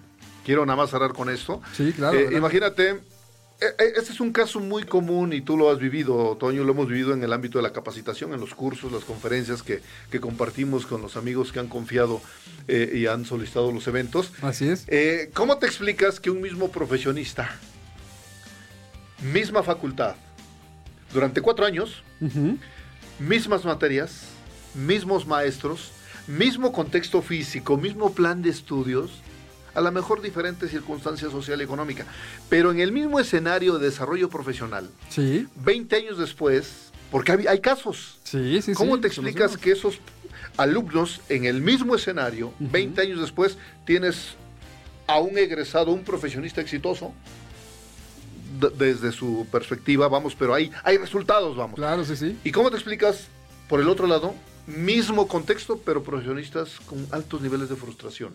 quiero 0.45 0.65
nada 0.65 0.77
más 0.77 0.89
cerrar 0.91 1.13
con 1.13 1.29
esto. 1.29 1.61
Sí, 1.73 1.91
claro. 1.93 2.19
Eh, 2.19 2.29
imagínate, 2.37 2.89
eh, 2.91 2.99
eh, 2.99 3.01
este 3.59 4.11
es 4.11 4.19
un 4.19 4.31
caso 4.31 4.59
muy 4.59 4.83
común 4.83 5.33
y 5.33 5.41
tú 5.41 5.57
lo 5.57 5.71
has 5.71 5.79
vivido, 5.79 6.35
Toño, 6.37 6.63
lo 6.63 6.73
hemos 6.73 6.87
vivido 6.87 7.13
en 7.13 7.23
el 7.23 7.31
ámbito 7.31 7.57
de 7.57 7.63
la 7.63 7.71
capacitación, 7.71 8.33
en 8.33 8.39
los 8.39 8.53
cursos, 8.53 8.91
las 8.91 9.05
conferencias 9.05 9.63
que, 9.63 9.81
que 10.11 10.19
compartimos 10.19 10.85
con 10.85 11.01
los 11.01 11.15
amigos 11.15 11.51
que 11.51 11.59
han 11.59 11.67
confiado 11.67 12.21
eh, 12.67 12.91
y 12.95 13.07
han 13.07 13.25
solicitado 13.25 13.71
los 13.71 13.87
eventos. 13.87 14.33
Así 14.41 14.67
es. 14.67 14.85
Eh, 14.87 15.29
¿Cómo 15.33 15.57
te 15.57 15.67
explicas 15.67 16.19
que 16.19 16.29
un 16.29 16.41
mismo 16.41 16.69
profesionista, 16.69 17.57
misma 19.21 19.63
facultad, 19.63 20.15
durante 21.13 21.41
cuatro 21.41 21.65
años, 21.65 22.03
mismas 23.19 23.63
materias, 23.63 24.25
mismos 24.73 25.25
maestros, 25.25 25.91
mismo 26.27 26.71
contexto 26.73 27.21
físico, 27.21 27.77
mismo 27.77 28.13
plan 28.13 28.41
de 28.41 28.49
estudios, 28.49 29.21
a 29.75 29.81
lo 29.81 29.91
mejor 29.91 30.21
diferente 30.21 30.67
circunstancia 30.67 31.29
social 31.29 31.59
y 31.61 31.63
económica, 31.63 32.05
pero 32.49 32.71
en 32.71 32.79
el 32.79 32.91
mismo 32.91 33.19
escenario 33.19 33.77
de 33.77 33.85
desarrollo 33.85 34.29
profesional, 34.29 34.89
Sí. 35.09 35.47
20 35.63 35.95
años 35.95 36.17
después, 36.17 36.91
Porque 37.11 37.31
hay, 37.33 37.47
hay 37.47 37.59
casos. 37.59 38.17
Sí, 38.23 38.61
sí, 38.61 38.73
¿Cómo 38.73 38.95
sí, 38.95 39.01
te 39.01 39.07
explicas 39.07 39.57
que 39.57 39.71
esos 39.71 39.99
alumnos 40.57 41.21
en 41.29 41.45
el 41.45 41.61
mismo 41.61 41.95
escenario, 41.95 42.53
20 42.59 43.01
años 43.01 43.19
después, 43.21 43.57
tienes 43.85 44.35
a 45.07 45.19
un 45.19 45.37
egresado, 45.37 45.91
un 45.91 46.03
profesionista 46.03 46.61
exitoso? 46.61 47.13
desde 48.77 49.11
su 49.11 49.45
perspectiva, 49.51 50.07
vamos, 50.07 50.33
pero 50.33 50.53
hay, 50.53 50.71
hay 50.83 50.97
resultados, 50.97 51.57
vamos. 51.57 51.75
Claro, 51.75 52.05
sí, 52.05 52.15
sí. 52.15 52.37
¿Y 52.45 52.51
cómo 52.53 52.69
te 52.69 52.77
explicas, 52.77 53.27
por 53.67 53.81
el 53.81 53.89
otro 53.89 54.07
lado, 54.07 54.33
mismo 54.65 55.27
contexto, 55.27 55.77
pero 55.83 56.03
profesionistas 56.03 56.79
con 56.85 57.05
altos 57.11 57.41
niveles 57.41 57.67
de 57.69 57.75
frustración, 57.75 58.33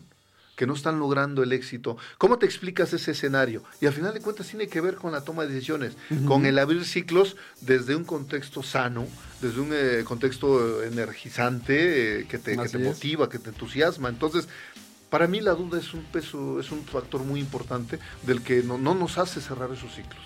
que 0.60 0.66
no 0.66 0.74
están 0.74 0.98
logrando 0.98 1.42
el 1.42 1.54
éxito? 1.54 1.96
¿Cómo 2.18 2.38
te 2.38 2.44
explicas 2.44 2.92
ese 2.92 3.12
escenario? 3.12 3.64
Y 3.80 3.86
al 3.86 3.94
final 3.94 4.12
de 4.12 4.20
cuentas 4.20 4.46
tiene 4.46 4.68
que 4.68 4.82
ver 4.82 4.96
con 4.96 5.10
la 5.10 5.24
toma 5.24 5.44
de 5.44 5.54
decisiones, 5.54 5.96
con 6.26 6.44
el 6.44 6.58
abrir 6.58 6.84
ciclos 6.84 7.34
desde 7.62 7.96
un 7.96 8.04
contexto 8.04 8.62
sano, 8.62 9.06
desde 9.40 9.58
un 9.58 9.70
eh, 9.72 10.04
contexto 10.04 10.82
eh, 10.82 10.88
energizante, 10.88 12.20
eh, 12.20 12.26
que 12.26 12.36
te, 12.36 12.58
que 12.58 12.76
motiva, 12.76 13.30
que 13.30 13.38
te 13.38 13.48
entusiasma. 13.48 14.10
Entonces, 14.10 14.48
para 15.08 15.26
mí 15.26 15.40
la 15.40 15.52
duda 15.52 15.78
es 15.78 15.94
un 15.94 16.04
peso, 16.04 16.60
es 16.60 16.70
un 16.70 16.84
factor 16.84 17.22
muy 17.22 17.40
importante 17.40 17.98
del 18.24 18.42
que 18.42 18.62
no, 18.62 18.76
no 18.76 18.94
nos 18.94 19.16
hace 19.16 19.40
cerrar 19.40 19.72
esos 19.72 19.94
ciclos. 19.94 20.20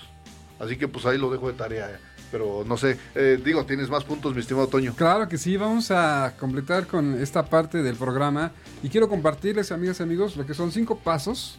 Así 0.59 0.76
que 0.76 0.89
pues 0.89 1.07
ahí 1.07 1.16
lo 1.16 1.30
dejo 1.30 1.47
de 1.47 1.57
tarea. 1.57 2.01
Pero 2.31 2.64
no 2.66 2.77
sé, 2.77 2.99
eh, 3.14 3.41
digo, 3.45 3.64
tienes 3.64 3.89
más 3.89 4.05
puntos, 4.05 4.35
mi 4.35 4.41
estimado 4.41 4.66
Toño. 4.66 4.95
Claro 4.95 5.29
que 5.29 5.39
sí, 5.39 5.57
vamos 5.57 5.91
a 5.91 6.35
completar 6.39 6.87
con 6.87 7.20
esta 7.20 7.45
parte 7.47 7.83
del 7.83 7.97
programa 7.97 8.53
y 8.83 8.89
quiero 8.89 9.09
compartirles, 9.09 9.70
amigas 9.72 10.01
y 10.01 10.03
amigos, 10.03 10.37
lo 10.37 10.47
que 10.47 10.55
son 10.55 10.72
cinco 10.72 10.99
pasos 10.99 11.59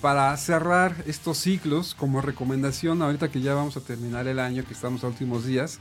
para 0.00 0.36
cerrar 0.36 0.94
estos 1.06 1.38
ciclos 1.38 1.94
como 1.94 2.20
recomendación 2.20 3.00
ahorita 3.00 3.28
que 3.30 3.40
ya 3.40 3.54
vamos 3.54 3.76
a 3.78 3.80
terminar 3.80 4.26
el 4.26 4.38
año, 4.38 4.62
que 4.62 4.74
estamos 4.74 5.02
a 5.02 5.06
últimos 5.08 5.46
días 5.46 5.78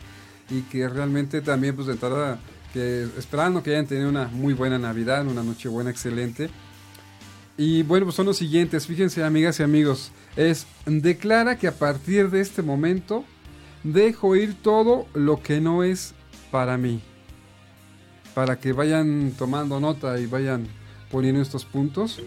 y 0.50 0.62
que 0.62 0.88
realmente 0.88 1.42
también 1.42 1.76
pues 1.76 1.88
de 1.88 1.94
entrada 1.94 2.40
que 2.72 3.04
esperando 3.18 3.62
que 3.62 3.72
hayan 3.72 3.86
tenido 3.86 4.10
una 4.10 4.30
muy 4.30 4.54
buena 4.54 4.80
Navidad, 4.80 5.28
una 5.28 5.44
noche 5.44 5.68
buena 5.70 5.90
excelente. 5.90 6.50
Y 7.58 7.84
bueno, 7.84 8.06
pues 8.06 8.16
son 8.16 8.26
los 8.26 8.38
siguientes, 8.38 8.88
fíjense 8.88 9.24
amigas 9.24 9.60
y 9.60 9.64
amigos, 9.64 10.12
es 10.36 10.66
declara 10.86 11.58
que 11.58 11.68
a 11.68 11.74
partir 11.74 12.32
de 12.32 12.42
este 12.42 12.64
momento 12.64 13.26
dejo 13.84 14.36
ir 14.36 14.56
todo 14.62 15.08
lo 15.14 15.42
que 15.42 15.62
no 15.62 15.84
es 15.84 16.14
para 16.52 16.78
mí. 16.78 17.02
Para 18.34 18.60
que 18.60 18.74
vayan 18.74 19.34
tomando 19.38 19.80
nota 19.80 20.20
y 20.20 20.26
vayan 20.26 20.68
poniendo 21.12 21.42
estos 21.42 21.66
puntos. 21.66 22.22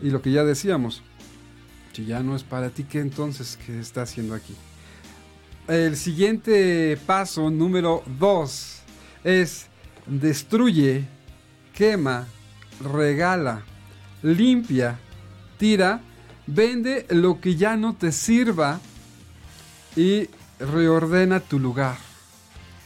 Y 0.00 0.10
lo 0.10 0.22
que 0.22 0.32
ya 0.32 0.44
decíamos, 0.44 1.02
si 1.92 2.06
ya 2.06 2.22
no 2.22 2.34
es 2.34 2.42
para 2.42 2.70
ti, 2.70 2.84
¿qué 2.84 3.00
entonces 3.00 3.58
qué 3.66 3.78
está 3.78 4.02
haciendo 4.02 4.34
aquí? 4.34 4.54
El 5.68 5.96
siguiente 5.96 6.98
paso, 7.06 7.50
número 7.50 8.02
2, 8.18 8.82
es 9.24 9.66
destruye, 10.06 11.06
quema, 11.72 12.26
regala, 12.80 13.62
limpia, 14.22 14.98
tira, 15.58 16.00
vende 16.46 17.06
lo 17.10 17.40
que 17.40 17.54
ya 17.54 17.76
no 17.76 17.94
te 17.94 18.10
sirva 18.10 18.80
y 19.96 20.28
reordena 20.58 21.40
tu 21.40 21.58
lugar. 21.58 21.96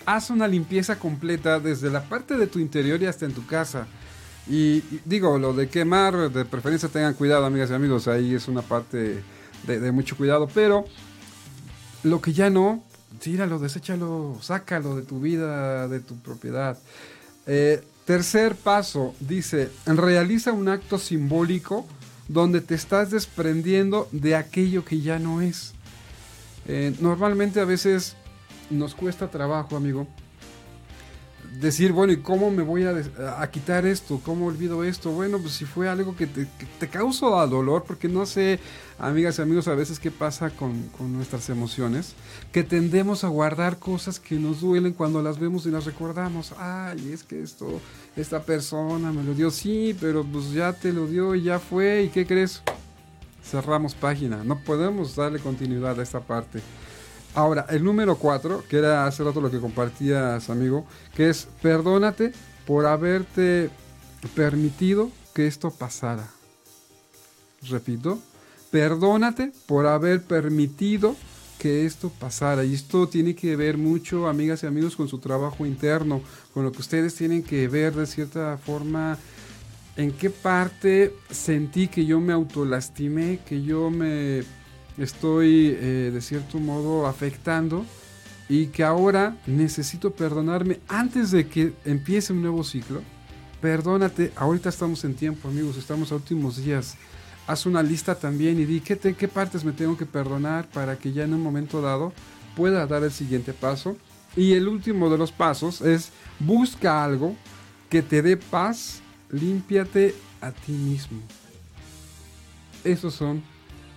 Haz 0.05 0.31
una 0.31 0.47
limpieza 0.47 0.99
completa 0.99 1.59
desde 1.59 1.91
la 1.91 2.09
parte 2.09 2.37
de 2.37 2.47
tu 2.47 2.59
interior 2.59 3.03
y 3.03 3.07
hasta 3.07 3.27
en 3.27 3.33
tu 3.33 3.47
casa. 3.47 3.87
Y, 4.49 4.83
digo, 5.05 5.39
lo 5.39 5.53
de 5.53 5.69
quemar, 5.69 6.31
de 6.31 6.45
preferencia 6.45 6.89
tengan 6.89 7.15
cuidado, 7.15 7.45
amigas 7.45 7.71
y 7.71 7.75
amigos, 7.75 8.07
ahí 8.07 8.35
es 8.35 8.47
una 8.47 8.63
parte 8.63 9.25
de, 9.67 9.81
de 9.81 9.93
mucho 9.93 10.17
cuidado, 10.17 10.49
pero 10.55 10.85
lo 12.05 12.21
que 12.21 12.33
ya 12.33 12.51
no, 12.51 12.85
tíralo, 13.19 13.59
deséchalo, 13.59 14.39
sácalo 14.41 14.95
de 14.97 15.03
tu 15.03 15.21
vida, 15.21 15.89
de 15.89 16.01
tu 16.01 16.17
propiedad. 16.19 16.79
Eh, 17.47 17.83
tercer 18.05 18.55
paso, 18.55 19.15
dice, 19.21 19.71
realiza 19.87 20.53
un 20.53 20.69
acto 20.69 20.99
simbólico 20.99 21.87
donde 22.29 22.61
te 22.61 22.75
estás 22.75 23.11
desprendiendo 23.11 24.09
de 24.13 24.37
aquello 24.37 24.85
que 24.85 25.01
ya 25.01 25.19
no 25.19 25.41
es. 25.41 25.75
Eh, 26.69 26.95
normalmente 27.01 27.61
a 27.61 27.65
veces 27.65 28.17
nos 28.71 28.95
cuesta 28.95 29.31
trabajo, 29.31 29.77
amigo, 29.77 30.07
decir, 31.61 31.93
bueno, 31.93 32.13
¿y 32.13 32.19
cómo 32.19 32.51
me 32.51 32.63
voy 32.63 32.85
a, 32.85 32.95
a 33.41 33.51
quitar 33.51 33.87
esto? 33.87 34.21
¿Cómo 34.25 34.47
olvido 34.47 34.85
esto? 34.85 35.11
Bueno, 35.11 35.39
pues 35.39 35.55
si 35.55 35.65
fue 35.65 35.89
algo 35.89 36.17
que 36.17 36.27
te, 36.27 36.43
que 36.59 36.67
te 36.79 36.89
causa 36.89 37.27
dolor, 37.47 37.85
porque 37.87 38.09
no 38.09 38.27
sé, 38.27 38.61
amigas 38.99 39.39
y 39.39 39.43
amigos, 39.43 39.69
a 39.69 39.75
veces 39.75 39.99
qué 39.99 40.11
pasa 40.11 40.51
con, 40.51 40.89
con 40.99 41.13
nuestras 41.13 41.49
emociones, 41.49 42.15
que 42.53 42.63
tendemos 42.63 43.25
a 43.25 43.29
guardar 43.29 43.79
cosas 43.79 44.21
que 44.21 44.37
nos 44.37 44.61
duelen 44.61 44.93
cuando 44.93 45.23
las 45.23 45.39
vemos 45.39 45.67
y 45.67 45.71
las 45.71 45.85
recordamos. 45.85 46.53
Ay, 46.59 47.11
es 47.13 47.23
que 47.23 47.43
esto, 47.43 47.81
esta 48.17 48.43
persona 48.43 49.13
me 49.13 49.23
lo 49.23 49.35
dio, 49.35 49.51
sí, 49.51 49.97
pero 49.99 50.25
pues 50.25 50.53
ya 50.53 50.73
te 50.73 50.93
lo 50.93 51.07
dio 51.07 51.35
y 51.35 51.45
ya 51.45 51.59
fue, 51.59 52.03
¿y 52.03 52.09
qué 52.09 52.27
crees? 52.27 52.63
Cerramos 53.51 53.95
página, 53.95 54.43
no 54.43 54.59
podemos 54.59 55.15
darle 55.15 55.39
continuidad 55.39 55.99
a 55.99 56.03
esta 56.03 56.21
parte. 56.21 56.61
Ahora, 57.35 57.67
el 57.69 57.85
número 57.85 58.17
4, 58.17 58.65
que 58.69 58.79
era 58.79 59.07
hace 59.07 59.23
rato 59.23 59.41
lo 59.41 59.51
que 59.51 59.61
compartías, 59.61 60.49
amigo, 60.51 60.87
que 61.15 61.29
es 61.29 61.47
perdónate 61.63 62.33
por 62.67 62.87
haberte 62.87 63.71
permitido 64.35 65.11
que 65.35 65.47
esto 65.47 65.71
pasara. 65.71 66.27
Repito, 67.69 68.19
perdónate 68.71 69.53
por 69.67 69.87
haber 69.87 70.23
permitido 70.23 71.15
que 71.59 71.87
esto 71.87 72.11
pasara. 72.11 72.65
Y 72.65 72.75
esto 72.75 73.09
tiene 73.09 73.35
que 73.35 73.57
ver 73.57 73.79
mucho, 73.79 74.29
amigas 74.29 74.63
y 74.63 74.67
amigos, 74.67 74.97
con 74.97 75.09
su 75.09 75.19
trabajo 75.19 75.67
interno, 75.67 76.23
con 76.53 76.65
lo 76.65 76.73
que 76.73 76.81
ustedes 76.81 77.15
tienen 77.15 77.43
que 77.43 77.69
ver 77.69 77.95
de 77.95 78.07
cierta 78.07 78.59
forma 78.59 79.19
en 79.97 80.13
qué 80.13 80.31
parte 80.31 81.15
sentí 81.31 81.89
que 81.89 82.05
yo 82.05 82.21
me 82.21 82.33
autolastimé, 82.33 83.41
que 83.47 83.63
yo 83.63 83.91
me 83.91 84.43
estoy 84.99 85.77
eh, 85.79 86.11
de 86.13 86.21
cierto 86.21 86.59
modo 86.59 87.07
afectando 87.07 87.85
y 88.49 88.67
que 88.67 88.85
ahora 88.85 89.37
necesito 89.47 90.13
perdonarme 90.13 90.81
antes 90.89 91.31
de 91.31 91.49
que 91.49 91.73
empiece 91.85 92.33
un 92.33 92.43
nuevo 92.43 92.63
ciclo. 92.63 93.03
Perdónate, 93.61 94.33
ahorita 94.37 94.69
estamos 94.69 95.05
en 95.05 95.15
tiempo, 95.15 95.49
amigos, 95.49 95.77
estamos 95.77 96.13
a 96.13 96.17
últimos 96.17 96.63
días. 96.63 96.95
Haz 97.47 97.67
una 97.67 97.83
lista 97.83 98.15
también 98.15 98.61
y 98.61 98.65
di 98.65 98.81
qué, 98.81 98.99
qué 98.99 99.29
partes 99.29 99.65
me 99.65 99.73
tengo 99.73 99.97
que 99.97 100.07
perdonar 100.07 100.69
para 100.69 100.97
que 100.97 101.13
ya 101.13 101.25
en 101.25 101.35
un 101.35 101.43
momento 101.43 101.81
dado 101.81 102.13
pueda 102.55 102.87
dar 102.87 103.03
el 103.03 103.13
siguiente 103.13 103.53
paso. 103.53 103.97
Y 104.37 104.53
el 104.53 104.69
último 104.69 105.09
de 105.09 105.17
los 105.17 105.33
pasos 105.33 105.81
es 105.81 106.11
busca 106.39 107.03
algo 107.03 107.35
que 107.89 108.03
te 108.03 108.21
dé 108.21 108.37
paz, 108.37 109.01
límpiate 109.31 110.15
a 110.41 110.53
ti 110.53 110.73
mismo. 110.73 111.21
Esos 112.85 113.15
son 113.15 113.43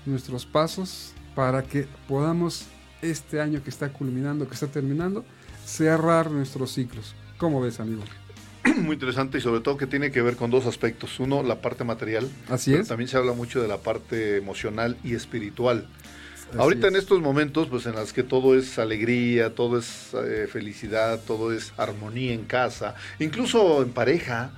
nuestros 0.05 0.45
pasos 0.45 1.13
para 1.35 1.63
que 1.63 1.87
podamos 2.07 2.65
este 3.01 3.39
año 3.39 3.63
que 3.63 3.69
está 3.69 3.93
culminando, 3.93 4.47
que 4.47 4.53
está 4.53 4.67
terminando, 4.67 5.23
cerrar 5.65 6.31
nuestros 6.31 6.73
ciclos. 6.73 7.15
¿Cómo 7.37 7.61
ves, 7.61 7.79
amigo? 7.79 8.03
Muy 8.77 8.95
interesante 8.95 9.37
y 9.37 9.41
sobre 9.41 9.61
todo 9.61 9.77
que 9.77 9.87
tiene 9.87 10.11
que 10.11 10.21
ver 10.21 10.35
con 10.35 10.51
dos 10.51 10.65
aspectos. 10.65 11.19
Uno, 11.19 11.43
la 11.43 11.61
parte 11.61 11.83
material. 11.83 12.29
Así 12.49 12.71
pero 12.71 12.83
es. 12.83 12.89
También 12.89 13.07
se 13.07 13.17
habla 13.17 13.33
mucho 13.33 13.61
de 13.61 13.67
la 13.67 13.77
parte 13.77 14.37
emocional 14.37 14.97
y 15.03 15.13
espiritual. 15.13 15.87
Así 16.49 16.57
Ahorita 16.57 16.87
es. 16.87 16.93
en 16.93 16.99
estos 16.99 17.21
momentos, 17.21 17.67
pues 17.69 17.85
en 17.85 17.95
las 17.95 18.11
que 18.11 18.23
todo 18.23 18.57
es 18.57 18.79
alegría, 18.79 19.53
todo 19.53 19.77
es 19.77 20.13
eh, 20.13 20.47
felicidad, 20.51 21.21
todo 21.25 21.53
es 21.53 21.73
armonía 21.77 22.33
en 22.33 22.45
casa, 22.45 22.95
incluso 23.19 23.83
en 23.83 23.91
pareja, 23.91 24.51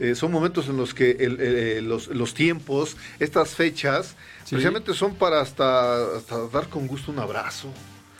eh, 0.00 0.14
son 0.14 0.32
momentos 0.32 0.68
en 0.68 0.76
los 0.76 0.94
que 0.94 1.12
el- 1.12 1.36
eh, 1.40 1.80
los, 1.82 2.08
los 2.08 2.34
tiempos, 2.34 2.96
estas 3.18 3.50
fechas, 3.54 4.16
Sí. 4.44 4.56
precisamente 4.56 4.94
son 4.94 5.14
para 5.14 5.40
hasta, 5.40 6.16
hasta 6.16 6.48
dar 6.48 6.68
con 6.68 6.86
gusto 6.88 7.12
un 7.12 7.18
abrazo. 7.20 7.68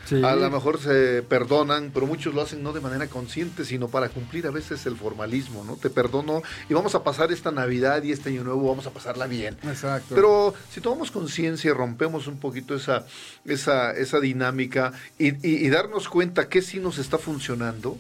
Sí. 0.07 0.23
A 0.25 0.35
lo 0.35 0.51
mejor 0.51 0.81
se 0.81 1.23
perdonan, 1.23 1.91
pero 1.95 2.07
muchos 2.07 2.35
lo 2.35 2.41
hacen 2.43 2.63
no 2.63 2.73
de 2.73 2.81
manera 2.81 3.07
consciente, 3.07 3.65
sino 3.65 3.89
para 3.89 4.09
cumplir 4.09 4.47
a 4.47 4.51
veces 4.51 4.85
el 4.87 4.97
formalismo, 4.97 5.63
¿no? 5.63 5.77
Te 5.77 5.89
perdono 5.91 6.43
y 6.69 6.75
vamos 6.75 6.95
a 6.97 7.05
pasar 7.05 7.31
esta 7.31 7.53
Navidad 7.53 8.03
y 8.03 8.11
este 8.11 8.31
Año 8.31 8.43
Nuevo, 8.43 8.69
vamos 8.69 8.87
a 8.87 8.91
pasarla 8.91 9.27
bien. 9.27 9.57
Exacto. 9.63 10.15
Pero 10.15 10.55
si 10.73 10.81
tomamos 10.81 11.11
conciencia 11.13 11.71
y 11.71 11.75
rompemos 11.75 12.27
un 12.27 12.39
poquito 12.41 12.75
esa, 12.75 13.05
esa, 13.45 13.93
esa 13.93 14.19
dinámica 14.21 14.93
y, 15.19 15.29
y- 15.47 15.65
y 15.67 15.69
darnos 15.71 16.09
cuenta 16.09 16.49
que 16.49 16.61
sí 16.63 16.81
nos 16.81 16.99
está 16.99 17.19
funcionando, 17.19 17.97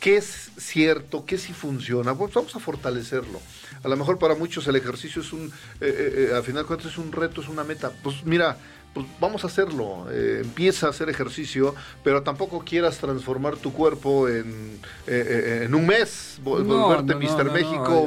qué 0.00 0.16
es 0.16 0.50
cierto, 0.58 1.24
qué 1.26 1.38
sí 1.38 1.52
funciona, 1.52 2.14
pues 2.14 2.32
vamos 2.34 2.54
a 2.56 2.58
fortalecerlo. 2.58 3.40
A 3.82 3.88
lo 3.88 3.96
mejor 3.96 4.18
para 4.18 4.34
muchos 4.34 4.66
el 4.68 4.76
ejercicio 4.76 5.22
es 5.22 5.32
un, 5.32 5.46
eh, 5.46 5.50
eh, 5.80 6.28
eh, 6.30 6.34
al 6.34 6.42
final 6.42 6.62
de 6.62 6.66
cuentas 6.68 6.92
es 6.92 6.98
un 6.98 7.12
reto, 7.12 7.40
es 7.40 7.48
una 7.48 7.62
meta. 7.64 7.90
Pues 8.02 8.24
mira, 8.24 8.56
pues 8.94 9.06
vamos 9.20 9.44
a 9.44 9.48
hacerlo. 9.48 10.06
Eh, 10.10 10.40
empieza 10.42 10.86
a 10.86 10.90
hacer 10.90 11.10
ejercicio, 11.10 11.74
pero 12.02 12.22
tampoco 12.22 12.60
quieras 12.64 12.96
transformar 12.98 13.56
tu 13.56 13.72
cuerpo 13.74 14.26
en, 14.28 14.80
eh, 15.06 15.62
en 15.66 15.74
un 15.74 15.86
mes, 15.86 16.38
vol- 16.42 16.64
No, 16.64 16.86
volverte 16.86 17.12
no, 17.12 17.20
no, 17.48 17.52
México, 17.52 17.84
no, 17.88 18.06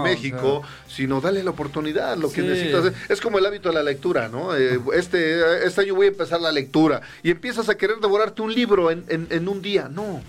o 0.00 0.02
México, 0.02 0.62
sino 0.88 1.20
dale 1.20 1.42
la 1.44 1.50
oportunidad, 1.50 2.16
lo 2.16 2.32
que 2.32 2.42
necesitas. 2.48 2.92
Es 3.08 3.20
como 3.20 3.38
el 3.38 3.46
hábito 3.46 3.68
de 3.68 3.76
la 3.76 3.82
lectura, 3.84 4.28
¿no? 4.28 4.56
Eh, 4.56 4.80
este, 4.94 5.64
este 5.66 5.80
año 5.82 5.94
voy 5.94 6.06
a 6.06 6.10
empezar 6.10 6.40
la 6.40 6.50
lectura 6.50 7.00
y 7.22 7.30
empiezas 7.30 7.68
a 7.68 7.76
querer 7.76 7.98
devorarte 7.98 8.42
un 8.42 8.52
libro 8.52 8.90
en, 8.90 9.04
en- 9.08 9.28
en 9.30 9.48
un 9.48 9.62
día. 9.62 9.88
No. 9.88 10.20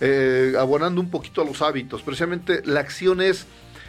Eh, 0.00 0.54
abonando 0.58 1.00
un 1.00 1.10
poquito 1.10 1.40
a 1.40 1.44
los 1.44 1.62
hábitos. 1.62 2.02
Precisamente 2.02 2.62
la 2.64 2.80
acción 2.80 3.20
es, 3.22 3.46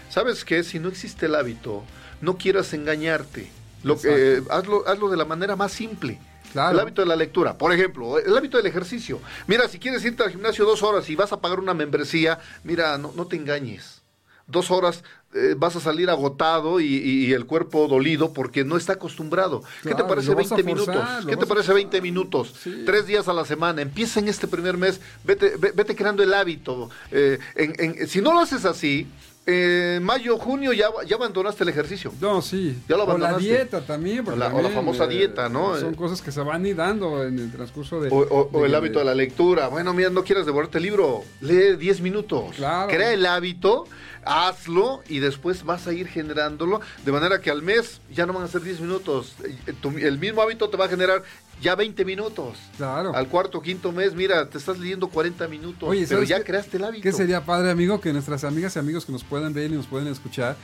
¿sabes 0.09 0.45
qué? 0.45 0.63
Si 0.63 0.79
no 0.79 0.87
existe 0.89 1.25
el 1.25 1.35
hábito, 1.35 1.83
no 2.21 2.37
quieras 2.37 2.73
engañarte. 2.73 3.49
Lo, 3.83 3.99
que- 3.99 4.37
eh, 4.37 4.41
hazlo, 4.49 4.87
hazlo 4.87 5.09
de 5.09 5.17
la 5.17 5.25
manera 5.25 5.55
más 5.55 5.71
simple. 5.73 6.19
Claro. 6.53 6.71
El 6.75 6.79
hábito 6.79 7.01
de 7.01 7.07
la 7.07 7.15
lectura, 7.17 7.57
por 7.57 7.73
ejemplo, 7.73 8.17
el 8.19 8.35
hábito 8.35 8.55
del 8.57 8.65
ejercicio. 8.67 9.19
Mira, 9.47 9.67
si 9.67 9.79
quieres 9.79 10.03
irte 10.05 10.23
al 10.23 10.31
gimnasio 10.31 10.65
dos 10.65 10.81
horas 10.81 11.09
y 11.09 11.15
vas 11.15 11.33
a 11.33 11.41
pagar 11.41 11.59
una 11.59 11.73
membresía, 11.73 12.39
mira, 12.63 12.97
no, 12.97 13.11
no 13.15 13.27
te 13.27 13.35
engañes. 13.35 14.01
Dos 14.47 14.71
horas 14.71 15.03
eh, 15.37 15.55
vas 15.57 15.75
a 15.75 15.79
salir 15.79 16.09
agotado 16.09 16.79
y, 16.79 16.85
y- 16.85 17.25
y 17.27 17.33
el 17.33 17.45
cuerpo 17.45 17.87
dolido 17.87 18.33
porque 18.33 18.63
no 18.65 18.77
está 18.77 18.93
acostumbrado. 18.93 19.63
¿Qué 19.83 19.93
te 19.95 20.03
parece 20.03 20.29
lo 20.29 20.35
vas 20.35 20.51
a 20.51 20.55
20 20.55 20.75
forzar, 20.75 20.95
minutos? 20.95 21.25
¿Qué 21.29 21.37
te 21.37 21.45
parece 21.45 21.73
20 21.73 22.01
minutos? 22.01 22.53
Sí. 22.63 22.83
Tres 22.85 23.05
días 23.07 23.27
a 23.27 23.33
la 23.33 23.45
semana. 23.45 23.81
Empieza 23.81 24.19
en 24.19 24.27
este 24.27 24.47
primer 24.47 24.77
mes, 24.77 24.99
vete, 25.23 25.53
ve- 25.57 25.71
vete 25.75 25.95
creando 25.95 26.23
el 26.23 26.33
hábito. 26.33 26.89
Eh, 27.11 27.39
en- 27.55 27.75
en- 27.99 28.07
si 28.07 28.21
no 28.21 28.33
lo 28.33 28.39
haces 28.39 28.65
así, 28.65 29.07
en 29.49 30.03
mayo, 30.03 30.37
junio 30.37 30.73
ya, 30.73 30.87
ya 31.07 31.15
abandonaste 31.15 31.63
el 31.63 31.69
ejercicio. 31.69 32.11
No, 32.19 32.41
sí. 32.41 32.77
Ya 32.89 32.97
lo 32.97 33.03
o 33.03 33.05
la 33.07 33.13
abandonaste. 33.13 33.43
dieta 33.47 33.79
también. 33.79 34.25
porque 34.25 34.35
O 34.35 34.39
la- 34.39 34.53
o 34.53 34.61
la 34.61 34.69
famosa 34.69 35.07
dieta, 35.07 35.47
¿no? 35.47 35.77
Son 35.77 35.93
Eh, 35.93 35.95
cosas 35.95 36.21
que 36.21 36.33
se 36.33 36.41
van 36.41 36.65
ir 36.65 36.75
dando 36.75 37.23
en 37.23 37.39
el 37.39 37.49
transcurso 37.51 38.01
de... 38.01 38.09
O, 38.09 38.17
o- 38.17 38.49
o 38.51 38.65
el 38.65 38.75
hábito 38.75 38.99
de 38.99 39.05
la 39.05 39.15
lectura. 39.15 39.69
Bueno, 39.69 39.93
mira, 39.93 40.09
no 40.09 40.25
quieras 40.25 40.45
devorarte 40.45 40.79
el 40.79 40.83
libro. 40.83 41.23
Lee 41.39 41.77
10 41.77 42.01
minutos. 42.01 42.55
Claro. 42.57 42.89
Crea 42.91 43.13
el 43.13 43.25
hábito, 43.25 43.85
hazlo 44.27 45.01
y 45.07 45.19
después 45.19 45.63
vas 45.63 45.87
a 45.87 45.93
ir 45.93 46.07
generándolo. 46.07 46.81
De 47.05 47.11
manera 47.11 47.39
que 47.41 47.49
al 47.49 47.61
mes 47.61 48.01
ya 48.13 48.25
no 48.25 48.33
van 48.33 48.43
a 48.43 48.47
ser 48.47 48.61
10 48.61 48.81
minutos. 48.81 49.35
Eh, 49.43 49.73
el 50.01 50.19
mismo 50.19 50.41
hábito 50.41 50.69
te 50.69 50.77
va 50.77 50.85
a 50.85 50.89
generar 50.89 51.23
ya 51.61 51.75
20 51.75 52.05
minutos. 52.05 52.57
Claro. 52.77 53.15
Al 53.15 53.27
cuarto, 53.27 53.61
quinto 53.61 53.91
mes, 53.91 54.13
mira, 54.13 54.49
te 54.49 54.57
estás 54.57 54.77
leyendo 54.77 55.07
40 55.09 55.47
minutos. 55.47 55.89
Oye, 55.89 56.01
pero 56.07 56.17
¿sabes 56.17 56.29
ya 56.29 56.37
qué- 56.39 56.43
creaste 56.43 56.77
el 56.77 56.83
hábito. 56.83 57.03
¿Qué 57.03 57.11
sería 57.11 57.43
padre, 57.45 57.71
amigo, 57.71 57.99
que 58.01 58.13
nuestras 58.13 58.43
amigas 58.43 58.75
y 58.75 58.79
amigos 58.79 59.05
que 59.05 59.11
nos 59.11 59.23
puedan 59.23 59.53
ver 59.53 59.71
y 59.71 59.75
nos 59.75 59.87
pueden 59.87 60.07
escuchar 60.07 60.55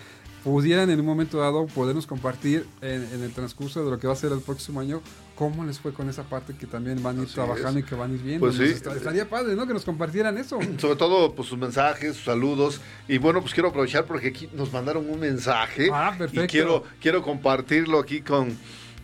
pudieran 0.43 0.89
en 0.89 0.99
un 0.99 1.05
momento 1.05 1.38
dado 1.39 1.66
podernos 1.68 2.05
compartir 2.05 2.68
en, 2.82 3.07
en 3.14 3.24
el 3.24 3.32
transcurso 3.34 3.84
de 3.86 3.89
lo 3.89 3.97
que 3.97 4.07
va 4.07 4.14
a 4.14 4.18
ser 4.18 4.34
el 4.34 4.41
próximo 4.41 4.82
año 4.82 5.01
cómo 5.36 5.66
les 5.66 5.80
fue 5.80 5.94
con 5.94 6.10
esa 6.10 6.24
parte 6.24 6.56
que 6.56 6.68
también 6.68 7.02
van 7.02 7.18
a 7.18 7.22
ir 7.22 7.26
Así 7.26 7.36
trabajando 7.36 7.80
es. 7.80 7.86
y 7.86 7.90
que 7.90 7.96
van 7.96 8.12
a 8.12 8.14
ir 8.14 8.22
viendo. 8.22 8.46
Pues 8.46 8.58
sí. 8.58 8.64
estaría 8.66 9.28
padre, 9.28 9.56
¿no? 9.56 9.66
Que 9.66 9.74
nos 9.74 9.84
compartieran 9.86 10.38
eso. 10.38 10.60
Sobre 10.78 10.96
todo, 10.96 11.34
pues 11.34 11.48
sus 11.50 11.58
mensajes, 11.58 12.16
sus 12.16 12.26
saludos. 12.26 12.82
Y 13.08 13.18
bueno, 13.18 13.42
pues 13.42 13.54
quiero 13.54 13.70
aprovechar 13.70 14.06
porque 14.06 14.28
aquí 14.28 14.50
nos 14.54 14.72
mandaron 14.72 15.10
un 15.10 15.20
mensaje. 15.20 15.90
Ah, 15.92 16.14
perfecto. 16.18 16.44
Y 16.46 16.48
quiero, 16.48 16.84
quiero 17.02 17.22
compartirlo 17.22 18.00
aquí 18.00 18.22
con, 18.22 18.56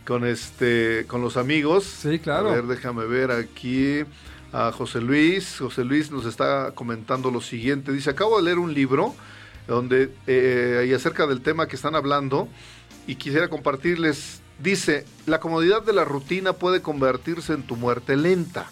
con 0.06 0.24
este 0.24 1.04
con 1.08 1.20
los 1.20 1.36
amigos. 1.36 1.84
Sí, 1.84 2.18
claro. 2.18 2.50
A 2.50 2.54
ver, 2.54 2.64
déjame 2.66 3.06
ver 3.06 3.30
aquí 3.30 4.02
a 4.52 4.72
José 4.72 5.00
Luis. 5.00 5.58
José 5.58 5.84
Luis 5.84 6.10
nos 6.10 6.26
está 6.26 6.72
comentando 6.74 7.30
lo 7.30 7.40
siguiente. 7.40 7.92
Dice, 7.92 8.10
acabo 8.10 8.36
de 8.38 8.44
leer 8.44 8.58
un 8.58 8.72
libro 8.72 9.14
donde 9.66 10.12
eh, 10.26 10.86
y 10.88 10.92
acerca 10.92 11.26
del 11.26 11.40
tema 11.40 11.66
que 11.68 11.76
están 11.76 11.94
hablando 11.94 12.48
y 13.06 13.16
quisiera 13.16 13.48
compartirles. 13.48 14.39
Dice, 14.62 15.06
la 15.24 15.40
comodidad 15.40 15.82
de 15.82 15.94
la 15.94 16.04
rutina 16.04 16.52
puede 16.52 16.82
convertirse 16.82 17.54
en 17.54 17.66
tu 17.66 17.76
muerte 17.76 18.16
lenta. 18.16 18.70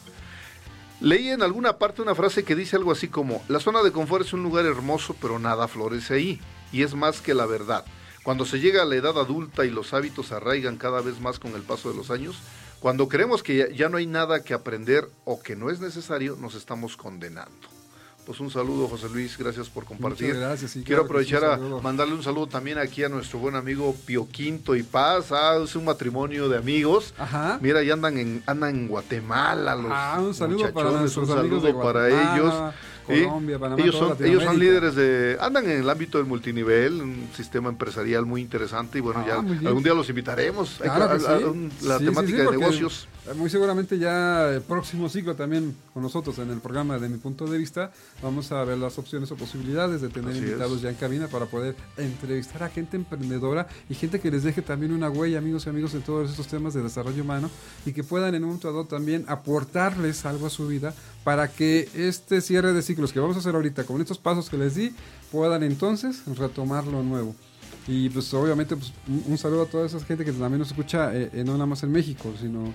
Leí 1.01 1.29
en 1.29 1.43
alguna 1.43 1.79
parte 1.79 2.03
una 2.03 2.15
frase 2.15 2.45
que 2.45 2.55
dice 2.55 2.77
algo 2.77 2.93
así 2.93 3.09
como, 3.09 3.43
la 3.49 3.59
zona 3.59 3.83
de 3.83 3.93
confort 3.93 4.27
es 4.27 4.33
un 4.33 4.43
lugar 4.43 4.67
hermoso, 4.67 5.17
pero 5.21 5.39
nada 5.39 5.67
florece 5.67 6.15
ahí. 6.15 6.41
Y 6.73 6.83
es 6.83 6.95
más 6.95 7.23
que 7.23 7.33
la 7.33 7.47
verdad. 7.47 7.87
Cuando 8.23 8.45
se 8.45 8.61
llega 8.61 8.83
a 8.83 8.85
la 8.85 8.97
edad 8.97 9.19
adulta 9.19 9.65
y 9.65 9.71
los 9.71 9.95
hábitos 9.95 10.33
arraigan 10.33 10.77
cada 10.77 11.01
vez 11.01 11.21
más 11.21 11.39
con 11.39 11.55
el 11.55 11.63
paso 11.63 11.91
de 11.91 11.97
los 11.97 12.11
años, 12.11 12.37
cuando 12.81 13.09
creemos 13.09 13.43
que 13.43 13.73
ya, 13.75 13.89
no 13.89 13.97
hay 13.97 14.07
nada 14.07 14.45
que 14.45 14.53
aprender 14.53 15.09
o 15.25 15.41
que 15.41 15.57
no 15.57 15.71
es 15.71 15.81
necesario, 15.81 16.37
nos 16.37 16.55
estamos 16.55 16.97
condenando. 16.99 17.78
Pues 18.29 18.41
un 18.41 18.51
saludo, 18.51 18.89
José 18.89 19.09
Luis, 19.09 19.39
gracias 19.39 19.71
por 19.71 19.87
compartir. 19.87 20.27
Muchas 20.35 20.43
gracias, 20.43 20.71
sí, 20.73 20.83
Quiero 20.85 21.07
claro 21.07 21.23
aprovechar 21.23 21.45
a 21.47 21.81
mandarle 21.83 22.13
un 22.13 22.23
saludo 22.23 22.47
también 22.47 22.77
aquí 22.77 23.03
a 23.03 23.09
nuestro 23.09 23.39
buen 23.39 23.57
amigo 23.57 23.97
Pio 24.05 24.29
Quinto 24.29 24.77
y 24.77 24.83
Paz. 24.83 25.33
Ah, 25.33 25.59
es 25.65 25.75
un 25.75 25.87
matrimonio 25.87 26.47
de 26.51 26.59
amigos. 26.59 27.15
Ajá. 27.17 27.59
Mira, 27.63 27.83
ya 27.83 27.95
andan 27.95 28.19
en, 28.19 28.43
andan 28.45 28.77
en 28.77 28.89
Guatemala 28.89 29.75
los 29.77 29.91
Ah, 29.91 30.19
un 30.21 30.35
saludo 30.35 30.71
para 30.75 30.91
nuestros 30.91 31.27
un 31.27 31.35
saludo 31.37 31.69
ellos. 32.37 32.75
Colombia, 33.07 33.59
Panamá, 33.59 33.83
ellos, 33.83 33.95
son, 33.97 34.17
ellos 34.23 34.43
son 34.45 34.59
líderes 34.59 34.95
de, 34.95 35.39
andan 35.41 35.65
en 35.65 35.81
el 35.81 35.89
ámbito 35.89 36.19
del 36.19 36.27
multinivel, 36.27 37.01
un 37.01 37.31
sistema 37.35 37.71
empresarial 37.71 38.27
muy 38.27 38.43
interesante 38.43 38.99
y 38.99 39.01
bueno, 39.01 39.21
Ah, 39.27 39.43
ya 39.63 39.69
algún 39.69 39.83
día 39.83 39.95
los 39.95 40.07
invitaremos. 40.11 40.77
Claro 40.83 41.05
a- 41.05 41.15
a- 41.15 41.39
sí. 41.39 41.45
un- 41.45 41.73
la 41.81 41.99
Sí, 41.99 42.05
temática 42.05 42.43
de 42.43 42.51
negocios. 42.51 43.09
Muy 43.37 43.51
seguramente 43.51 43.99
ya 43.99 44.49
el 44.55 44.63
próximo 44.63 45.09
ciclo 45.09 45.35
también 45.35 45.77
con 45.93 46.03
nosotros 46.03 46.39
en 46.39 46.51
el 46.51 46.61
programa 46.61 46.99
de 46.99 47.09
mi 47.09 47.19
punto 47.19 47.47
de 47.47 47.59
vista 47.59 47.91
vamos 48.23 48.53
a 48.53 48.65
ver 48.65 48.79
las 48.79 48.99
opciones 48.99 49.31
o 49.33 49.37
posibilidades 49.37 50.01
de 50.01 50.09
tener 50.09 50.31
Así 50.31 50.39
invitados 50.39 50.77
es. 50.77 50.83
ya 50.83 50.89
en 50.91 50.95
cabina 50.95 51.29
para 51.29 51.47
poder 51.47 51.77
entrevistar 51.97 52.63
a 52.63 52.69
gente 52.69 52.97
emprendedora 52.97 53.67
y 53.91 53.95
gente 53.95 54.21
que 54.21 54.31
les 54.31 54.45
deje 54.45 54.63
también 54.63 54.93
una 54.93 55.11
huella, 55.11 55.39
amigos 55.39 55.67
y 55.67 55.71
amigos, 55.71 55.95
en 55.95 56.03
todos 56.03 56.31
estos 56.31 56.47
temas 56.47 56.75
de 56.75 56.83
desarrollo 56.83 57.23
humano 57.23 57.51
y 57.85 57.93
que 57.93 58.03
puedan 58.03 58.35
en 58.35 58.45
un 58.45 58.49
momento 58.49 58.69
dado 58.69 58.87
también 58.87 59.25
aportarles 59.29 60.25
algo 60.25 60.47
a 60.47 60.51
su 60.51 60.67
vida 60.67 60.95
para 61.25 61.49
que 61.49 61.89
este 61.95 62.41
cierre 62.41 62.73
de 62.73 62.83
ciclos 62.83 63.13
que 63.13 63.21
vamos 63.21 63.37
a 63.37 63.41
hacer 63.41 63.55
ahorita 63.55 63.85
con 63.85 64.01
estos 64.01 64.19
pasos 64.19 64.49
que 64.49 64.57
les 64.57 64.75
di 64.75 64.95
puedan 65.31 65.63
entonces 65.63 66.23
retomar 66.27 66.87
lo 66.87 67.03
nuevo. 67.03 67.35
Y 67.87 68.11
pues 68.11 68.33
obviamente 68.35 68.77
pues, 68.77 68.93
un, 69.07 69.25
un 69.33 69.39
saludo 69.39 69.63
a 69.63 69.67
toda 69.67 69.87
esa 69.87 69.99
gente 70.01 70.25
que 70.25 70.33
también 70.33 70.59
nos 70.59 70.69
escucha, 70.69 71.15
eh, 71.15 71.31
eh, 71.33 71.43
no 71.45 71.53
nada 71.55 71.67
más 71.67 71.83
en 71.83 71.91
México, 71.91 72.35
sino 72.39 72.73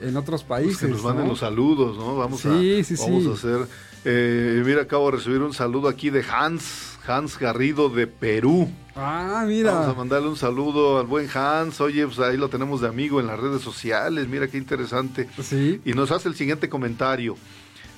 en 0.00 0.16
otros 0.16 0.44
Pues 0.44 0.60
países. 0.62 0.78
que 0.78 0.88
nos 0.88 1.02
manden 1.02 1.24
¿no? 1.24 1.30
los 1.32 1.40
saludos, 1.40 1.96
¿no? 1.96 2.16
Vamos 2.16 2.40
Sí, 2.40 2.80
a, 2.80 2.84
sí, 2.84 2.94
vamos 2.98 3.22
sí. 3.22 3.28
a 3.30 3.32
hacer. 3.34 3.68
eh, 4.04 4.62
mira, 4.64 4.82
acabo 4.82 5.10
de 5.10 5.16
recibir 5.18 5.40
un 5.42 5.52
saludo 5.54 5.88
aquí 5.88 6.10
de 6.10 6.24
Hans, 6.30 6.98
Hans 7.06 7.38
Garrido 7.38 7.88
de 7.88 8.06
Perú. 8.06 8.68
Ah, 8.94 9.28
Vamos 9.28 9.42
a 9.42 9.46
mira. 9.46 9.94
mandarle 9.96 10.28
un 10.28 10.36
saludo 10.36 10.98
al 10.98 11.06
buen 11.06 11.28
Hans. 11.32 11.80
Oye, 11.80 12.04
pues 12.06 12.18
ahí 12.18 12.36
lo 12.36 12.48
tenemos 12.48 12.80
de 12.80 12.88
amigo 12.88 13.20
en 13.20 13.26
las 13.28 13.38
redes 13.38 13.62
sociales. 13.62 14.28
Mira 14.28 14.48
qué 14.48 14.58
interesante. 14.58 15.28
Sí. 15.42 15.80
Y 15.84 15.92
nos 15.92 16.10
hace 16.10 16.28
el 16.28 16.34
siguiente 16.34 16.68
comentario. 16.68 17.36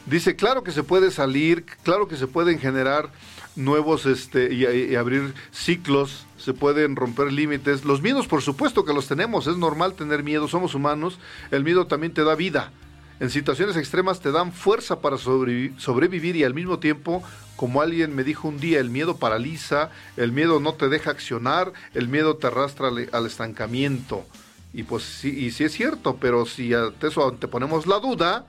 Dice, 0.06 0.34
claro 0.36 0.62
que 0.62 0.72
se 0.72 0.82
puede 0.82 1.10
salir, 1.10 1.64
claro 1.82 2.08
que 2.08 2.16
se 2.16 2.26
pueden 2.26 2.58
generar 2.58 3.10
nuevos 3.56 4.06
este 4.06 4.52
y, 4.52 4.94
abrir 4.94 5.34
ciclos, 5.52 6.26
se 6.36 6.54
pueden 6.54 6.96
romper 6.96 7.32
límites. 7.32 7.84
Los 7.84 8.02
miedos, 8.02 8.26
por 8.26 8.42
supuesto 8.42 8.84
que 8.84 8.92
los 8.94 9.08
tenemos, 9.08 9.46
es 9.46 9.56
normal 9.56 9.94
tener 9.94 10.22
miedo, 10.22 10.48
somos 10.48 10.74
humanos. 10.74 11.18
El 11.50 11.64
miedo 11.64 11.86
también 11.86 12.14
te 12.14 12.24
da 12.24 12.34
vida. 12.34 12.72
En 13.20 13.28
situaciones 13.28 13.76
extremas 13.76 14.20
te 14.20 14.32
dan 14.32 14.52
fuerza 14.52 15.00
para 15.00 15.16
sobrevi- 15.16 15.76
sobrevivir 15.78 16.36
y 16.36 16.44
al 16.44 16.54
mismo 16.54 16.78
tiempo, 16.78 17.22
como 17.54 17.82
alguien 17.82 18.14
me 18.14 18.24
dijo 18.24 18.48
un 18.48 18.58
día, 18.58 18.80
el 18.80 18.88
miedo 18.88 19.18
paraliza, 19.18 19.90
el 20.16 20.32
miedo 20.32 20.58
no 20.58 20.72
te 20.72 20.88
deja 20.88 21.10
accionar, 21.10 21.74
el 21.92 22.08
miedo 22.08 22.38
te 22.38 22.46
arrastra 22.46 22.88
al, 22.88 23.26
estancamiento. 23.26 24.24
Y 24.72 24.84
pues 24.84 25.02
sí, 25.02 25.28
y 25.28 25.50
sí 25.50 25.64
es 25.64 25.72
cierto, 25.72 26.16
pero 26.18 26.46
si 26.46 26.72
a 26.72 26.92
eso 27.02 27.32
te 27.32 27.46
ponemos 27.46 27.86
la 27.86 27.98
duda, 27.98 28.46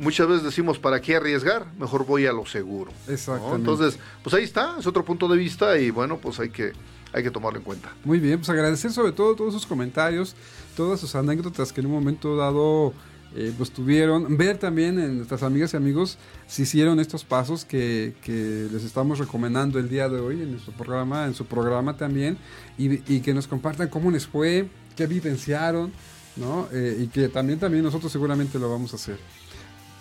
muchas 0.00 0.26
veces 0.26 0.42
decimos, 0.42 0.78
¿para 0.78 1.00
qué 1.00 1.16
arriesgar? 1.16 1.66
Mejor 1.78 2.04
voy 2.04 2.26
a 2.26 2.32
lo 2.32 2.46
seguro. 2.46 2.90
¿no? 3.06 3.12
Exactamente. 3.12 3.56
Entonces, 3.56 3.98
pues 4.22 4.34
ahí 4.34 4.44
está, 4.44 4.76
es 4.78 4.86
otro 4.86 5.04
punto 5.04 5.28
de 5.28 5.36
vista 5.36 5.78
y 5.78 5.90
bueno, 5.90 6.18
pues 6.18 6.40
hay 6.40 6.50
que, 6.50 6.72
hay 7.12 7.22
que 7.22 7.30
tomarlo 7.30 7.58
en 7.58 7.64
cuenta. 7.64 7.94
Muy 8.04 8.18
bien, 8.18 8.38
pues 8.38 8.48
agradecer 8.48 8.90
sobre 8.90 9.12
todo 9.12 9.36
todos 9.36 9.52
sus 9.52 9.66
comentarios, 9.66 10.34
todas 10.76 10.98
sus 10.98 11.14
anécdotas 11.14 11.72
que 11.72 11.80
en 11.80 11.86
un 11.86 11.92
momento 11.92 12.36
dado 12.36 12.92
eh, 13.36 13.52
pues 13.56 13.70
tuvieron. 13.70 14.36
Ver 14.36 14.58
también 14.58 14.98
en 14.98 15.18
nuestras 15.18 15.42
amigas 15.42 15.74
y 15.74 15.76
amigos 15.76 16.18
si 16.46 16.62
hicieron 16.62 16.98
estos 16.98 17.24
pasos 17.24 17.64
que, 17.64 18.14
que 18.22 18.68
les 18.72 18.82
estamos 18.82 19.18
recomendando 19.18 19.78
el 19.78 19.88
día 19.88 20.08
de 20.08 20.18
hoy 20.18 20.42
en 20.42 20.52
nuestro 20.52 20.72
programa, 20.72 21.26
en 21.26 21.34
su 21.34 21.46
programa 21.46 21.96
también, 21.96 22.38
y, 22.76 23.14
y 23.14 23.20
que 23.20 23.34
nos 23.34 23.46
compartan 23.46 23.88
cómo 23.88 24.10
les 24.10 24.26
fue, 24.26 24.68
qué 24.96 25.06
vivenciaron, 25.06 25.92
¿no? 26.36 26.68
Eh, 26.72 27.02
y 27.02 27.06
que 27.08 27.28
también, 27.28 27.58
también 27.58 27.84
nosotros 27.84 28.10
seguramente 28.10 28.58
lo 28.58 28.70
vamos 28.70 28.92
a 28.92 28.96
hacer. 28.96 29.18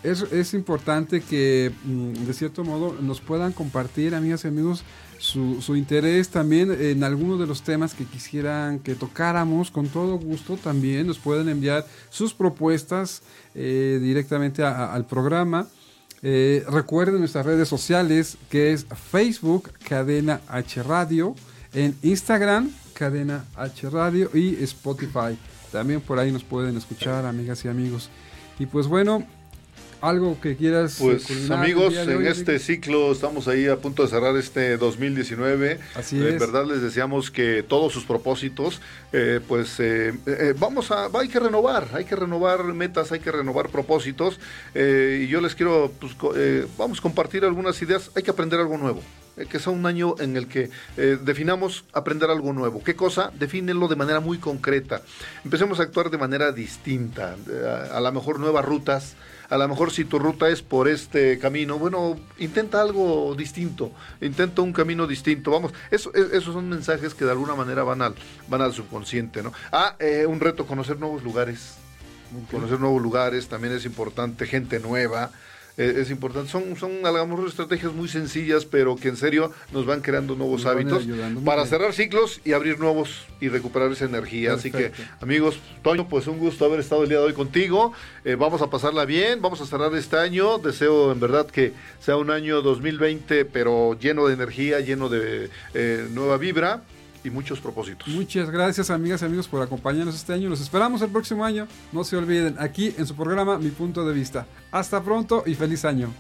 Es, 0.04 0.22
es 0.32 0.54
importante 0.54 1.22
que 1.22 1.72
mm, 1.84 2.26
de 2.26 2.34
cierto 2.34 2.64
modo 2.64 2.96
nos 3.02 3.20
puedan 3.20 3.52
compartir, 3.52 4.16
amigas 4.16 4.46
y 4.46 4.48
amigos, 4.48 4.84
su, 5.18 5.62
su 5.62 5.76
interés 5.76 6.30
también 6.30 6.72
en 6.72 7.04
algunos 7.04 7.40
de 7.40 7.46
los 7.46 7.62
temas 7.62 7.94
que 7.94 8.06
quisieran 8.06 8.80
que 8.80 8.96
tocáramos 8.96 9.70
con 9.70 9.88
todo 9.88 10.18
gusto 10.18 10.56
también. 10.56 11.08
Nos 11.08 11.20
pueden 11.20 11.50
enviar 11.50 11.86
sus 12.10 12.34
propuestas 12.34 13.22
eh, 13.56 14.00
directamente 14.02 14.64
al 14.64 15.06
programa. 15.06 15.68
Eh, 16.22 16.64
recuerden 16.70 17.20
nuestras 17.20 17.46
redes 17.46 17.68
sociales 17.68 18.38
que 18.50 18.72
es 18.72 18.86
Facebook 19.12 19.72
Cadena 19.88 20.42
H 20.48 20.84
Radio, 20.84 21.36
en 21.74 21.96
Instagram 22.02 22.72
Cadena 22.94 23.46
H 23.56 23.90
Radio 23.90 24.30
y 24.34 24.62
Spotify 24.64 25.38
también 25.72 26.02
por 26.02 26.20
ahí 26.20 26.32
nos 26.32 26.44
pueden 26.44 26.78
escuchar, 26.78 27.26
amigas 27.26 27.64
y 27.66 27.68
amigos. 27.68 28.10
Y 28.58 28.66
pues 28.66 28.88
bueno, 28.88 29.26
algo 30.02 30.40
que 30.40 30.56
quieras 30.56 30.98
pues 31.00 31.50
amigos 31.52 31.96
en 31.96 32.26
este 32.26 32.60
ciclo 32.60 33.12
estamos 33.12 33.48
ahí 33.48 33.68
a 33.68 33.78
punto 33.78 34.04
de 34.04 34.10
cerrar 34.10 34.36
este 34.38 34.78
2019 34.78 35.80
así 35.96 36.18
es 36.20 36.34
en 36.34 36.40
verdad 36.40 36.66
les 36.66 36.82
deseamos 36.82 37.32
que 37.32 37.64
todos 37.64 37.92
sus 37.92 38.06
propósitos 38.06 38.82
eh, 39.12 39.40
pues 39.48 39.80
eh, 39.80 40.14
eh, 40.26 40.54
vamos 40.58 40.92
a 40.92 41.10
hay 41.14 41.28
que 41.28 41.40
renovar 41.40 41.90
hay 41.94 42.06
que 42.06 42.16
renovar 42.16 42.64
metas 42.74 43.12
hay 43.12 43.20
que 43.20 43.32
renovar 43.32 43.70
propósitos 43.70 44.40
y 44.74 45.28
yo 45.28 45.42
les 45.42 45.56
quiero 45.56 45.92
pues, 46.00 46.16
vamos 46.78 47.00
a 47.00 47.02
compartir 47.02 47.44
algunas 47.44 47.82
ideas 47.82 48.12
hay 48.16 48.24
que 48.24 48.32
aprender 48.32 48.60
algo 48.60 48.78
nuevo 48.78 49.02
que 49.50 49.58
sea 49.58 49.72
un 49.72 49.86
año 49.86 50.16
en 50.20 50.36
el 50.36 50.48
que 50.48 50.70
definamos 50.98 51.86
aprender 51.94 52.30
algo 52.30 52.52
nuevo. 52.52 52.84
¿Qué 52.84 52.98
cosa? 52.98 53.32
Defínenlo 53.40 53.88
de 53.88 53.96
manera 53.96 54.20
muy 54.20 54.38
concreta. 54.38 55.02
Empecemos 55.46 55.80
a 55.80 55.84
actuar 55.84 56.10
de 56.10 56.18
manera 56.18 56.52
distinta, 56.52 57.38
a, 57.66 57.98
a 57.98 58.02
lo 58.02 58.12
mejor 58.12 58.38
nuevas 58.38 58.66
rutas, 58.66 59.16
a 59.50 59.58
lo 59.58 59.68
mejor 59.68 59.92
si 59.92 60.06
tu 60.06 60.20
ruta 60.20 60.50
es 60.50 60.62
por 60.62 60.88
este 60.88 61.40
camino, 61.40 61.80
bueno, 61.80 62.20
intenta 62.38 62.82
algo 62.82 63.34
distinto, 63.36 63.92
intenta 64.22 64.62
un 64.62 64.74
camino 64.74 65.08
distinto, 65.08 65.52
vamos, 65.52 65.74
eso, 65.90 66.12
e, 66.14 66.38
esos 66.38 66.54
son 66.54 66.70
mensajes 66.70 67.14
que 67.14 67.26
de 67.26 67.32
alguna 67.32 67.56
manera 67.56 67.84
van 67.84 68.02
al, 68.02 68.16
van 68.48 68.62
al 68.62 68.74
subconsciente, 68.74 69.42
¿no? 69.42 69.52
Ah, 69.72 69.96
eh, 70.00 70.26
un 70.28 70.40
reto, 70.40 70.68
conocer 70.68 71.00
nuevos 71.00 71.24
lugares, 71.24 71.78
conocer 72.52 72.80
nuevos 72.80 73.02
lugares 73.02 73.48
también 73.48 73.74
es 73.74 73.86
importante, 73.86 74.46
gente 74.46 74.80
nueva, 74.80 75.32
eh, 75.78 75.96
es 75.98 76.12
importante. 76.12 76.50
Son, 76.50 76.76
son, 76.76 77.06
hagamos 77.06 77.48
estrategias 77.48 77.94
muy 77.94 78.08
sencillas, 78.08 78.66
pero 78.66 78.96
que 78.96 79.10
en 79.10 79.18
serio 79.18 79.52
nos 79.72 79.86
van 79.86 80.02
creando 80.02 80.36
nuevos 80.36 80.66
hábitos 80.66 81.08
para 81.46 81.66
cerrar 81.66 81.94
ciclos 81.94 82.42
y 82.44 82.54
abrir 82.54 82.80
nuevos 82.80 83.26
y 83.40 83.50
recuperar 83.50 83.92
esa 83.92 84.06
energía. 84.06 84.54
Así 84.54 84.72
que, 84.72 84.92
amigos, 85.22 85.60
Toño, 85.82 86.08
pues 86.08 86.28
un 86.28 86.40
gusto 86.40 86.66
haber 86.66 86.80
estado 86.80 87.04
el 87.04 87.10
día 87.10 87.20
de 87.20 87.26
hoy 87.26 87.34
contigo. 87.34 87.94
Eh, 88.26 88.36
vamos 88.36 88.62
a 88.62 88.70
pasarla 88.70 89.06
bien, 89.06 89.42
vamos 89.42 89.62
a 89.62 89.66
cerrar 89.66 89.94
este 89.96 90.18
año. 90.18 90.58
Deseo 90.58 91.12
en 91.12 91.20
verdad 91.20 91.48
que 91.48 91.74
sea 92.00 92.18
un 92.18 92.32
año 92.32 92.62
2020, 92.62 93.46
pero 93.46 93.98
lleno 94.00 94.28
de 94.28 94.34
energía, 94.34 94.80
lleno 94.80 95.10
de 95.10 95.50
eh, 95.74 96.08
nueva 96.12 96.38
vibra 96.38 96.84
y 97.24 97.30
muchos 97.30 97.60
propósitos. 97.60 98.08
Muchas 98.08 98.50
gracias 98.50 98.90
amigas 98.90 99.22
y 99.22 99.26
amigos 99.26 99.48
por 99.48 99.62
acompañarnos 99.62 100.16
este 100.16 100.34
año. 100.34 100.50
Los 100.50 100.62
esperamos 100.62 101.02
el 101.02 101.10
próximo 101.10 101.46
año. 101.46 101.68
No 101.92 102.04
se 102.04 102.18
olviden, 102.18 102.56
aquí 102.60 102.94
en 102.98 103.06
su 103.06 103.16
programa 103.16 103.58
Mi 103.58 103.70
Punto 103.70 104.06
de 104.06 104.14
Vista. 104.14 104.46
Hasta 104.72 105.04
pronto 105.04 105.44
y 105.46 105.56
feliz 105.56 105.86
año. 105.86 106.14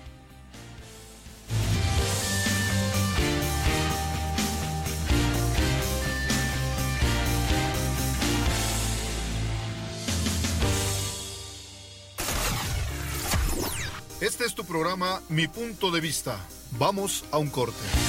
Este 14.21 14.43
es 14.43 14.53
tu 14.53 14.65
programa 14.65 15.21
Mi 15.29 15.47
Punto 15.47 15.91
de 15.91 16.01
Vista. 16.01 16.37
Vamos 16.77 17.23
a 17.31 17.37
un 17.37 17.49
corte. 17.49 18.08